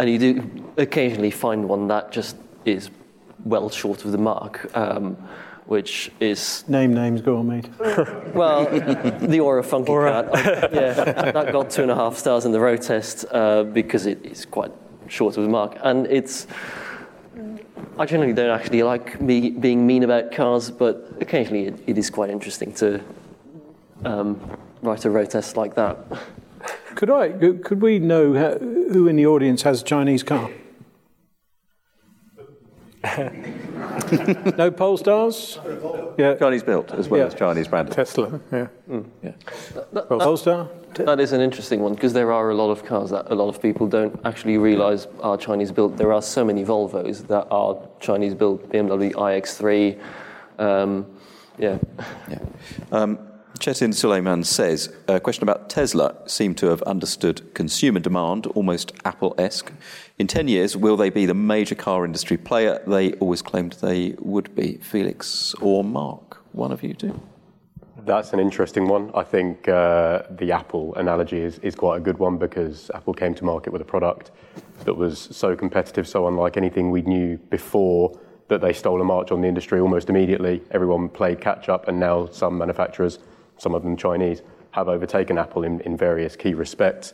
and 0.00 0.08
you 0.08 0.18
do 0.18 0.64
occasionally 0.78 1.30
find 1.30 1.68
one 1.68 1.86
that 1.88 2.10
just 2.10 2.34
is 2.64 2.90
well 3.44 3.68
short 3.68 4.02
of 4.06 4.12
the 4.12 4.18
mark. 4.18 4.74
Um, 4.74 5.16
which 5.66 6.10
is 6.18 6.64
Name 6.66 6.92
names, 6.94 7.20
go 7.20 7.36
on, 7.36 7.46
mate. 7.46 7.68
well, 8.34 8.64
the 8.64 9.38
Ora 9.38 9.62
Funky 9.62 9.92
Ora. 9.92 10.24
card. 10.24 10.72
yeah, 10.72 10.94
that 11.30 11.52
got 11.52 11.70
two 11.70 11.82
and 11.82 11.92
a 11.92 11.94
half 11.94 12.16
stars 12.16 12.44
in 12.44 12.50
the 12.50 12.58
road 12.58 12.82
test 12.82 13.24
uh, 13.30 13.62
because 13.62 14.06
it 14.06 14.24
is 14.26 14.46
quite 14.46 14.72
short 15.06 15.36
of 15.36 15.44
the 15.44 15.48
mark, 15.48 15.76
and 15.82 16.06
it's. 16.06 16.48
I 17.98 18.06
generally 18.06 18.32
don't 18.32 18.50
actually 18.50 18.82
like 18.82 19.20
me 19.20 19.50
being 19.50 19.86
mean 19.86 20.02
about 20.02 20.32
cars, 20.32 20.70
but 20.70 21.12
occasionally 21.20 21.66
it, 21.66 21.78
it 21.86 21.98
is 21.98 22.10
quite 22.10 22.30
interesting 22.30 22.72
to 22.74 23.00
um, 24.04 24.40
write 24.82 25.04
a 25.04 25.10
road 25.10 25.30
test 25.30 25.56
like 25.56 25.74
that. 25.76 25.98
Could 26.94 27.10
I? 27.10 27.30
Could 27.30 27.80
we 27.82 27.98
know 27.98 28.32
who 28.58 29.08
in 29.08 29.16
the 29.16 29.26
audience 29.26 29.62
has 29.62 29.80
a 29.82 29.84
Chinese 29.84 30.22
car? 30.22 30.50
no 33.02 34.70
Polestars? 34.70 35.56
Yeah. 36.18 36.34
Chinese 36.34 36.62
built 36.62 36.92
as 36.92 37.08
well 37.08 37.20
Yeah. 37.20 37.26
as 37.26 37.34
Chinese 37.34 37.68
branded. 37.68 37.94
Tesla, 37.94 38.40
yeah. 38.52 38.66
Yeah. 39.22 39.32
Polestar? 40.08 40.68
That 40.96 41.18
is 41.20 41.32
an 41.32 41.40
interesting 41.40 41.80
one 41.80 41.94
because 41.94 42.12
there 42.12 42.30
are 42.32 42.50
a 42.50 42.54
lot 42.54 42.70
of 42.70 42.84
cars 42.84 43.10
that 43.10 43.30
a 43.30 43.34
lot 43.34 43.48
of 43.48 43.62
people 43.62 43.86
don't 43.86 44.20
actually 44.24 44.58
realize 44.58 45.06
are 45.22 45.36
Chinese 45.38 45.72
built. 45.72 45.96
There 45.96 46.12
are 46.12 46.20
so 46.20 46.44
many 46.44 46.64
Volvos 46.64 47.26
that 47.28 47.46
are 47.50 47.78
Chinese 48.00 48.34
built, 48.34 48.68
BMW 48.70 49.12
iX3. 49.12 49.98
Um, 50.58 51.06
yeah. 51.58 51.78
Yeah. 52.28 52.38
Um, 52.92 53.18
Chetin 53.60 53.92
Suleiman 53.92 54.42
says, 54.42 54.90
a 55.06 55.20
question 55.20 55.42
about 55.42 55.68
Tesla 55.68 56.16
seem 56.26 56.54
to 56.54 56.68
have 56.68 56.80
understood 56.84 57.52
consumer 57.52 58.00
demand, 58.00 58.46
almost 58.46 58.92
Apple-esque. 59.04 59.70
In 60.18 60.26
10 60.26 60.48
years, 60.48 60.78
will 60.78 60.96
they 60.96 61.10
be 61.10 61.26
the 61.26 61.34
major 61.34 61.74
car 61.74 62.06
industry 62.06 62.38
player 62.38 62.82
they 62.86 63.12
always 63.14 63.42
claimed 63.42 63.74
they 63.74 64.14
would 64.18 64.54
be? 64.54 64.78
Felix 64.78 65.54
or 65.60 65.84
Mark? 65.84 66.42
One 66.52 66.72
of 66.72 66.82
you 66.82 66.94
two? 66.94 67.20
That's 67.98 68.32
an 68.32 68.40
interesting 68.40 68.88
one. 68.88 69.10
I 69.14 69.24
think 69.24 69.68
uh, 69.68 70.22
the 70.30 70.52
Apple 70.52 70.94
analogy 70.94 71.40
is, 71.40 71.58
is 71.58 71.74
quite 71.74 71.98
a 71.98 72.00
good 72.00 72.16
one 72.16 72.38
because 72.38 72.90
Apple 72.94 73.12
came 73.12 73.34
to 73.34 73.44
market 73.44 73.74
with 73.74 73.82
a 73.82 73.84
product 73.84 74.30
that 74.86 74.94
was 74.94 75.28
so 75.32 75.54
competitive, 75.54 76.08
so 76.08 76.26
unlike 76.28 76.56
anything 76.56 76.90
we 76.90 77.02
knew 77.02 77.36
before, 77.50 78.18
that 78.48 78.62
they 78.62 78.72
stole 78.72 79.02
a 79.02 79.04
march 79.04 79.30
on 79.30 79.42
the 79.42 79.48
industry 79.48 79.80
almost 79.80 80.08
immediately. 80.08 80.62
Everyone 80.70 81.10
played 81.10 81.42
catch 81.42 81.68
up, 81.68 81.88
and 81.88 82.00
now 82.00 82.26
some 82.26 82.56
manufacturers, 82.56 83.18
some 83.60 83.74
of 83.74 83.82
them 83.82 83.96
Chinese, 83.96 84.42
have 84.72 84.88
overtaken 84.88 85.38
Apple 85.38 85.64
in, 85.64 85.80
in 85.80 85.96
various 85.96 86.34
key 86.36 86.54
respects. 86.54 87.12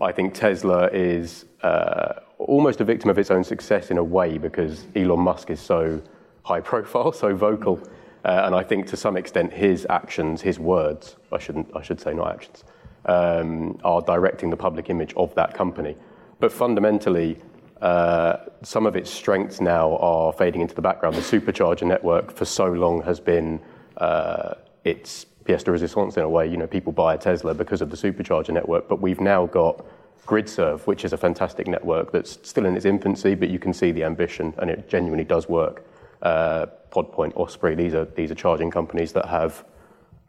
I 0.00 0.12
think 0.12 0.34
Tesla 0.34 0.88
is 0.88 1.44
uh, 1.62 2.20
almost 2.38 2.80
a 2.80 2.84
victim 2.84 3.10
of 3.10 3.18
its 3.18 3.30
own 3.30 3.42
success 3.42 3.90
in 3.90 3.98
a 3.98 4.04
way 4.04 4.38
because 4.38 4.86
Elon 4.94 5.20
Musk 5.20 5.50
is 5.50 5.60
so 5.60 6.00
high 6.44 6.60
profile, 6.72 7.12
so 7.12 7.34
vocal. 7.34 7.80
Uh, 8.24 8.42
and 8.44 8.54
I 8.54 8.62
think 8.62 8.86
to 8.88 8.96
some 8.96 9.16
extent 9.16 9.52
his 9.52 9.86
actions, 9.90 10.40
his 10.42 10.58
words, 10.58 11.16
I 11.32 11.38
shouldn't, 11.38 11.74
I 11.74 11.82
should 11.82 12.00
say 12.00 12.14
not 12.14 12.32
actions, 12.32 12.64
um, 13.06 13.78
are 13.84 14.02
directing 14.02 14.50
the 14.50 14.56
public 14.56 14.90
image 14.90 15.14
of 15.14 15.34
that 15.34 15.54
company. 15.54 15.96
But 16.40 16.52
fundamentally, 16.52 17.40
uh, 17.80 18.36
some 18.62 18.86
of 18.86 18.96
its 18.96 19.10
strengths 19.10 19.60
now 19.60 19.96
are 19.96 20.32
fading 20.32 20.60
into 20.60 20.74
the 20.74 20.82
background. 20.82 21.16
The 21.16 21.20
supercharger 21.20 21.86
network 21.86 22.32
for 22.32 22.44
so 22.44 22.66
long 22.66 23.02
has 23.02 23.18
been 23.20 23.60
uh, 23.96 24.54
its 24.84 25.26
pièce 25.48 25.64
de 25.64 25.70
résistance 25.70 26.16
in 26.16 26.22
a 26.22 26.28
way. 26.28 26.46
You 26.46 26.58
know, 26.58 26.66
people 26.66 26.92
buy 26.92 27.14
a 27.14 27.18
Tesla 27.18 27.54
because 27.54 27.80
of 27.80 27.90
the 27.90 27.96
supercharger 27.96 28.52
network, 28.52 28.88
but 28.88 29.00
we've 29.00 29.20
now 29.20 29.46
got 29.46 29.84
GridServe, 30.26 30.80
which 30.80 31.04
is 31.04 31.12
a 31.14 31.16
fantastic 31.16 31.66
network 31.66 32.12
that's 32.12 32.38
still 32.42 32.66
in 32.66 32.76
its 32.76 32.84
infancy, 32.84 33.34
but 33.34 33.48
you 33.48 33.58
can 33.58 33.72
see 33.72 33.90
the 33.92 34.04
ambition, 34.04 34.52
and 34.58 34.70
it 34.70 34.88
genuinely 34.88 35.24
does 35.24 35.48
work. 35.48 35.84
Uh, 36.20 36.66
Podpoint, 36.90 37.32
Osprey, 37.36 37.74
these 37.74 37.94
are 37.94 38.04
these 38.16 38.30
are 38.30 38.34
charging 38.34 38.70
companies 38.70 39.12
that 39.12 39.26
have 39.26 39.64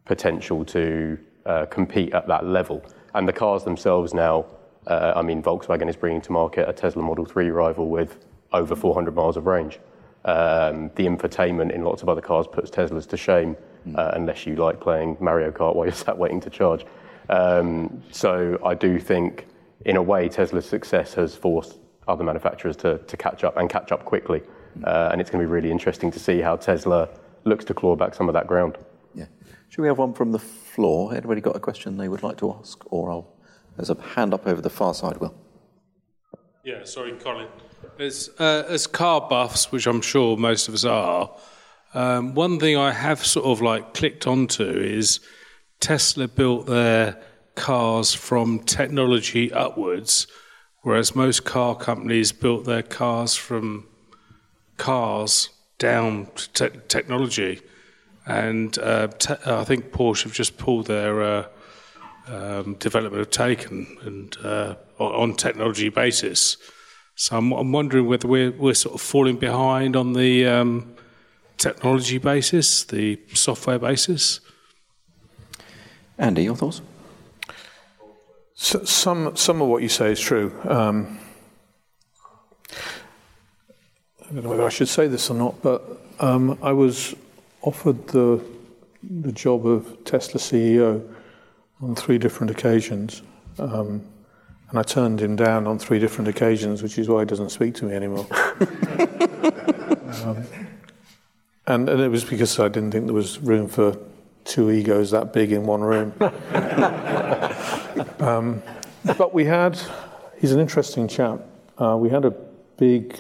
potential 0.06 0.64
to 0.66 1.18
uh, 1.46 1.66
compete 1.66 2.14
at 2.14 2.28
that 2.28 2.46
level. 2.46 2.82
And 3.14 3.28
the 3.28 3.34
cars 3.34 3.64
themselves 3.64 4.14
now, 4.14 4.46
uh, 4.88 5.14
I 5.16 5.22
mean, 5.22 5.42
Volkswagen 5.44 5.90
is 5.90 5.96
bringing 5.96 6.22
to 6.22 6.32
market 6.32 6.70
a 6.70 6.74
Tesla 6.74 7.02
Model 7.02 7.26
3 7.26 7.50
rival 7.50 7.90
with 7.90 8.26
over 8.54 8.76
400 8.76 9.16
miles 9.16 9.38
of 9.38 9.46
range. 9.46 9.80
Um, 10.26 10.92
the 10.96 11.06
infotainment 11.06 11.72
in 11.72 11.84
lots 11.84 12.04
of 12.04 12.10
other 12.10 12.22
cars 12.22 12.46
puts 12.48 12.70
Teslas 12.70 13.08
to 13.10 13.18
shame, 13.18 13.56
uh, 13.96 14.12
unless 14.14 14.46
you 14.46 14.56
like 14.56 14.80
playing 14.80 15.18
Mario 15.20 15.52
Kart 15.52 15.76
while 15.76 15.86
you're 15.88 15.94
sat 15.94 16.18
waiting 16.18 16.40
to 16.42 16.50
charge. 16.50 16.86
Um, 17.30 18.04
so 18.12 18.60
I 18.66 18.74
do 18.74 19.00
think, 19.00 19.48
in 19.86 19.96
a 19.96 20.02
way, 20.02 20.30
Tesla's 20.30 20.66
success 20.66 21.14
has 21.14 21.36
forced 21.36 21.78
other 22.08 22.24
manufacturers 22.24 22.76
to, 22.78 22.98
to 22.98 23.18
catch 23.18 23.44
up 23.44 23.56
and 23.58 23.70
catch 23.70 23.92
up 23.92 24.04
quickly. 24.06 24.42
Uh, 24.84 25.10
and 25.12 25.22
it's 25.22 25.30
going 25.30 25.42
to 25.42 25.48
be 25.48 25.52
really 25.52 25.72
interesting 25.72 26.12
to 26.12 26.20
see 26.20 26.42
how 26.42 26.56
Tesla 26.56 27.10
looks 27.44 27.66
to 27.66 27.74
claw 27.74 27.96
back 27.96 28.14
some 28.14 28.28
of 28.28 28.34
that 28.34 28.48
ground. 28.48 28.78
Yeah. 29.14 29.26
Should 29.70 29.82
we 29.82 29.88
have 29.88 29.98
one 29.98 30.14
from 30.14 30.32
the 30.32 30.40
floor? 30.40 31.14
Anybody 31.14 31.42
got 31.42 31.56
a 31.56 31.60
question 31.60 31.98
they 31.98 32.10
would 32.10 32.24
like 32.24 32.38
to 32.38 32.56
ask? 32.60 32.82
Or 32.92 33.12
I'll, 33.12 33.34
there's 33.78 33.90
a 33.90 34.02
hand 34.02 34.34
up 34.34 34.48
over 34.48 34.62
the 34.62 34.70
far 34.70 34.94
side, 34.94 35.18
Will. 35.18 35.36
Yeah, 36.64 36.84
sorry, 36.84 37.14
Colin. 37.14 37.48
As, 38.00 38.30
uh, 38.40 38.64
as 38.68 38.88
car 38.88 39.28
buffs, 39.30 39.72
which 39.72 39.88
I'm 39.88 40.02
sure 40.02 40.38
most 40.38 40.68
of 40.68 40.74
us 40.74 40.86
are, 40.86 41.32
um, 41.94 42.36
one 42.36 42.60
thing 42.60 42.78
I 42.78 42.92
have 42.92 43.26
sort 43.26 43.46
of 43.46 43.62
like 43.62 43.94
clicked 43.94 44.28
onto 44.28 44.64
is 44.64 45.20
Tesla 45.80 46.28
built 46.28 46.68
their 46.68 47.22
cars 47.56 48.14
from 48.14 48.60
technology 48.60 49.52
upwards, 49.52 50.28
whereas 50.82 51.16
most 51.16 51.46
car 51.46 51.76
companies 51.76 52.32
built 52.32 52.66
their 52.66 52.84
cars 52.84 53.36
from 53.36 53.88
cars 54.78 55.50
down 55.78 56.28
to 56.36 56.50
te- 56.70 56.80
technology. 56.88 57.62
And 58.26 58.78
uh, 58.78 59.08
te- 59.08 59.36
I 59.46 59.64
think 59.64 59.92
Porsche 59.92 60.24
have 60.24 60.34
just 60.34 60.58
pulled 60.58 60.88
their 60.88 61.24
uh, 61.24 61.48
um, 62.28 62.76
development 62.76 63.22
of 63.22 63.32
Taycan 63.32 64.06
and 64.06 64.38
uh, 64.44 64.76
on 65.00 65.34
technology 65.34 65.90
basis. 65.90 66.58
So 67.16 67.38
I'm, 67.38 67.52
I'm 67.52 67.72
wondering 67.72 68.06
whether 68.06 68.28
we're, 68.28 68.52
we're 68.52 68.76
sort 68.76 68.96
of 68.96 69.02
falling 69.02 69.38
behind 69.38 69.96
on 69.96 70.14
the 70.14 70.46
um, 70.46 70.96
technology 71.60 72.18
basis, 72.18 72.84
the 72.86 73.20
software 73.34 73.78
basis. 73.78 74.40
Andy, 76.18 76.44
your 76.44 76.56
thoughts? 76.56 76.82
So, 78.56 78.84
some 78.84 79.36
some 79.36 79.62
of 79.62 79.68
what 79.68 79.82
you 79.84 79.90
say 79.90 80.12
is 80.12 80.20
true. 80.20 80.54
Um, 80.68 81.20
I 84.22 84.34
don't 84.34 84.44
know 84.44 84.50
whether 84.50 84.66
I 84.66 84.70
should 84.70 84.90
say 84.90 85.08
this 85.08 85.30
or 85.30 85.36
not, 85.36 85.62
but 85.62 85.82
um, 86.20 86.58
I 86.62 86.72
was 86.72 87.16
offered 87.62 88.08
the 88.08 88.44
the 89.04 89.32
job 89.32 89.66
of 89.66 90.04
Tesla 90.04 90.40
CEO 90.40 91.02
on 91.82 91.96
three 91.96 92.18
different 92.18 92.52
occasions, 92.52 93.22
um, 93.60 94.04
and 94.70 94.80
I 94.80 94.84
turned 94.84 95.22
him 95.22 95.38
down 95.38 95.68
on 95.68 95.80
three 95.80 96.00
different 96.00 96.28
occasions, 96.28 96.84
which 96.84 96.98
is 96.98 97.08
why 97.08 97.22
he 97.22 97.26
doesn't 97.26 97.50
speak 97.50 97.76
to 97.76 97.86
me 97.86 97.94
anymore. 97.94 98.28
um, 100.26 100.46
and, 101.70 101.88
and 101.88 102.02
it 102.02 102.10
was 102.10 102.26
because 102.26 102.60
I 102.60 102.68
didn't 102.68 102.92
think 102.92 103.06
there 103.06 103.14
was 103.14 103.40
room 103.40 103.68
for 103.68 103.98
two 104.44 104.72
egos 104.72 105.12
that 105.12 105.32
big 105.32 105.52
in 105.52 105.66
one 105.66 105.82
room. 105.82 106.14
Um, 108.20 108.62
but 109.18 109.34
we 109.34 109.46
had, 109.46 109.80
he's 110.40 110.52
an 110.52 110.60
interesting 110.60 111.08
chap. 111.08 111.40
Uh, 111.78 111.98
we 111.98 112.10
had 112.10 112.26
a 112.26 112.32
big 112.78 113.20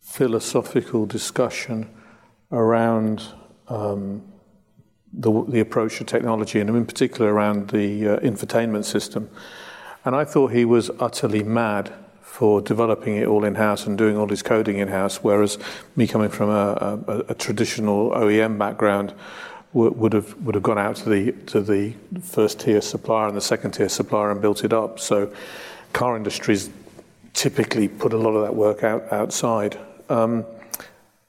philosophical 0.00 1.06
discussion 1.06 1.88
around 2.52 3.24
um, 3.68 4.22
the, 5.12 5.44
the 5.48 5.60
approach 5.60 5.98
to 5.98 6.04
technology, 6.04 6.60
and 6.60 6.70
in 6.70 6.86
particular 6.86 7.32
around 7.32 7.68
the 7.68 8.08
uh, 8.08 8.20
infotainment 8.20 8.84
system. 8.84 9.30
And 10.04 10.14
I 10.14 10.24
thought 10.24 10.52
he 10.52 10.64
was 10.64 10.90
utterly 11.00 11.42
mad 11.42 11.92
for 12.38 12.60
developing 12.60 13.16
it 13.16 13.26
all 13.26 13.44
in 13.44 13.56
house 13.56 13.84
and 13.84 13.98
doing 13.98 14.16
all 14.16 14.28
his 14.28 14.44
coding 14.44 14.78
in 14.78 14.86
house, 14.86 15.24
whereas 15.24 15.58
me 15.96 16.06
coming 16.06 16.28
from 16.28 16.48
a, 16.50 17.02
a, 17.08 17.18
a 17.30 17.34
traditional 17.34 18.12
OEM 18.12 18.56
background, 18.56 19.12
would 19.72 20.12
have 20.12 20.36
would 20.44 20.54
have 20.54 20.62
gone 20.62 20.78
out 20.78 20.94
to 20.94 21.08
the 21.08 21.32
to 21.46 21.60
the 21.60 21.92
first 22.22 22.60
tier 22.60 22.80
supplier 22.80 23.26
and 23.26 23.36
the 23.36 23.40
second 23.40 23.72
tier 23.72 23.88
supplier 23.88 24.30
and 24.30 24.40
built 24.40 24.62
it 24.62 24.72
up. 24.72 25.00
So, 25.00 25.32
car 25.92 26.16
industries 26.16 26.70
typically 27.34 27.88
put 27.88 28.12
a 28.12 28.16
lot 28.16 28.36
of 28.36 28.42
that 28.44 28.54
work 28.54 28.84
out 28.84 29.12
outside. 29.12 29.76
Um, 30.08 30.44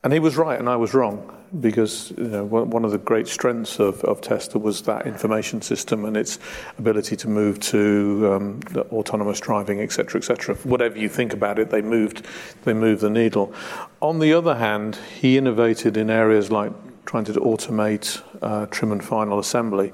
and 0.03 0.13
he 0.13 0.19
was 0.19 0.37
right, 0.37 0.59
and 0.59 0.69
I 0.69 0.75
was 0.75 0.93
wrong 0.93 1.38
because 1.59 2.11
you 2.17 2.25
know 2.25 2.45
one 2.45 2.85
of 2.85 2.91
the 2.91 2.97
great 2.97 3.27
strengths 3.27 3.79
of, 3.79 4.03
of 4.03 4.21
Tesla 4.21 4.59
was 4.59 4.81
that 4.83 5.07
information 5.07 5.61
system 5.61 6.05
and 6.05 6.15
its 6.15 6.39
ability 6.77 7.15
to 7.15 7.27
move 7.27 7.59
to 7.59 8.31
um, 8.33 8.59
autonomous 8.91 9.39
driving, 9.39 9.81
etc., 9.81 10.19
etc. 10.19 10.55
Whatever 10.57 10.97
you 10.97 11.09
think 11.09 11.33
about 11.33 11.59
it, 11.59 11.69
they 11.69 11.81
moved 11.81 12.25
they 12.63 12.73
moved 12.73 13.01
the 13.01 13.09
needle. 13.09 13.53
On 14.01 14.19
the 14.19 14.33
other 14.33 14.55
hand, 14.55 14.97
he 15.19 15.37
innovated 15.37 15.97
in 15.97 16.09
areas 16.09 16.51
like 16.51 16.71
trying 17.09 17.25
to 17.25 17.33
automate 17.33 18.21
uh, 18.43 18.67
trim 18.67 18.91
and 18.91 19.03
final 19.03 19.39
assembly. 19.39 19.91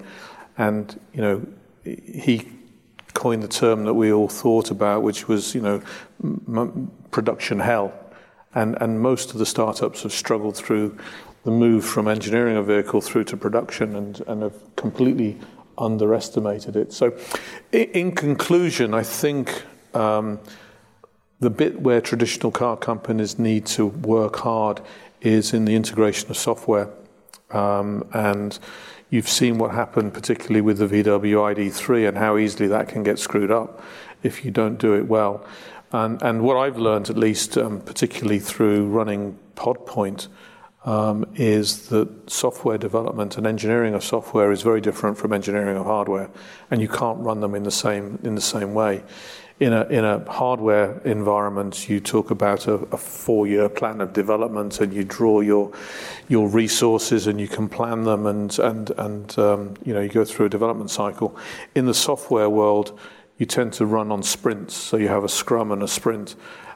And, 0.57 0.99
you 1.13 1.21
know, 1.21 1.47
he 1.83 2.49
coined 3.13 3.41
the 3.41 3.47
term 3.47 3.85
that 3.85 3.93
we 3.93 4.11
all 4.11 4.27
thought 4.27 4.69
about, 4.69 5.01
which 5.01 5.27
was, 5.27 5.55
you 5.55 5.61
know, 5.61 5.81
m- 6.21 6.91
production 7.11 7.59
hell. 7.59 7.93
And, 8.53 8.77
and 8.81 8.99
most 8.99 9.31
of 9.31 9.37
the 9.37 9.45
startups 9.45 10.03
have 10.03 10.11
struggled 10.11 10.57
through 10.57 10.97
the 11.45 11.51
move 11.51 11.85
from 11.85 12.07
engineering 12.07 12.57
a 12.57 12.63
vehicle 12.63 12.99
through 12.99 13.23
to 13.23 13.37
production 13.37 13.95
and, 13.95 14.21
and 14.27 14.41
have 14.41 14.75
completely 14.75 15.37
underestimated 15.77 16.75
it. 16.75 16.91
So, 16.91 17.17
in, 17.71 18.13
conclusion, 18.13 18.93
I 18.93 19.03
think 19.03 19.63
um, 19.93 20.39
the 21.39 21.51
bit 21.51 21.81
where 21.81 22.01
traditional 22.01 22.51
car 22.51 22.75
companies 22.75 23.37
need 23.37 23.67
to 23.67 23.85
work 23.85 24.37
hard 24.37 24.81
is 25.21 25.53
in 25.53 25.65
the 25.65 25.75
integration 25.75 26.31
of 26.31 26.37
software. 26.37 26.89
Um, 27.51 28.07
and 28.11 28.57
you've 29.11 29.29
seen 29.29 29.59
what 29.59 29.71
happened, 29.71 30.15
particularly 30.15 30.61
with 30.61 30.79
the 30.79 30.87
VW 30.87 31.55
ID3, 31.55 32.07
and 32.07 32.17
how 32.17 32.37
easily 32.37 32.67
that 32.69 32.87
can 32.87 33.03
get 33.03 33.19
screwed 33.19 33.51
up 33.51 33.83
if 34.23 34.43
you 34.43 34.49
don't 34.49 34.77
do 34.77 34.93
it 34.93 35.07
well. 35.07 35.45
And, 35.91 36.19
and 36.23 36.41
what 36.41 36.57
I've 36.57 36.79
learned, 36.79 37.11
at 37.11 37.17
least, 37.17 37.55
um, 37.55 37.81
particularly 37.81 38.39
through 38.39 38.87
running 38.87 39.37
PodPoint, 39.55 40.27
um, 40.85 41.25
is 41.35 41.87
that 41.89 42.29
software 42.29 42.77
development 42.77 43.37
and 43.37 43.47
engineering 43.47 43.95
of 43.95 44.03
software 44.03 44.51
is 44.51 44.61
very 44.61 44.79
different 44.79 45.17
from 45.17 45.33
engineering 45.33 45.77
of 45.77 45.85
hardware, 45.85 46.29
and 46.69 46.79
you 46.79 46.87
can't 46.87 47.19
run 47.19 47.41
them 47.41 47.55
in 47.55 47.63
the 47.63 47.71
same 47.71 48.19
in 48.23 48.35
the 48.35 48.41
same 48.41 48.73
way. 48.73 49.03
In 49.59 49.73
a 49.73 49.83
in 49.85 50.05
a 50.05 50.31
hardware 50.31 50.99
environment, 50.99 51.89
you 51.89 51.99
talk 51.99 52.29
about 52.29 52.67
a, 52.67 52.73
a 52.73 52.97
four-year 52.97 53.69
plan 53.69 53.99
of 53.99 54.13
development, 54.13 54.79
and 54.79 54.93
you 54.93 55.03
draw 55.03 55.41
your 55.41 55.71
your 56.27 56.47
resources, 56.47 57.25
and 57.25 57.41
you 57.41 57.47
can 57.47 57.67
plan 57.67 58.03
them, 58.03 58.27
and 58.27 58.57
and 58.59 58.91
and 58.97 59.39
um, 59.39 59.73
you 59.83 59.93
know 59.93 60.01
you 60.01 60.09
go 60.09 60.25
through 60.25 60.45
a 60.45 60.49
development 60.49 60.91
cycle. 60.91 61.35
In 61.73 61.87
the 61.87 61.93
software 61.93 62.49
world, 62.49 62.99
you 63.39 63.45
tend 63.45 63.73
to 63.73 63.85
run 63.85 64.11
on 64.11 64.21
sprints, 64.21 64.75
so 64.75 64.97
you 64.97 65.07
have 65.07 65.23
a 65.23 65.29
scrum 65.29 65.71
and 65.71 65.81
a 65.81 65.87
sprint 65.87 66.35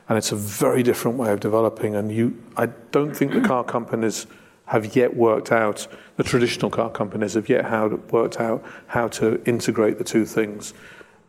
and 0.10 0.18
it's 0.18 0.32
a 0.32 0.36
very 0.36 0.82
different 0.82 1.18
way 1.18 1.32
of 1.32 1.40
developing. 1.40 1.96
And 1.96 2.12
you, 2.12 2.36
I 2.58 2.66
don't 2.92 3.16
think 3.16 3.32
the 3.32 3.42
car 3.42 3.64
companies 3.64 4.26
have 4.66 4.96
yet 4.96 5.16
worked 5.16 5.52
out, 5.52 5.88
the 6.18 6.24
traditional 6.24 6.72
car 6.72 6.90
companies 6.90 7.36
have 7.36 7.48
yet 7.48 7.66
how, 7.66 7.88
worked 7.88 8.40
out 8.40 8.66
how 8.88 9.08
to 9.08 9.42
integrate 9.46 10.00
the 10.00 10.04
two 10.04 10.26
things. 10.26 10.74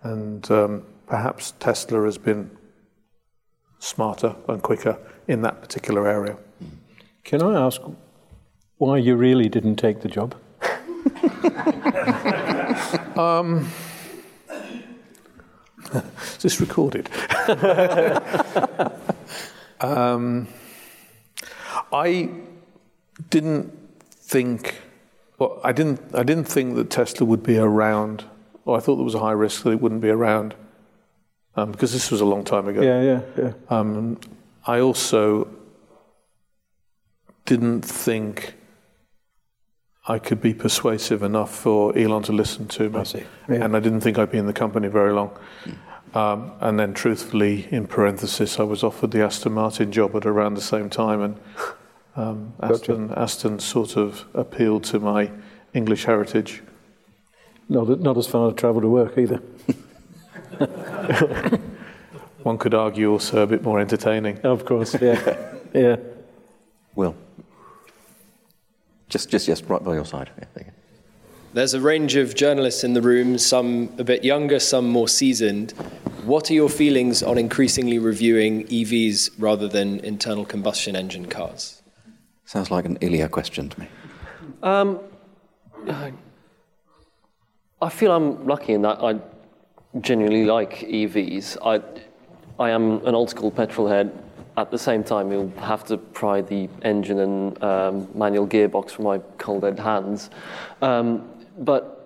And 0.03 0.51
um, 0.51 0.83
perhaps 1.07 1.53
Tesla 1.61 2.05
has 2.05 2.17
been 2.17 2.51
smarter 3.79 4.35
and 4.49 4.63
quicker 4.63 4.99
in 5.29 5.43
that 5.43 5.61
particular 5.61 6.09
area. 6.09 6.39
Can 7.25 7.43
I 7.43 7.61
ask 7.61 7.83
why 8.79 8.97
you 8.97 9.15
really 9.15 9.51
didn't 9.51 9.77
take 9.77 10.01
the 10.01 10.09
job? 10.09 10.35
um, 13.19 13.69
is 16.23 16.39
this 16.39 16.61
recorded? 16.61 17.09
um, 19.81 20.49
I 21.93 22.31
didn't 23.31 23.73
think, 24.11 24.81
well, 25.39 25.61
I 25.65 25.73
didn't, 25.73 26.01
I 26.15 26.23
didn't 26.23 26.45
think 26.45 26.77
that 26.77 26.91
Tesla 26.91 27.27
would 27.27 27.43
be 27.43 27.59
around, 27.59 28.25
or 28.65 28.77
I 28.77 28.81
thought 28.81 28.97
there 28.97 29.05
was 29.05 29.15
a 29.15 29.21
high 29.21 29.33
risk 29.33 29.65
that 29.65 29.71
it 29.71 29.81
wouldn't 29.81 30.01
be 30.01 30.11
around, 30.11 30.55
um, 31.57 31.73
because 31.73 31.93
this 31.93 32.11
was 32.11 32.21
a 32.21 32.25
long 32.25 32.45
time 32.45 32.69
ago. 32.69 32.83
Yeah, 32.83 33.03
yeah, 33.03 33.21
yeah. 33.37 33.53
Um, 33.69 34.19
I 34.67 34.81
also 34.81 35.49
didn't 37.47 37.83
think 37.83 38.55
I 40.11 40.19
could 40.19 40.41
be 40.41 40.53
persuasive 40.53 41.23
enough 41.23 41.55
for 41.55 41.97
Elon 41.97 42.25
to 42.25 42.33
listen 42.33 42.67
to 42.67 42.91
me. 42.91 42.99
I 42.99 43.03
see. 43.05 43.23
Yeah. 43.49 43.65
And 43.65 43.77
I 43.77 43.81
didn't 43.81 44.01
think 44.01 44.19
I'd 44.19 44.33
be 44.33 44.39
in 44.39 44.47
the 44.47 44.53
company 44.53 44.89
very 44.89 45.13
long. 45.13 45.31
Um, 46.15 46.51
and 46.59 46.81
then, 46.81 46.95
truthfully, 46.95 47.69
in 47.71 47.87
parenthesis, 47.87 48.59
I 48.59 48.65
was 48.65 48.83
offered 48.83 49.13
the 49.13 49.23
Aston 49.23 49.53
Martin 49.53 49.93
job 49.93 50.17
at 50.17 50.27
around 50.27 50.55
the 50.55 50.61
same 50.61 50.91
time, 50.91 51.21
and 51.21 51.37
um, 52.17 52.55
Aston, 52.61 53.13
Aston 53.13 53.61
sort 53.61 53.97
of 53.97 54.25
appealed 54.35 54.83
to 54.85 54.99
my 54.99 55.31
English 55.75 56.07
heritage. 56.07 56.65
Not, 57.69 58.01
not 58.01 58.19
as 58.19 58.27
far 58.27 58.51
to 58.51 58.57
travel 58.57 58.81
to 58.81 58.89
work 58.89 59.17
either. 59.17 59.41
One 62.43 62.59
could 62.59 62.75
argue 62.75 63.13
also 63.13 63.43
a 63.43 63.47
bit 63.47 63.63
more 63.63 63.79
entertaining. 63.79 64.41
Of 64.41 64.65
course, 64.65 65.01
yeah. 65.01 65.37
yeah. 65.73 65.97
Will. 66.97 67.15
Just, 69.11 69.29
just, 69.29 69.49
yes, 69.49 69.61
right 69.65 69.83
by 69.83 69.95
your 69.95 70.05
side. 70.05 70.31
Yeah, 70.39 70.63
There's 71.53 71.75
a 71.75 71.81
range 71.81 72.15
of 72.15 72.37
journalists 72.37 72.85
in 72.85 72.95
the 72.95 73.03
room, 73.03 73.39
some 73.39 73.93
a 73.99 74.05
bit 74.05 74.25
younger, 74.25 74.61
some 74.61 74.89
more 74.89 75.09
seasoned. 75.09 75.73
What 76.25 76.49
are 76.49 76.55
your 76.55 76.69
feelings 76.69 77.21
on 77.21 77.37
increasingly 77.37 77.99
reviewing 77.99 78.69
EVs 78.69 79.31
rather 79.37 79.67
than 79.67 79.99
internal 80.01 80.45
combustion 80.45 80.95
engine 80.95 81.27
cars? 81.27 81.83
Sounds 82.45 82.71
like 82.71 82.85
an 82.85 82.99
Illya 82.99 83.29
question 83.29 83.69
to 83.69 83.81
me. 83.81 83.89
Um, 84.63 85.01
I 87.83 87.89
feel 87.89 88.13
I'm 88.13 88.47
lucky 88.47 88.75
in 88.75 88.83
that 88.83 89.03
I 89.03 89.19
genuinely 90.01 90.45
like 90.45 90.81
EVs. 90.81 91.57
I, 91.65 91.83
I 92.63 92.71
am 92.71 93.05
an 93.05 93.17
old 93.17 93.31
school 93.31 93.51
petrol 93.51 93.89
head 93.89 94.13
at 94.61 94.71
the 94.71 94.79
same 94.79 95.03
time, 95.03 95.33
you'll 95.33 95.53
have 95.59 95.85
to 95.85 95.97
pry 95.97 96.43
the 96.43 96.69
engine 96.83 97.19
and 97.19 97.63
um, 97.65 98.09
manual 98.15 98.47
gearbox 98.47 98.91
from 98.91 99.07
my 99.07 99.19
cold 99.39 99.63
dead 99.63 99.79
hands. 99.79 100.29
Um, 100.83 101.29
but 101.59 102.01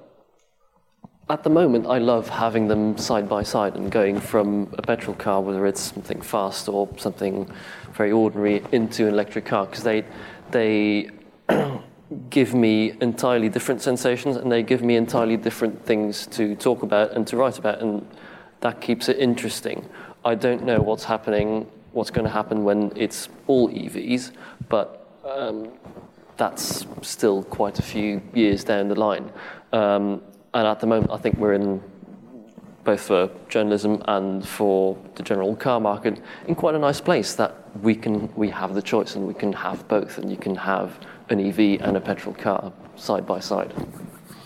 at 1.28 1.42
the 1.42 1.50
moment, 1.50 1.86
I 1.86 1.98
love 1.98 2.28
having 2.28 2.68
them 2.68 2.96
side 2.96 3.28
by 3.28 3.42
side 3.42 3.74
and 3.74 3.90
going 3.90 4.20
from 4.20 4.72
a 4.78 4.82
petrol 4.82 5.16
car, 5.16 5.40
whether 5.40 5.66
it's 5.66 5.80
something 5.80 6.20
fast 6.20 6.68
or 6.68 6.88
something 6.96 7.50
very 7.92 8.12
ordinary, 8.12 8.62
into 8.70 9.08
an 9.08 9.14
electric 9.14 9.46
car, 9.46 9.66
because 9.66 9.82
they, 9.82 10.04
they 10.52 11.10
give 12.30 12.54
me 12.54 12.92
entirely 13.00 13.48
different 13.48 13.82
sensations 13.82 14.36
and 14.36 14.52
they 14.52 14.62
give 14.62 14.82
me 14.82 14.94
entirely 14.94 15.36
different 15.36 15.84
things 15.84 16.26
to 16.28 16.54
talk 16.56 16.82
about 16.82 17.12
and 17.12 17.26
to 17.26 17.36
write 17.36 17.58
about, 17.58 17.80
and 17.80 18.06
that 18.60 18.80
keeps 18.80 19.08
it 19.08 19.18
interesting. 19.18 19.88
I 20.24 20.36
don't 20.36 20.64
know 20.64 20.80
what's 20.80 21.04
happening 21.04 21.66
what's 21.94 22.10
going 22.10 22.24
to 22.24 22.30
happen 22.30 22.64
when 22.64 22.92
it's 22.96 23.28
all 23.46 23.68
EVs, 23.70 24.32
but 24.68 25.08
um, 25.24 25.70
that's 26.36 26.86
still 27.02 27.42
quite 27.44 27.78
a 27.78 27.82
few 27.82 28.20
years 28.34 28.64
down 28.64 28.88
the 28.88 28.94
line. 28.94 29.32
Um, 29.72 30.22
and 30.52 30.66
at 30.66 30.80
the 30.80 30.86
moment, 30.86 31.10
I 31.10 31.16
think 31.16 31.38
we're 31.38 31.54
in 31.54 31.82
both 32.84 33.00
for 33.00 33.30
journalism 33.48 34.02
and 34.06 34.46
for 34.46 34.96
the 35.14 35.22
general 35.22 35.56
car 35.56 35.80
market 35.80 36.20
in 36.46 36.54
quite 36.54 36.74
a 36.74 36.78
nice 36.78 37.00
place 37.00 37.34
that 37.34 37.56
we 37.80 37.94
can 37.94 38.32
we 38.34 38.50
have 38.50 38.74
the 38.74 38.82
choice 38.82 39.16
and 39.16 39.26
we 39.26 39.32
can 39.32 39.52
have 39.54 39.88
both 39.88 40.18
and 40.18 40.30
you 40.30 40.36
can 40.36 40.54
have 40.54 41.00
an 41.30 41.40
EV 41.40 41.80
and 41.80 41.96
a 41.96 42.00
petrol 42.00 42.34
car 42.34 42.70
side 42.96 43.26
by 43.26 43.40
side. 43.40 43.72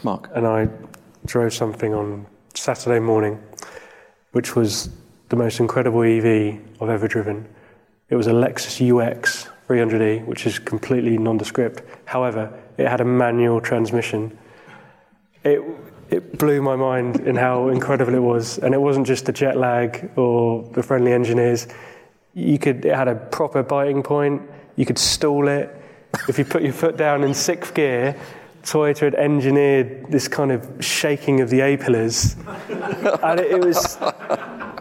Mark 0.04 0.30
and 0.34 0.46
I 0.46 0.68
drove 1.26 1.52
something 1.52 1.92
on 1.92 2.26
Saturday 2.54 3.00
morning, 3.00 3.42
which 4.32 4.54
was 4.54 4.90
the 5.28 5.36
most 5.36 5.60
incredible 5.60 6.02
EV 6.02 6.58
I've 6.80 6.88
ever 6.88 7.06
driven. 7.06 7.46
It 8.08 8.16
was 8.16 8.26
a 8.26 8.32
Lexus 8.32 8.80
UX 8.80 9.48
300e, 9.68 10.24
which 10.24 10.46
is 10.46 10.58
completely 10.58 11.18
nondescript. 11.18 11.82
However, 12.06 12.52
it 12.78 12.88
had 12.88 13.00
a 13.00 13.04
manual 13.04 13.60
transmission. 13.60 14.36
It, 15.44 15.60
it 16.10 16.38
blew 16.38 16.62
my 16.62 16.76
mind 16.76 17.20
in 17.20 17.36
how 17.36 17.68
incredible 17.68 18.14
it 18.14 18.22
was. 18.22 18.58
And 18.58 18.74
it 18.74 18.80
wasn't 18.80 19.06
just 19.06 19.26
the 19.26 19.32
jet 19.32 19.58
lag 19.58 20.10
or 20.16 20.62
the 20.72 20.82
friendly 20.82 21.12
engineers. 21.12 21.68
You 22.32 22.58
could, 22.58 22.84
it 22.86 22.94
had 22.94 23.08
a 23.08 23.14
proper 23.14 23.62
biting 23.62 24.02
point. 24.02 24.42
You 24.76 24.86
could 24.86 24.98
stall 24.98 25.48
it. 25.48 25.74
If 26.28 26.38
you 26.38 26.46
put 26.46 26.62
your 26.62 26.72
foot 26.72 26.96
down 26.96 27.22
in 27.22 27.34
sixth 27.34 27.74
gear, 27.74 28.16
Toyota 28.62 29.00
had 29.00 29.14
engineered 29.14 30.10
this 30.10 30.28
kind 30.28 30.50
of 30.50 30.66
shaking 30.80 31.40
of 31.42 31.50
the 31.50 31.60
A 31.60 31.76
pillars. 31.76 32.36
and 33.22 33.40
it, 33.40 33.52
it 33.52 33.64
was 33.64 33.98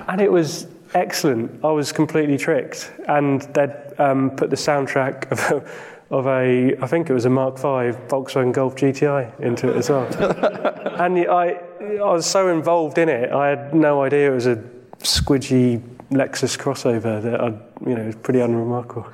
and 0.07 0.21
it 0.21 0.31
was 0.31 0.67
excellent. 0.93 1.63
I 1.63 1.71
was 1.71 1.91
completely 1.91 2.37
tricked, 2.37 2.91
and 3.07 3.41
they'd 3.53 3.75
um, 3.99 4.31
put 4.31 4.49
the 4.49 4.55
soundtrack 4.55 5.31
of 5.31 5.39
a, 5.39 6.15
of 6.15 6.27
a, 6.27 6.75
I 6.81 6.87
think 6.87 7.09
it 7.09 7.13
was 7.13 7.25
a 7.25 7.29
Mark 7.29 7.57
V 7.57 7.97
Volkswagen 8.07 8.53
Golf 8.53 8.75
GTI 8.75 9.39
into 9.39 9.69
it 9.69 9.75
as 9.75 9.89
well. 9.89 10.05
and 11.01 11.19
I, 11.19 11.59
I 11.81 12.11
was 12.11 12.25
so 12.25 12.49
involved 12.49 12.97
in 12.97 13.09
it, 13.09 13.31
I 13.31 13.49
had 13.49 13.73
no 13.73 14.03
idea 14.03 14.31
it 14.31 14.35
was 14.35 14.47
a 14.47 14.63
squidgy 14.99 15.81
Lexus 16.11 16.57
crossover 16.57 17.21
that 17.21 17.41
I, 17.41 17.47
you 17.87 17.95
know, 17.95 18.05
was 18.05 18.15
pretty 18.15 18.39
unremarkable. 18.39 19.07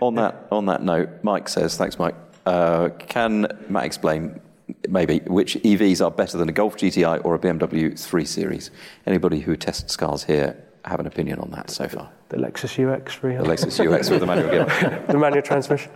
On 0.00 0.14
that, 0.14 0.46
on 0.50 0.66
that 0.66 0.82
note, 0.82 1.10
Mike 1.22 1.48
says, 1.48 1.76
thanks, 1.76 1.98
Mike. 1.98 2.14
Uh, 2.46 2.88
can 2.98 3.46
Matt 3.68 3.84
explain 3.84 4.40
maybe 4.88 5.20
which 5.26 5.56
EVs 5.56 6.04
are 6.04 6.10
better 6.10 6.38
than 6.38 6.48
a 6.48 6.52
Golf 6.52 6.76
GTI 6.76 7.24
or 7.24 7.34
a 7.34 7.38
BMW 7.38 7.98
3 7.98 8.24
Series? 8.24 8.70
Anybody 9.06 9.40
who 9.40 9.56
tests 9.56 9.96
cars 9.96 10.24
here 10.24 10.56
have 10.84 11.00
an 11.00 11.06
opinion 11.06 11.38
on 11.40 11.50
that 11.50 11.70
so 11.70 11.88
far? 11.88 12.10
The 12.28 12.36
Lexus 12.36 12.78
UX, 12.78 13.22
really. 13.22 13.38
The 13.38 13.44
Lexus 13.44 13.80
UX 13.80 14.10
with 14.10 14.20
the 14.20 14.26
manual 14.26 14.50
gear. 14.50 15.04
the 15.08 15.18
manual 15.18 15.42
transmission. 15.42 15.90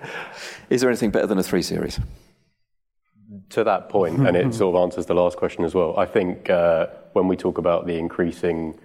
Is 0.71 0.81
there 0.81 0.91
anything 0.91 1.11
better 1.11 1.27
than 1.27 1.39
a 1.39 1.43
3 1.43 1.63
Series? 1.63 2.01
To 3.51 3.65
that 3.65 3.89
point, 3.91 4.27
and 4.27 4.37
it 4.37 4.55
sort 4.55 4.75
of 4.75 4.83
answers 4.83 5.07
the 5.07 5.15
last 5.15 5.37
question 5.37 5.65
as 5.65 5.75
well, 5.75 5.95
I 5.99 6.07
think 6.07 6.49
uh, 6.49 6.87
when 7.13 7.29
we 7.29 7.37
talk 7.37 7.59
about 7.59 7.87
the 7.87 7.99
increasing 7.99 8.79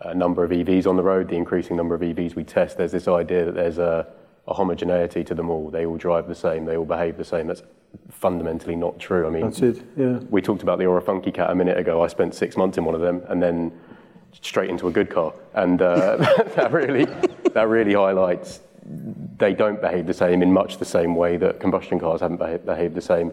uh, 0.00 0.12
number 0.12 0.44
of 0.44 0.50
EVs 0.50 0.86
on 0.86 0.96
the 0.96 1.02
road, 1.02 1.28
the 1.28 1.36
increasing 1.36 1.74
number 1.74 1.94
of 1.94 2.02
EVs 2.02 2.34
we 2.34 2.44
test, 2.44 2.76
there's 2.76 2.92
this 2.92 3.08
idea 3.08 3.46
that 3.46 3.54
there's 3.54 3.78
a 3.78 4.06
a 4.50 4.54
homogeneity 4.54 5.24
to 5.24 5.34
them 5.34 5.48
all. 5.48 5.70
They 5.70 5.86
all 5.86 5.96
drive 5.96 6.28
the 6.28 6.34
same. 6.34 6.64
They 6.64 6.76
all 6.76 6.84
behave 6.84 7.16
the 7.16 7.24
same. 7.24 7.46
That's 7.46 7.62
fundamentally 8.10 8.76
not 8.76 8.98
true. 8.98 9.26
I 9.26 9.30
mean, 9.30 9.42
That's 9.42 9.60
it. 9.62 9.82
Yeah. 9.96 10.18
we 10.30 10.42
talked 10.42 10.62
about 10.62 10.78
the 10.78 10.86
Ora 10.86 11.00
Funky 11.02 11.32
Cat 11.32 11.50
a 11.50 11.54
minute 11.54 11.78
ago. 11.78 12.02
I 12.02 12.06
spent 12.08 12.34
six 12.34 12.56
months 12.56 12.78
in 12.78 12.84
one 12.84 12.94
of 12.94 13.00
them, 13.00 13.22
and 13.28 13.42
then 13.42 13.72
straight 14.42 14.70
into 14.70 14.88
a 14.88 14.90
good 14.92 15.10
car, 15.10 15.32
and 15.54 15.80
uh, 15.82 16.16
that 16.56 16.72
really 16.72 17.06
that 17.54 17.68
really 17.68 17.94
highlights 17.94 18.60
they 19.38 19.54
don't 19.54 19.80
behave 19.80 20.06
the 20.06 20.14
same 20.14 20.42
in 20.42 20.52
much 20.52 20.78
the 20.78 20.84
same 20.84 21.14
way 21.14 21.36
that 21.36 21.60
combustion 21.60 21.98
cars 21.98 22.20
haven't 22.20 22.38
behaved, 22.38 22.66
behaved 22.66 22.94
the 22.94 23.00
same. 23.00 23.32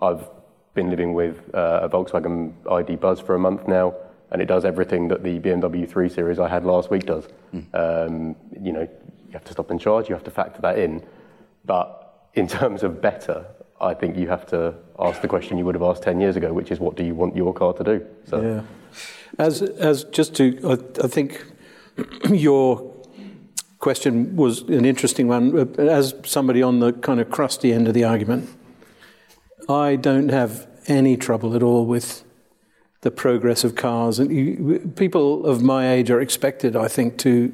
I've 0.00 0.28
been 0.74 0.90
living 0.90 1.14
with 1.14 1.50
uh, 1.54 1.80
a 1.82 1.88
Volkswagen 1.88 2.52
ID 2.70 2.96
Buzz 2.96 3.20
for 3.20 3.34
a 3.34 3.38
month 3.38 3.66
now, 3.66 3.94
and 4.30 4.40
it 4.42 4.46
does 4.46 4.64
everything 4.64 5.08
that 5.08 5.22
the 5.22 5.38
BMW 5.40 5.88
3 5.88 6.08
Series 6.08 6.38
I 6.38 6.48
had 6.48 6.64
last 6.64 6.90
week 6.90 7.06
does. 7.06 7.28
Um, 7.74 8.36
you 8.60 8.72
know, 8.72 8.82
you 8.82 9.32
have 9.32 9.44
to 9.44 9.52
stop 9.52 9.70
and 9.70 9.80
charge, 9.80 10.08
you 10.08 10.14
have 10.14 10.24
to 10.24 10.30
factor 10.30 10.60
that 10.62 10.78
in. 10.78 11.04
But 11.64 12.28
in 12.34 12.46
terms 12.46 12.82
of 12.82 13.00
better, 13.00 13.46
I 13.80 13.94
think 13.94 14.16
you 14.16 14.28
have 14.28 14.46
to 14.46 14.74
ask 14.98 15.22
the 15.22 15.28
question 15.28 15.56
you 15.58 15.64
would 15.64 15.74
have 15.74 15.82
asked 15.82 16.02
10 16.02 16.20
years 16.20 16.36
ago, 16.36 16.52
which 16.52 16.70
is 16.70 16.78
what 16.78 16.96
do 16.96 17.04
you 17.04 17.14
want 17.14 17.34
your 17.34 17.54
car 17.54 17.72
to 17.74 17.84
do? 17.84 18.06
So, 18.28 18.40
Yeah. 18.40 18.62
As, 19.38 19.62
as 19.62 20.04
just 20.04 20.34
to, 20.36 20.58
I, 20.64 21.04
I 21.04 21.08
think 21.08 21.44
your 22.30 22.94
question 23.78 24.36
was 24.36 24.62
an 24.62 24.84
interesting 24.84 25.28
one. 25.28 25.58
Uh, 25.58 25.82
as 25.82 26.14
somebody 26.24 26.62
on 26.62 26.80
the 26.80 26.92
kind 26.92 27.20
of 27.20 27.30
crusty 27.30 27.72
end 27.72 27.88
of 27.88 27.94
the 27.94 28.04
argument, 28.04 28.50
I 29.68 29.96
don't 29.96 30.28
have 30.30 30.68
any 30.86 31.16
trouble 31.16 31.54
at 31.54 31.62
all 31.62 31.86
with 31.86 32.24
the 33.00 33.10
progress 33.10 33.64
of 33.64 33.76
cars. 33.76 34.18
And 34.18 34.30
you, 34.30 34.92
people 34.96 35.46
of 35.46 35.62
my 35.62 35.90
age 35.90 36.10
are 36.10 36.20
expected, 36.20 36.76
I 36.76 36.88
think, 36.88 37.16
to 37.18 37.52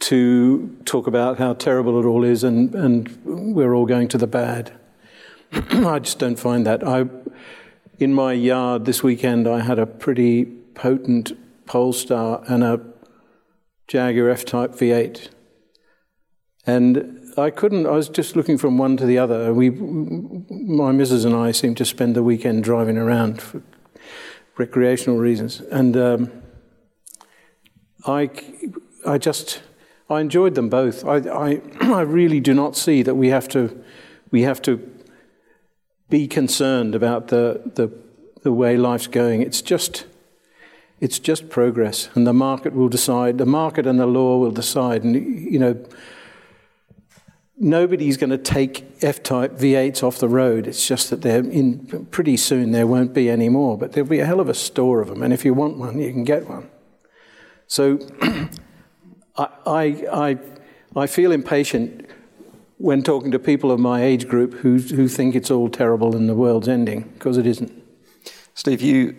to 0.00 0.76
talk 0.84 1.06
about 1.06 1.38
how 1.38 1.54
terrible 1.54 1.98
it 1.98 2.04
all 2.04 2.24
is, 2.24 2.44
and, 2.44 2.74
and 2.74 3.16
we're 3.24 3.72
all 3.74 3.86
going 3.86 4.08
to 4.08 4.18
the 4.18 4.26
bad. 4.26 4.72
I 5.52 5.98
just 5.98 6.18
don't 6.18 6.38
find 6.38 6.66
that. 6.66 6.86
I, 6.86 7.06
in 7.98 8.12
my 8.12 8.32
yard 8.32 8.84
this 8.84 9.02
weekend, 9.02 9.46
I 9.46 9.60
had 9.60 9.78
a 9.78 9.86
pretty 9.86 10.44
potent 10.74 11.32
Polestar 11.66 12.42
and 12.48 12.62
a 12.62 12.80
Jaguar 13.88 14.30
F-Type 14.30 14.72
V8, 14.72 15.28
and 16.66 17.32
I 17.36 17.50
couldn't. 17.50 17.86
I 17.86 17.92
was 17.92 18.08
just 18.08 18.36
looking 18.36 18.58
from 18.58 18.78
one 18.78 18.96
to 18.96 19.06
the 19.06 19.18
other. 19.18 19.52
We, 19.52 19.70
my 19.70 20.92
missus 20.92 21.24
and 21.24 21.34
I, 21.34 21.52
seemed 21.52 21.76
to 21.78 21.84
spend 21.84 22.14
the 22.14 22.22
weekend 22.22 22.64
driving 22.64 22.96
around 22.96 23.42
for 23.42 23.62
recreational 24.56 25.18
reasons, 25.18 25.60
and 25.60 25.96
um, 25.96 26.42
I, 28.06 28.30
I 29.06 29.18
just, 29.18 29.62
I 30.10 30.20
enjoyed 30.20 30.54
them 30.54 30.68
both. 30.68 31.04
I, 31.04 31.16
I, 31.16 31.60
I 31.80 32.02
really 32.02 32.40
do 32.40 32.54
not 32.54 32.76
see 32.76 33.02
that 33.02 33.14
we 33.14 33.28
have 33.28 33.48
to, 33.48 33.82
we 34.30 34.42
have 34.42 34.60
to 34.62 34.93
be 36.10 36.28
concerned 36.28 36.94
about 36.94 37.28
the, 37.28 37.62
the, 37.74 37.90
the 38.42 38.52
way 38.52 38.76
life's 38.76 39.06
going. 39.06 39.42
It's 39.42 39.62
just, 39.62 40.06
it's 41.00 41.18
just 41.18 41.48
progress, 41.48 42.08
and 42.14 42.26
the 42.26 42.32
market 42.32 42.74
will 42.74 42.88
decide. 42.88 43.38
The 43.38 43.46
market 43.46 43.86
and 43.86 43.98
the 43.98 44.06
law 44.06 44.38
will 44.38 44.50
decide. 44.50 45.02
And 45.02 45.16
you 45.16 45.58
know, 45.58 45.84
nobody's 47.56 48.16
going 48.16 48.30
to 48.30 48.38
take 48.38 48.84
F-type 49.02 49.52
V8s 49.52 50.02
off 50.02 50.18
the 50.18 50.28
road. 50.28 50.66
It's 50.66 50.86
just 50.86 51.10
that 51.10 51.22
they're 51.22 51.44
in. 51.44 52.06
Pretty 52.10 52.36
soon 52.36 52.72
there 52.72 52.86
won't 52.86 53.14
be 53.14 53.28
any 53.30 53.48
more, 53.48 53.78
but 53.78 53.92
there'll 53.92 54.08
be 54.08 54.20
a 54.20 54.26
hell 54.26 54.40
of 54.40 54.48
a 54.48 54.54
store 54.54 55.00
of 55.00 55.08
them. 55.08 55.22
And 55.22 55.32
if 55.32 55.44
you 55.44 55.54
want 55.54 55.78
one, 55.78 55.98
you 55.98 56.12
can 56.12 56.24
get 56.24 56.48
one. 56.48 56.68
So, 57.66 57.98
I, 59.36 59.48
I, 59.66 59.84
I, 60.12 60.38
I 60.94 61.06
feel 61.06 61.32
impatient 61.32 62.08
when 62.84 63.02
talking 63.02 63.30
to 63.30 63.38
people 63.38 63.70
of 63.72 63.80
my 63.80 64.02
age 64.02 64.28
group 64.28 64.52
who, 64.52 64.76
who 64.76 65.08
think 65.08 65.34
it's 65.34 65.50
all 65.50 65.70
terrible 65.70 66.14
and 66.14 66.28
the 66.28 66.34
world's 66.34 66.68
ending, 66.68 67.00
because 67.14 67.38
it 67.38 67.46
isn't. 67.46 67.72
Steve, 68.52 68.82
you 68.82 69.16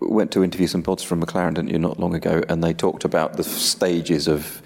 went 0.00 0.30
to 0.30 0.44
interview 0.44 0.66
some 0.66 0.82
pods 0.82 1.02
from 1.02 1.24
McLaren, 1.24 1.54
didn't 1.54 1.70
you, 1.70 1.78
not 1.78 1.98
long 1.98 2.14
ago, 2.14 2.42
and 2.50 2.62
they 2.62 2.74
talked 2.74 3.06
about 3.06 3.38
the 3.38 3.42
stages 3.42 4.28
of 4.28 4.60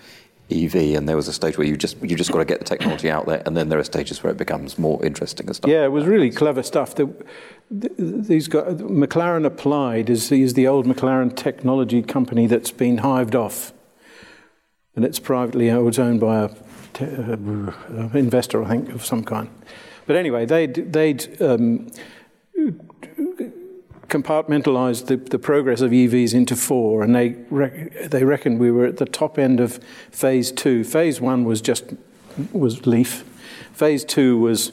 EV, 0.50 0.74
and 0.96 1.08
there 1.08 1.14
was 1.14 1.28
a 1.28 1.32
stage 1.32 1.58
where 1.58 1.66
you 1.68 1.76
just 1.76 2.02
you 2.02 2.16
just 2.16 2.32
got 2.32 2.38
to 2.38 2.44
get 2.44 2.58
the 2.58 2.64
technology 2.64 3.08
out 3.08 3.24
there, 3.26 3.40
and 3.46 3.56
then 3.56 3.68
there 3.68 3.78
are 3.78 3.84
stages 3.84 4.20
where 4.24 4.32
it 4.32 4.36
becomes 4.36 4.80
more 4.80 5.00
interesting 5.04 5.46
and 5.46 5.54
stuff. 5.54 5.70
Yeah, 5.70 5.84
it 5.84 5.92
was 5.92 6.06
really 6.06 6.32
clever 6.32 6.64
stuff. 6.64 6.96
The, 6.96 7.08
the, 7.70 7.88
these 7.98 8.48
guys, 8.48 8.74
McLaren 8.74 9.46
Applied 9.46 10.10
is, 10.10 10.32
is 10.32 10.54
the 10.54 10.66
old 10.66 10.86
McLaren 10.86 11.36
technology 11.36 12.02
company 12.02 12.48
that's 12.48 12.72
been 12.72 12.98
hived 12.98 13.36
off, 13.36 13.72
and 14.96 15.04
it's 15.04 15.20
privately 15.20 15.70
owned, 15.70 15.86
it's 15.86 16.00
owned 16.00 16.18
by 16.18 16.42
a 16.42 16.48
te- 16.94 17.04
uh, 17.04 18.08
investor, 18.14 18.62
I 18.62 18.68
think, 18.68 18.88
of 18.90 19.04
some 19.04 19.24
kind. 19.24 19.48
But 20.06 20.16
anyway, 20.16 20.46
they'd, 20.46 20.92
they'd 20.92 21.40
um, 21.42 21.90
compartmentalized 24.10 25.06
the, 25.06 25.16
the 25.16 25.38
progress 25.38 25.80
of 25.80 25.92
EVs 25.92 26.34
into 26.34 26.56
four, 26.56 27.02
and 27.02 27.14
they 27.14 27.36
rec- 27.48 28.10
they 28.10 28.24
reckoned 28.24 28.58
we 28.58 28.70
were 28.70 28.84
at 28.84 28.98
the 28.98 29.06
top 29.06 29.38
end 29.38 29.60
of 29.60 29.82
phase 30.10 30.52
two. 30.52 30.84
Phase 30.84 31.20
one 31.20 31.44
was 31.44 31.62
just 31.62 31.84
was 32.52 32.86
Leaf. 32.86 33.24
Phase 33.72 34.04
two 34.04 34.38
was 34.38 34.72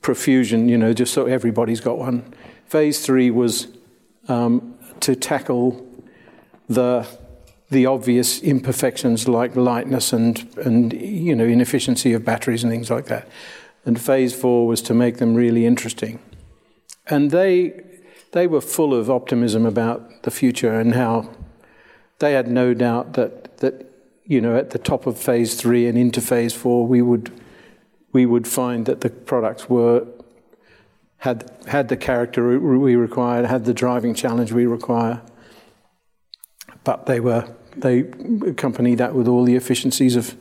profusion, 0.00 0.68
you 0.68 0.78
know, 0.78 0.92
just 0.92 1.12
so 1.12 1.26
everybody's 1.26 1.80
got 1.80 1.98
one. 1.98 2.34
Phase 2.66 3.04
three 3.04 3.30
was 3.30 3.68
um, 4.28 4.74
to 5.00 5.14
tackle 5.14 5.86
the 6.68 7.06
the 7.70 7.86
obvious 7.86 8.42
imperfections 8.42 9.28
like 9.28 9.54
lightness 9.56 10.12
and 10.12 10.46
and 10.58 10.92
you 10.92 11.34
know 11.34 11.44
inefficiency 11.44 12.12
of 12.12 12.24
batteries 12.24 12.64
and 12.64 12.72
things 12.72 12.90
like 12.90 13.06
that. 13.06 13.28
And 13.84 14.00
phase 14.00 14.34
four 14.34 14.66
was 14.66 14.82
to 14.82 14.94
make 14.94 15.16
them 15.18 15.34
really 15.34 15.64
interesting. 15.64 16.18
And 17.06 17.30
they 17.30 17.80
they 18.32 18.46
were 18.46 18.60
full 18.60 18.94
of 18.94 19.10
optimism 19.10 19.66
about 19.66 20.22
the 20.22 20.30
future 20.30 20.78
and 20.78 20.94
how 20.94 21.30
they 22.18 22.32
had 22.32 22.48
no 22.48 22.74
doubt 22.74 23.14
that 23.14 23.58
that 23.58 23.86
you 24.24 24.40
know 24.40 24.56
at 24.56 24.70
the 24.70 24.78
top 24.78 25.06
of 25.06 25.18
phase 25.18 25.54
three 25.54 25.86
and 25.86 25.96
into 25.96 26.20
phase 26.20 26.52
four 26.52 26.86
we 26.86 27.00
would 27.02 27.32
we 28.12 28.26
would 28.26 28.46
find 28.46 28.86
that 28.86 29.00
the 29.00 29.10
products 29.10 29.68
were 29.68 30.06
had 31.18 31.50
had 31.66 31.88
the 31.88 31.96
character 31.96 32.58
we 32.58 32.96
required, 32.96 33.44
had 33.44 33.64
the 33.64 33.74
driving 33.74 34.14
challenge 34.14 34.52
we 34.52 34.66
require, 34.66 35.20
but 36.82 37.06
they 37.06 37.20
were 37.20 37.46
they 37.76 38.00
accompany 38.46 38.94
that 38.96 39.14
with 39.14 39.28
all 39.28 39.44
the 39.44 39.56
efficiencies 39.56 40.16
of 40.16 40.34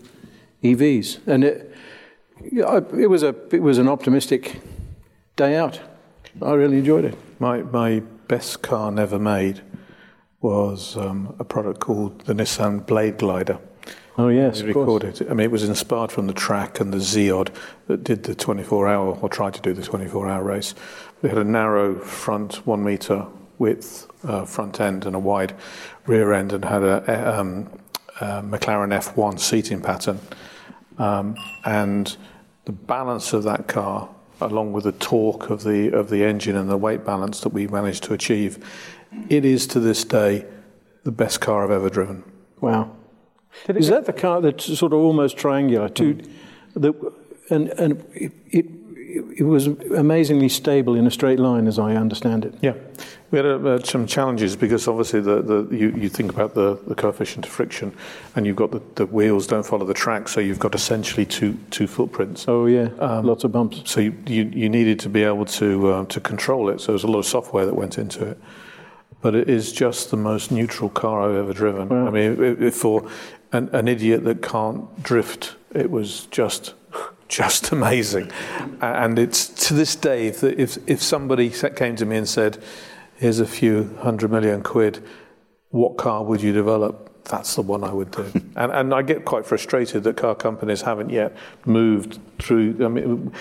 EVs, 0.64 1.20
and 1.28 1.44
it 1.44 1.74
it 2.42 3.10
was 3.10 3.24
a 3.24 3.36
it 3.52 3.62
was 3.62 3.78
an 3.78 3.88
optimistic 3.88 4.62
day 5.36 5.56
out. 5.56 5.80
I 6.42 6.54
really 6.54 6.78
enjoyed 6.78 7.06
it. 7.06 7.18
My, 7.40 7.62
my 7.64 8.02
best 8.28 8.62
car 8.62 8.92
never 8.92 9.20
made 9.20 9.62
was 10.42 10.96
um, 10.96 11.36
a 11.40 11.44
product 11.44 11.80
called 11.80 12.22
the 12.22 12.34
Nissan 12.34 12.86
Blade 12.86 13.18
Glider. 13.18 13.60
Oh 14.18 14.28
yes, 14.28 14.62
course. 14.62 14.76
recorded. 14.76 15.22
I 15.30 15.34
mean, 15.34 15.46
it 15.46 15.52
was 15.52 15.64
inspired 15.64 16.12
from 16.12 16.28
the 16.28 16.34
track 16.34 16.80
and 16.80 16.94
the 16.94 16.98
Zeod 16.98 17.54
that 17.88 18.04
did 18.04 18.24
the 18.24 18.36
24-hour 18.36 19.18
or 19.22 19.30
tried 19.30 19.54
to 19.54 19.62
do 19.62 19.74
the 19.74 19.82
24-hour 19.82 20.44
race. 20.44 20.76
It 21.24 21.30
had 21.30 21.38
a 21.38 21.44
narrow 21.44 21.98
front, 22.00 22.66
one 22.68 22.84
meter 22.84 23.26
width 23.60 24.08
uh, 24.24 24.46
front 24.46 24.80
end 24.80 25.06
and 25.06 25.16
a 25.16 25.20
wide 25.20 25.54
rear 26.06 26.34
end, 26.34 26.54
and 26.54 26.66
had 26.66 26.82
a, 26.82 27.04
a, 27.08 27.40
um, 27.40 27.70
a 28.20 28.42
McLaren 28.42 28.92
F1 28.92 29.40
seating 29.40 29.82
pattern. 29.82 30.20
Um, 30.98 31.36
and 31.66 32.18
the 32.66 32.72
balance 32.72 33.34
of 33.34 33.44
that 33.44 33.68
car, 33.68 34.10
along 34.42 34.74
with 34.74 34.86
the 34.86 34.92
torque 34.94 35.50
of 35.50 35.64
the 35.64 35.90
of 35.90 36.10
the 36.10 36.24
engine 36.24 36.56
and 36.56 36.70
the 36.70 36.78
weight 36.78 37.06
balance 37.06 37.42
that 37.42 37.50
we 37.50 37.68
managed 37.68 38.04
to 38.06 38.14
achieve, 38.14 38.64
it 39.30 39.46
is 39.46 39.68
to 39.68 39.80
this 39.80 40.04
day 40.04 40.46
the 41.04 41.12
best 41.12 41.42
car 41.42 41.64
I've 41.64 41.72
ever 41.72 41.90
driven. 41.90 42.24
Wow. 42.62 42.96
Is 43.68 43.88
that 43.88 44.06
the 44.06 44.14
car 44.14 44.42
that's 44.42 44.66
sort 44.78 44.94
of 44.94 45.00
almost 45.00 45.38
triangular? 45.38 45.90
Two, 45.90 46.22
the, 46.76 46.94
and 47.50 47.70
and 47.70 48.06
it, 48.14 48.32
it 48.52 48.79
it 49.10 49.46
was 49.46 49.68
amazingly 49.68 50.50
stable 50.50 50.96
in 50.96 51.08
a 51.08 51.12
straight 51.12 51.40
line, 51.40 51.68
as 51.68 51.80
I 51.80 51.96
understand 51.96 52.46
it. 52.46 52.54
Yeah, 52.62 52.74
we 53.32 53.38
had 53.38 53.46
uh, 53.46 53.84
some 53.84 54.06
challenges 54.06 54.56
because 54.56 54.88
obviously 54.88 55.22
the, 55.22 55.42
the 55.42 55.76
you, 55.76 55.90
you 55.92 56.10
think 56.10 56.32
about 56.32 56.54
the, 56.54 56.80
the 56.88 56.96
coefficient 56.96 57.46
of 57.46 57.52
friction, 57.52 57.94
and 58.36 58.46
you've 58.46 58.56
got 58.56 58.72
the, 58.72 58.82
the 58.96 59.06
wheels 59.06 59.48
don't 59.48 59.66
follow 59.66 59.86
the 59.86 59.94
track, 59.94 60.28
so 60.28 60.40
you've 60.40 60.60
got 60.60 60.76
essentially 60.76 61.26
two 61.26 61.58
two 61.72 61.88
footprints. 61.88 62.46
Oh 62.48 62.66
yeah, 62.66 62.90
lots 63.00 63.44
of 63.44 63.52
bumps. 63.52 63.82
So 63.86 64.02
you, 64.02 64.16
you, 64.28 64.44
you 64.54 64.70
needed 64.70 65.00
to 65.02 65.10
be 65.10 65.24
able 65.24 65.46
to 65.46 65.90
uh, 65.90 66.06
to 66.06 66.20
control 66.20 66.70
it. 66.70 66.80
So 66.82 66.92
there's 66.92 67.04
a 67.04 67.08
lot 67.08 67.20
of 67.20 67.26
software 67.26 67.66
that 67.66 67.76
went 67.76 67.98
into 67.98 68.26
it. 68.26 68.40
But 69.22 69.36
it 69.36 69.50
is 69.50 69.74
just 69.74 70.12
the 70.12 70.18
most 70.18 70.50
neutral 70.50 70.90
car 70.90 71.30
I've 71.30 71.36
ever 71.36 71.52
driven. 71.52 71.92
I 71.92 72.10
mean, 72.10 72.42
it, 72.42 72.64
it, 72.64 72.74
for 72.74 73.10
an, 73.52 73.70
an 73.74 73.90
idiot 73.90 74.24
that 74.24 74.42
can't 74.42 75.04
drift, 75.04 75.56
it 75.74 75.92
was 75.92 76.28
just 76.28 76.74
just 77.30 77.72
amazing. 77.72 78.32
And 78.82 79.18
it's 79.18 79.48
to 79.68 79.74
this 79.74 79.96
day, 79.96 80.28
if, 80.28 80.44
if, 80.44 80.78
if 80.88 81.02
somebody 81.02 81.50
came 81.50 81.96
to 81.96 82.06
me 82.06 82.18
and 82.18 82.28
said, 82.28 82.62
here's 83.16 83.40
a 83.40 83.48
few 83.48 83.96
hundred 84.02 84.32
million 84.32 84.62
quid, 84.62 85.02
what 85.70 85.98
car 85.98 86.24
would 86.24 86.42
you 86.42 86.52
develop? 86.52 87.10
that's 87.30 87.56
the 87.56 87.62
one 87.62 87.84
I 87.84 87.94
would 87.94 88.12
do. 88.12 88.26
and, 88.56 88.72
and 88.72 88.94
I 88.94 89.02
get 89.02 89.24
quite 89.24 89.46
frustrated 89.46 90.04
that 90.04 90.18
car 90.18 90.36
companies 90.36 90.82
haven't 90.82 91.12
yet 91.12 91.38
moved 91.66 92.20
through. 92.40 92.84
I 92.84 92.90
mean, 92.90 93.32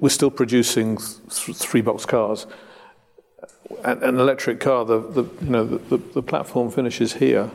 we're 0.00 0.08
still 0.08 0.30
producing 0.30 0.96
th- 0.96 1.56
three 1.56 1.82
box 1.82 2.06
cars. 2.06 2.46
An, 3.84 4.02
an 4.02 4.20
electric 4.20 4.60
car, 4.60 4.84
the, 4.84 5.00
the 5.00 5.24
you 5.42 5.50
know 5.50 5.64
the, 5.64 5.96
the, 5.96 5.96
the, 5.96 6.22
platform 6.22 6.70
finishes 6.70 7.14
here. 7.14 7.50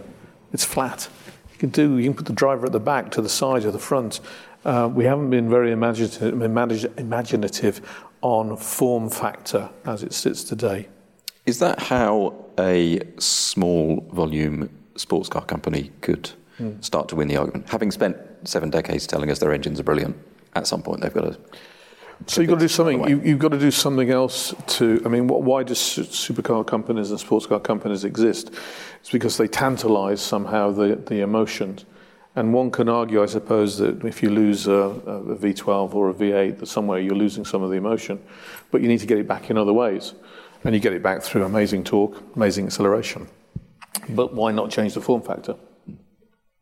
It's 0.52 0.66
flat. 0.66 1.10
You 1.52 1.58
can 1.58 1.70
do. 1.70 1.98
You 1.98 2.10
can 2.10 2.16
put 2.16 2.26
the 2.26 2.34
driver 2.34 2.66
at 2.66 2.72
the 2.72 2.80
back, 2.80 3.12
to 3.12 3.22
the 3.22 3.30
side, 3.30 3.66
or 3.66 3.72
the 3.72 3.80
front. 3.80 4.20
Uh, 4.68 4.90
we 4.94 5.06
haven't 5.06 5.30
been 5.30 5.50
very 5.50 5.72
imaginative, 5.72 6.42
imaginative 6.98 7.82
on 8.22 8.58
form 8.58 9.10
factor 9.10 9.70
as 9.86 10.04
it 10.04 10.14
sits 10.14 10.44
today. 10.44 10.90
Is 11.46 11.60
that 11.60 11.80
how 11.80 12.36
a 12.60 13.00
small 13.18 14.06
volume 14.12 14.70
sports 14.98 15.30
car 15.30 15.46
company 15.46 15.92
could 16.02 16.30
mm. 16.60 16.84
start 16.84 17.08
to 17.08 17.16
win 17.16 17.30
the 17.30 17.38
argument? 17.38 17.70
Having 17.70 17.92
spent 17.92 18.18
seven 18.44 18.70
decades 18.70 19.08
telling 19.08 19.32
us 19.32 19.40
their 19.40 19.54
engines 19.54 19.80
are 19.80 19.84
brilliant, 19.84 20.18
at 20.54 20.68
some 20.68 20.82
point 20.82 21.00
they've 21.00 21.14
got 21.14 21.22
to. 21.22 21.40
So 22.26 22.42
you've 22.42 22.50
got 22.50 22.56
to 22.56 22.60
do 22.60 22.68
something. 22.68 23.08
You, 23.08 23.20
have 23.20 23.40
got 23.40 23.52
to 23.52 23.60
do 23.60 23.72
something 23.72 24.10
else 24.10 24.54
to. 24.68 25.02
I 25.06 25.08
mean, 25.08 25.28
what, 25.28 25.44
why 25.44 25.64
do 25.64 25.76
supercar 25.76 26.68
companies 26.68 27.10
and 27.12 27.20
sports 27.22 27.46
car 27.46 27.62
companies 27.62 28.04
exist? 28.04 28.52
It's 29.00 29.12
because 29.12 29.38
they 29.38 29.48
tantalise 29.48 30.20
somehow 30.20 30.72
the 30.72 30.96
the 30.96 31.22
emotions. 31.22 31.86
And 32.38 32.54
one 32.54 32.70
can 32.70 32.88
argue, 32.88 33.24
I 33.24 33.26
suppose, 33.26 33.80
that 33.80 34.06
if 34.06 34.22
you 34.22 34.30
lose 34.30 34.68
a 34.68 34.72
a 35.32 35.36
V12 35.36 35.96
or 35.96 36.10
a 36.12 36.14
V8, 36.14 36.60
that 36.60 36.68
somewhere 36.68 37.00
you're 37.00 37.16
losing 37.16 37.44
some 37.44 37.64
of 37.64 37.72
the 37.72 37.78
emotion, 37.78 38.22
but 38.70 38.82
you 38.82 38.88
need 38.88 39.00
to 39.00 39.08
get 39.08 39.18
it 39.18 39.28
back 39.28 39.50
in 39.50 39.58
other 39.58 39.74
ways. 39.74 40.14
And 40.64 40.76
you 40.76 40.80
get 40.80 40.94
it 40.94 41.02
back 41.02 41.24
through 41.24 41.46
amazing 41.46 41.84
torque, 41.84 42.22
amazing 42.36 42.68
acceleration. 42.68 43.28
But 44.10 44.36
why 44.36 44.52
not 44.52 44.70
change 44.70 44.94
the 44.94 45.02
form 45.02 45.24
factor? 45.24 45.56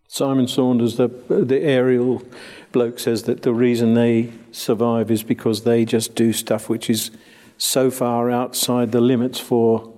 Simon 0.08 0.48
Saunders, 0.48 0.96
the, 0.96 1.10
the 1.28 1.60
Ariel 1.60 2.24
bloke, 2.72 2.98
says 2.98 3.24
that 3.24 3.42
the 3.42 3.54
reason 3.54 3.96
they 3.96 4.32
survive 4.54 5.12
is 5.12 5.24
because 5.24 5.64
they 5.64 5.84
just 5.84 6.16
do 6.16 6.32
stuff 6.32 6.70
which 6.70 6.90
is 6.90 7.12
so 7.58 7.92
far 7.92 8.32
outside 8.32 8.94
the 8.94 9.02
limits 9.02 9.42
for 9.42 9.94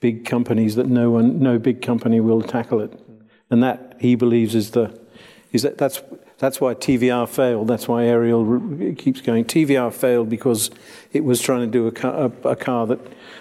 big 0.00 0.24
companies 0.24 0.76
that 0.76 0.86
no 0.86 1.10
one, 1.10 1.40
no 1.40 1.58
big 1.58 1.82
company 1.82 2.20
will 2.20 2.40
tackle 2.40 2.80
it. 2.80 2.98
And 3.50 3.62
that 3.62 3.96
he 4.00 4.14
believes 4.14 4.54
is 4.54 4.70
the, 4.70 4.98
is 5.52 5.62
that 5.62 5.78
that's 5.78 6.02
that's 6.40 6.58
why 6.58 6.74
TVR 6.74 7.28
failed. 7.28 7.68
That's 7.68 7.86
why 7.86 8.06
Ariel 8.06 8.94
keeps 8.96 9.20
going. 9.20 9.44
TVR 9.44 9.92
failed 9.92 10.30
because 10.30 10.70
it 11.12 11.22
was 11.22 11.38
trying 11.38 11.60
to 11.60 11.66
do 11.66 11.86
a 11.86 11.92
car, 11.92 12.32
a, 12.44 12.48
a 12.48 12.56
car 12.56 12.86
that, 12.86 12.98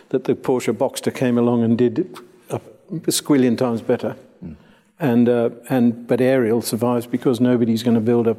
that 0.09 0.25
the 0.25 0.35
Porsche 0.35 0.75
Boxster 0.75 1.15
came 1.15 1.37
along 1.37 1.63
and 1.63 1.77
did 1.77 2.17
a, 2.49 2.59
a 2.91 2.99
squillion 3.07 3.57
times 3.57 3.81
better. 3.81 4.17
Mm. 4.43 4.57
And, 4.99 5.29
uh, 5.29 5.49
and, 5.69 6.07
but 6.07 6.19
Ariel 6.19 6.61
survives 6.61 7.07
because 7.07 7.39
nobody's 7.39 7.83
going 7.83 7.95
to 7.95 8.01
build 8.01 8.27
a, 8.27 8.35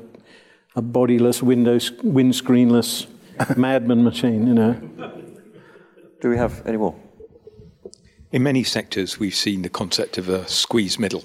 a 0.77 0.83
bodiless, 0.83 1.43
windows, 1.43 1.91
windscreenless 2.03 3.07
madman 3.57 4.05
machine, 4.05 4.47
you 4.47 4.53
know. 4.53 4.75
Do 6.21 6.29
we 6.29 6.37
have 6.37 6.67
any 6.67 6.77
more? 6.77 6.95
In 8.31 8.43
many 8.43 8.63
sectors, 8.63 9.19
we've 9.19 9.35
seen 9.35 9.63
the 9.63 9.71
concept 9.71 10.19
of 10.19 10.29
a 10.29 10.47
squeeze 10.47 10.99
middle. 10.99 11.25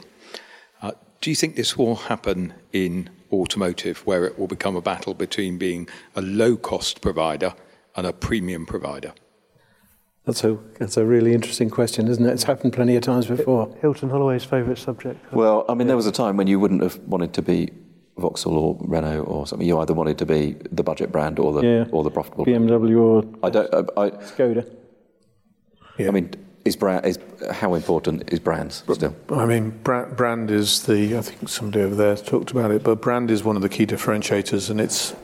Do 1.25 1.31
you 1.31 1.35
think 1.35 1.55
this 1.55 1.75
will 1.75 1.95
happen 1.95 2.53
in 2.71 3.09
automotive, 3.33 4.05
where 4.05 4.25
it 4.25 4.37
will 4.37 4.45
become 4.45 4.75
a 4.75 4.81
battle 4.81 5.15
between 5.15 5.57
being 5.57 5.89
a 6.15 6.21
low 6.21 6.55
cost 6.55 7.01
provider 7.01 7.55
and 7.95 8.05
a 8.05 8.13
premium 8.13 8.67
provider? 8.67 9.11
That's 10.25 10.43
a, 10.43 10.59
that's 10.77 10.97
a 10.97 11.03
really 11.03 11.33
interesting 11.33 11.71
question, 11.71 12.07
isn't 12.09 12.23
it? 12.23 12.31
It's 12.31 12.43
happened 12.43 12.73
plenty 12.73 12.95
of 12.95 13.01
times 13.01 13.25
before. 13.25 13.75
Hilton 13.81 14.11
Holloway's 14.11 14.43
favourite 14.43 14.77
subject. 14.77 15.33
Well, 15.33 15.65
I 15.67 15.73
mean, 15.73 15.87
there 15.87 15.95
was 15.95 16.05
a 16.05 16.11
time 16.11 16.37
when 16.37 16.45
you 16.45 16.59
wouldn't 16.59 16.83
have 16.83 16.99
wanted 17.07 17.33
to 17.33 17.41
be 17.41 17.71
Vauxhall 18.19 18.55
or 18.55 18.77
Renault 18.81 19.23
or 19.23 19.47
something. 19.47 19.67
You 19.67 19.79
either 19.79 19.95
wanted 19.95 20.19
to 20.19 20.27
be 20.27 20.55
the 20.71 20.83
budget 20.83 21.11
brand 21.11 21.39
or 21.39 21.53
the 21.53 21.63
yeah. 21.63 21.85
or 21.91 22.03
the 22.03 22.11
profitable 22.11 22.45
BMW 22.45 22.99
or 23.01 23.23
I 23.41 23.49
don't. 23.49 23.73
I, 23.73 23.79
I, 23.99 24.09
Skoda. 24.11 24.71
Yeah. 25.97 26.07
I 26.07 26.11
mean, 26.11 26.29
is 26.65 26.75
brand 26.75 27.05
is 27.05 27.19
how 27.51 27.75
important 27.75 28.33
is 28.33 28.39
brands 28.39 28.83
still? 28.91 29.15
I 29.29 29.45
mean, 29.45 29.69
brand, 29.69 30.17
brand 30.17 30.51
is 30.51 30.83
the. 30.83 31.15
I 31.15 31.21
think 31.21 31.47
somebody 31.47 31.83
over 31.83 31.95
there 31.95 32.15
talked 32.17 32.51
about 32.51 32.71
it, 32.71 32.83
but 32.83 33.01
brand 33.01 33.29
is 33.29 33.43
one 33.43 33.55
of 33.55 33.61
the 33.61 33.69
key 33.69 33.85
differentiators, 33.85 34.69
and 34.71 34.81
it's 34.81 35.15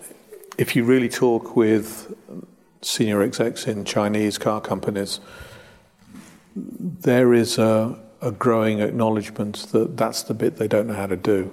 if 0.58 0.76
you 0.76 0.84
really 0.84 1.10
talk 1.10 1.56
with 1.56 2.14
senior 2.84 3.24
execs 3.24 3.68
in 3.68 3.84
Chinese 3.86 4.38
car 4.38 4.62
companies, 4.62 5.20
there 6.56 7.34
is 7.34 7.58
a, 7.58 7.98
a 8.22 8.32
growing 8.32 8.80
acknowledgement 8.80 9.58
that 9.72 9.98
that's 9.98 10.24
the 10.24 10.34
bit 10.34 10.58
they 10.58 10.68
don't 10.68 10.88
know 10.88 10.94
how 10.94 11.08
to 11.08 11.18
do. 11.18 11.52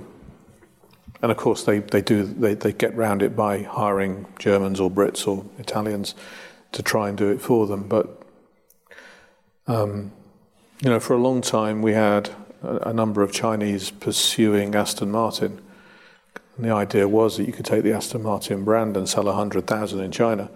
And 1.23 1.33
of 1.33 1.39
course, 1.39 1.65
they, 1.65 1.81
they 1.81 2.03
do 2.03 2.25
they, 2.25 2.55
they 2.55 2.73
get 2.73 2.95
round 2.95 3.23
it 3.23 3.35
by 3.35 3.63
hiring 3.63 4.27
Germans 4.39 4.81
or 4.81 4.91
Brits 4.91 5.27
or 5.27 5.47
Italians 5.59 6.15
to 6.73 6.83
try 6.83 7.09
and 7.09 7.17
do 7.17 7.31
it 7.31 7.41
for 7.41 7.67
them, 7.67 7.89
but 7.89 8.18
um, 9.69 10.11
you 10.81 10.91
know, 10.91 10.99
for 10.99 11.15
a 11.15 11.19
long 11.19 11.41
time 11.41 11.83
we 11.83 11.93
had 11.93 12.31
a, 12.63 12.89
a, 12.89 12.93
number 12.93 13.23
of 13.23 13.31
Chinese 13.31 13.91
pursuing 13.91 14.75
Aston 14.75 15.11
Martin. 15.11 15.61
And 16.57 16.65
the 16.65 16.73
idea 16.73 17.07
was 17.07 17.37
that 17.37 17.47
you 17.47 17.53
could 17.53 17.67
take 17.67 17.85
the 17.85 17.93
Aston 17.93 18.23
Martin 18.23 18.65
brand 18.65 18.97
and 18.97 19.09
sell 19.09 19.25
100,000 19.25 20.01
in 20.01 20.11
China. 20.11 20.51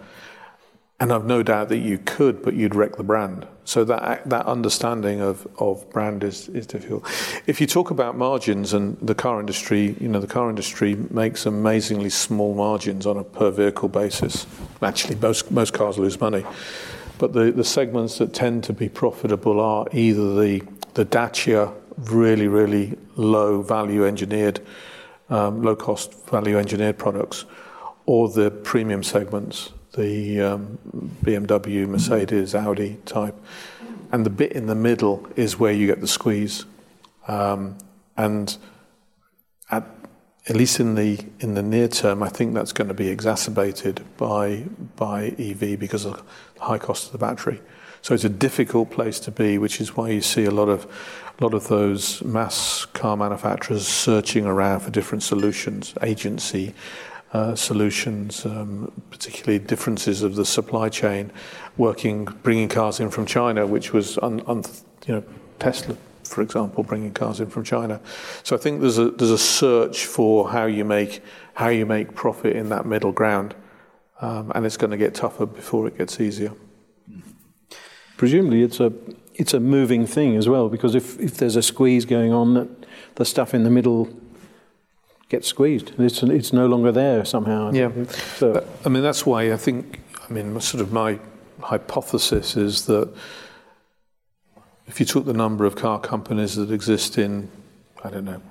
And 0.98 1.12
I've 1.12 1.24
no 1.24 1.42
doubt 1.42 1.68
that 1.68 1.78
you 1.78 1.98
could, 1.98 2.42
but 2.42 2.54
you'd 2.54 2.74
wreck 2.74 2.96
the 2.96 3.02
brand. 3.02 3.46
So 3.64 3.84
that 3.84 4.28
that 4.28 4.46
understanding 4.46 5.20
of, 5.20 5.46
of 5.58 5.88
brand 5.90 6.24
is, 6.24 6.48
is 6.48 6.66
difficult. 6.66 7.04
If 7.46 7.60
you 7.60 7.66
talk 7.66 7.90
about 7.90 8.16
margins 8.16 8.72
and 8.72 8.96
the 9.00 9.14
car 9.14 9.40
industry, 9.40 9.96
you 10.00 10.08
know, 10.08 10.20
the 10.20 10.26
car 10.26 10.48
industry 10.48 10.96
makes 11.10 11.44
amazingly 11.44 12.10
small 12.10 12.54
margins 12.54 13.06
on 13.06 13.16
a 13.16 13.24
per 13.24 13.50
vehicle 13.50 13.88
basis. 13.88 14.46
Actually, 14.80 15.16
most 15.16 15.50
most 15.50 15.72
cars 15.72 15.98
lose 15.98 16.20
money. 16.20 16.44
But 17.22 17.34
the, 17.34 17.52
the 17.52 17.62
segments 17.62 18.18
that 18.18 18.34
tend 18.34 18.64
to 18.64 18.72
be 18.72 18.88
profitable 18.88 19.60
are 19.60 19.86
either 19.92 20.34
the, 20.34 20.60
the 20.94 21.04
Dacia 21.04 21.72
really, 21.96 22.48
really 22.48 22.98
low 23.14 23.62
value 23.62 24.04
engineered, 24.04 24.60
um, 25.30 25.62
low 25.62 25.76
cost 25.76 26.12
value 26.28 26.58
engineered 26.58 26.98
products, 26.98 27.44
or 28.06 28.28
the 28.28 28.50
premium 28.50 29.04
segments, 29.04 29.70
the 29.94 30.40
um, 30.40 30.78
BMW, 31.22 31.86
Mercedes, 31.86 32.56
Audi 32.56 32.98
type. 33.04 33.36
And 34.10 34.26
the 34.26 34.30
bit 34.30 34.50
in 34.50 34.66
the 34.66 34.74
middle 34.74 35.24
is 35.36 35.60
where 35.60 35.72
you 35.72 35.86
get 35.86 36.00
the 36.00 36.08
squeeze. 36.08 36.64
Um, 37.28 37.78
and 38.16 38.58
at 39.70 39.84
at 40.48 40.56
least 40.56 40.80
in 40.80 40.96
the 40.96 41.24
in 41.40 41.54
the 41.54 41.62
near 41.62 41.88
term, 41.88 42.22
I 42.22 42.28
think 42.28 42.54
that's 42.54 42.72
going 42.72 42.88
to 42.88 42.94
be 42.94 43.08
exacerbated 43.08 44.04
by 44.16 44.64
by 44.96 45.34
EV 45.38 45.78
because 45.78 46.04
of 46.04 46.22
the 46.56 46.62
high 46.62 46.78
cost 46.78 47.06
of 47.06 47.12
the 47.12 47.18
battery. 47.18 47.60
So 48.02 48.14
it's 48.14 48.24
a 48.24 48.28
difficult 48.28 48.90
place 48.90 49.20
to 49.20 49.30
be, 49.30 49.58
which 49.58 49.80
is 49.80 49.96
why 49.96 50.08
you 50.10 50.20
see 50.20 50.44
a 50.44 50.50
lot 50.50 50.68
of 50.68 50.86
a 51.38 51.44
lot 51.44 51.54
of 51.54 51.68
those 51.68 52.22
mass 52.24 52.84
car 52.86 53.16
manufacturers 53.16 53.86
searching 53.86 54.44
around 54.44 54.80
for 54.80 54.90
different 54.90 55.22
solutions, 55.22 55.94
agency 56.02 56.74
uh, 57.32 57.54
solutions, 57.54 58.44
um, 58.44 58.90
particularly 59.10 59.58
differences 59.58 60.22
of 60.22 60.34
the 60.34 60.44
supply 60.44 60.88
chain, 60.88 61.30
working 61.76 62.24
bringing 62.42 62.68
cars 62.68 62.98
in 62.98 63.10
from 63.10 63.26
China, 63.26 63.64
which 63.64 63.92
was 63.92 64.18
un, 64.18 64.42
un, 64.48 64.64
you 65.06 65.14
know 65.14 65.24
Tesla 65.60 65.96
for 66.32 66.42
example, 66.42 66.82
bringing 66.82 67.12
cars 67.12 67.40
in 67.40 67.48
from 67.48 67.64
China. 67.64 68.00
So 68.42 68.56
I 68.56 68.58
think 68.58 68.80
there's 68.80 68.98
a 68.98 69.10
there's 69.10 69.30
a 69.30 69.38
search 69.38 70.06
for 70.06 70.50
how 70.50 70.66
you 70.66 70.84
make 70.84 71.22
how 71.54 71.68
you 71.68 71.86
make 71.86 72.14
profit 72.14 72.56
in 72.56 72.70
that 72.70 72.86
middle 72.86 73.12
ground, 73.12 73.54
um, 74.20 74.50
and 74.54 74.64
it's 74.64 74.76
going 74.76 74.90
to 74.90 74.96
get 74.96 75.14
tougher 75.14 75.46
before 75.46 75.86
it 75.86 75.98
gets 75.98 76.20
easier. 76.20 76.52
Presumably, 78.16 78.62
it's 78.62 78.80
a 78.80 78.92
it's 79.34 79.54
a 79.54 79.60
moving 79.60 80.06
thing 80.06 80.36
as 80.36 80.48
well 80.48 80.68
because 80.68 80.94
if, 80.94 81.18
if 81.18 81.36
there's 81.38 81.56
a 81.56 81.62
squeeze 81.62 82.04
going 82.04 82.32
on, 82.32 82.54
that 82.54 82.68
the 83.16 83.24
stuff 83.24 83.54
in 83.54 83.64
the 83.64 83.70
middle 83.70 84.08
gets 85.28 85.48
squeezed. 85.48 85.92
It's 85.98 86.22
it's 86.22 86.52
no 86.52 86.66
longer 86.66 86.92
there 86.92 87.24
somehow. 87.24 87.72
Yeah. 87.72 87.90
So 88.36 88.66
I 88.84 88.88
mean 88.88 89.02
that's 89.02 89.26
why 89.26 89.52
I 89.52 89.56
think 89.56 90.00
I 90.28 90.32
mean 90.32 90.58
sort 90.60 90.82
of 90.82 90.92
my 90.92 91.18
hypothesis 91.60 92.56
is 92.56 92.86
that 92.86 93.12
if 94.86 95.00
you 95.00 95.06
took 95.06 95.24
the 95.24 95.32
number 95.32 95.64
of 95.64 95.76
car 95.76 96.00
companies 96.00 96.56
that 96.56 96.70
exist 96.70 97.18
in, 97.18 97.50
I 98.04 98.10
don't 98.10 98.24
know, 98.24 98.42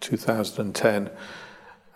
2010, 0.00 1.10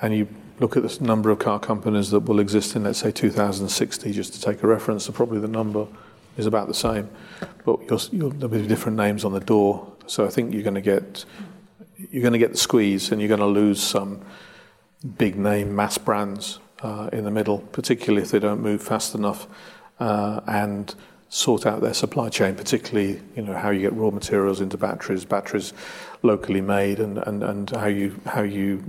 and 0.02 0.14
you 0.14 0.28
look 0.58 0.76
at 0.76 0.82
the 0.82 1.04
number 1.04 1.30
of 1.30 1.38
car 1.38 1.58
companies 1.58 2.10
that 2.10 2.20
will 2.20 2.40
exist 2.40 2.76
in, 2.76 2.84
let's 2.84 2.98
say, 2.98 3.10
2060, 3.10 4.12
just 4.12 4.34
to 4.34 4.40
take 4.40 4.62
a 4.62 4.66
reference, 4.66 5.04
so 5.04 5.12
probably 5.12 5.40
the 5.40 5.48
number 5.48 5.86
is 6.36 6.46
about 6.46 6.68
the 6.68 6.74
same, 6.74 7.08
but 7.64 7.80
you'll, 7.88 8.00
you'll, 8.12 8.30
there'll 8.30 8.48
be 8.48 8.66
different 8.66 8.96
names 8.96 9.24
on 9.24 9.32
the 9.32 9.40
door. 9.40 9.92
So 10.06 10.24
I 10.24 10.28
think 10.28 10.52
you're 10.52 10.62
going 10.62 10.74
to 10.74 10.80
get 10.80 11.24
you're 12.10 12.22
going 12.22 12.32
to 12.32 12.38
get 12.38 12.52
the 12.52 12.56
squeeze, 12.56 13.12
and 13.12 13.20
you're 13.20 13.28
going 13.28 13.40
to 13.40 13.46
lose 13.46 13.80
some 13.82 14.22
big 15.18 15.36
name 15.36 15.74
mass 15.76 15.98
brands 15.98 16.58
uh, 16.82 17.10
in 17.12 17.24
the 17.24 17.30
middle, 17.30 17.58
particularly 17.58 18.22
if 18.22 18.30
they 18.30 18.38
don't 18.38 18.60
move 18.60 18.82
fast 18.82 19.14
enough 19.14 19.46
uh, 19.98 20.40
and 20.46 20.94
sort 21.32 21.64
out 21.64 21.80
their 21.80 21.94
supply 21.94 22.28
chain, 22.28 22.56
particularly 22.56 23.20
you 23.36 23.42
know 23.42 23.54
how 23.54 23.70
you 23.70 23.80
get 23.80 23.92
raw 23.94 24.10
materials 24.10 24.60
into 24.60 24.76
batteries, 24.76 25.24
batteries 25.24 25.72
locally 26.22 26.60
made, 26.60 26.98
and, 26.98 27.18
and, 27.18 27.44
and 27.44 27.70
how 27.70 27.86
you 27.86 28.20
how 28.26 28.42
you 28.42 28.82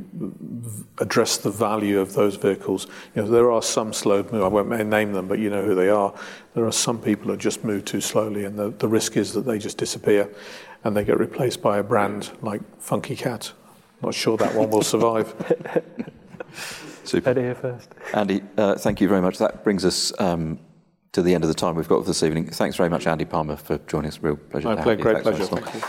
address 0.98 1.38
the 1.38 1.52
value 1.52 2.00
of 2.00 2.14
those 2.14 2.36
vehicles. 2.36 2.88
You 3.16 3.22
know 3.22 3.30
there 3.30 3.52
are 3.52 3.62
some 3.62 3.94
slow 3.94 4.24
move. 4.24 4.44
I 4.44 4.48
won't 4.48 4.70
name 4.70 5.14
them, 5.14 5.28
but 5.28 5.38
you 5.38 5.52
know 5.52 5.64
who 5.64 5.76
they 5.76 5.90
are. 5.90 6.14
There 6.56 6.66
are 6.66 6.72
some 6.72 7.00
people 7.00 7.28
that 7.28 7.38
just 7.38 7.64
move 7.64 7.86
too 7.86 8.02
slowly, 8.02 8.44
and 8.44 8.58
the, 8.58 8.72
the 8.72 8.88
risk 8.88 9.18
is 9.18 9.34
that 9.34 9.42
they 9.42 9.60
just 9.60 9.78
disappear, 9.78 10.28
and 10.84 10.98
they 10.98 11.04
get 11.04 11.20
replaced 11.20 11.62
by 11.62 11.78
a 11.78 11.84
brand 11.84 12.32
like 12.42 12.62
Funky 12.82 13.16
Cat. 13.16 13.52
Not 14.02 14.16
sure 14.16 14.36
that 14.38 14.56
one 14.56 14.72
will 14.72 14.82
survive. 14.82 15.32
Super. 17.04 17.34
Better 17.34 17.42
here 17.42 17.56
first. 17.56 17.94
Andy, 18.16 18.42
uh, 18.58 18.76
thank 18.76 19.00
you 19.00 19.08
very 19.08 19.22
much. 19.22 19.38
That 19.38 19.64
brings 19.64 19.86
us 19.86 20.12
um, 20.20 20.60
to 21.14 21.22
the 21.22 21.36
end 21.36 21.44
of 21.44 21.50
the 21.50 21.54
time 21.54 21.76
we've 21.76 21.90
got 21.90 22.06
this 22.06 22.24
evening. 22.24 22.46
Thanks 22.48 22.78
very 22.78 22.90
much, 22.90 23.06
Andy 23.06 23.26
Palmer, 23.26 23.58
for 23.58 23.78
joining 23.80 24.08
us. 24.08 24.20
Real 24.22 24.38
pleasure. 24.38 24.70
My 24.70 24.82
pleasure, 24.82 25.02
great 25.02 25.24
Thanks 25.24 25.50
pleasure. 25.50 25.62
Thank 25.62 25.74
you. 25.74 25.82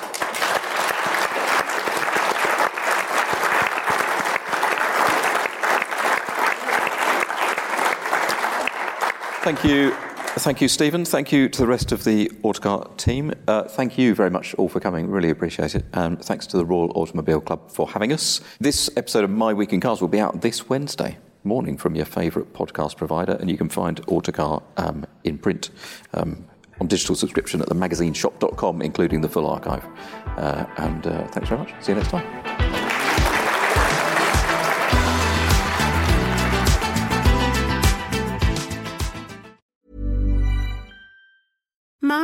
Thank 9.43 9.65
you. 9.65 9.91
Thank 10.35 10.61
you, 10.61 10.69
Stephen. 10.69 11.05
Thank 11.05 11.31
you 11.31 11.49
to 11.51 11.61
the 11.61 11.67
rest 11.67 11.93
of 11.93 12.05
the 12.05 12.31
Autocar 12.43 12.89
team. 12.97 13.33
Uh, 13.47 13.65
thank 13.65 13.99
you 13.99 14.15
very 14.15 14.31
much 14.31 14.55
all 14.55 14.69
for 14.69 14.81
coming. 14.81 15.09
Really 15.09 15.31
appreciate 15.31 15.75
it. 15.75 15.85
And 15.93 16.25
thanks 16.25 16.47
to 16.49 16.57
the 16.57 16.65
Royal 16.65 16.91
Automobile 16.97 17.41
Club 17.41 17.71
for 17.71 17.89
having 17.89 18.13
us. 18.13 18.41
This 18.59 18.89
episode 18.97 19.25
of 19.25 19.31
My 19.31 19.53
Week 19.53 19.73
in 19.73 19.81
Cars 19.81 20.01
will 20.01 20.09
be 20.09 20.21
out 20.21 20.41
this 20.41 20.69
Wednesday 20.69 21.19
morning 21.45 21.77
from 21.77 21.95
your 21.95 22.05
favourite 22.05 22.53
podcast 22.53 22.97
provider, 22.97 23.33
and 23.33 23.51
you 23.51 23.57
can 23.57 23.69
find 23.69 24.01
Autocar 24.09 24.63
um, 24.77 25.07
in 25.25 25.39
print 25.39 25.71
um, 26.15 26.45
on 26.81 26.87
digital 26.87 27.15
subscription 27.15 27.61
at 27.61 27.69
themagazineshop.com, 27.69 28.83
including 28.83 29.21
the 29.21 29.29
full 29.29 29.47
archive. 29.47 29.85
Uh, 30.37 30.67
and 30.79 31.07
uh, 31.07 31.27
thanks 31.29 31.49
very 31.49 31.61
much. 31.61 31.73
See 31.81 31.93
you 31.93 31.99
next 31.99 32.11
time. 32.11 32.82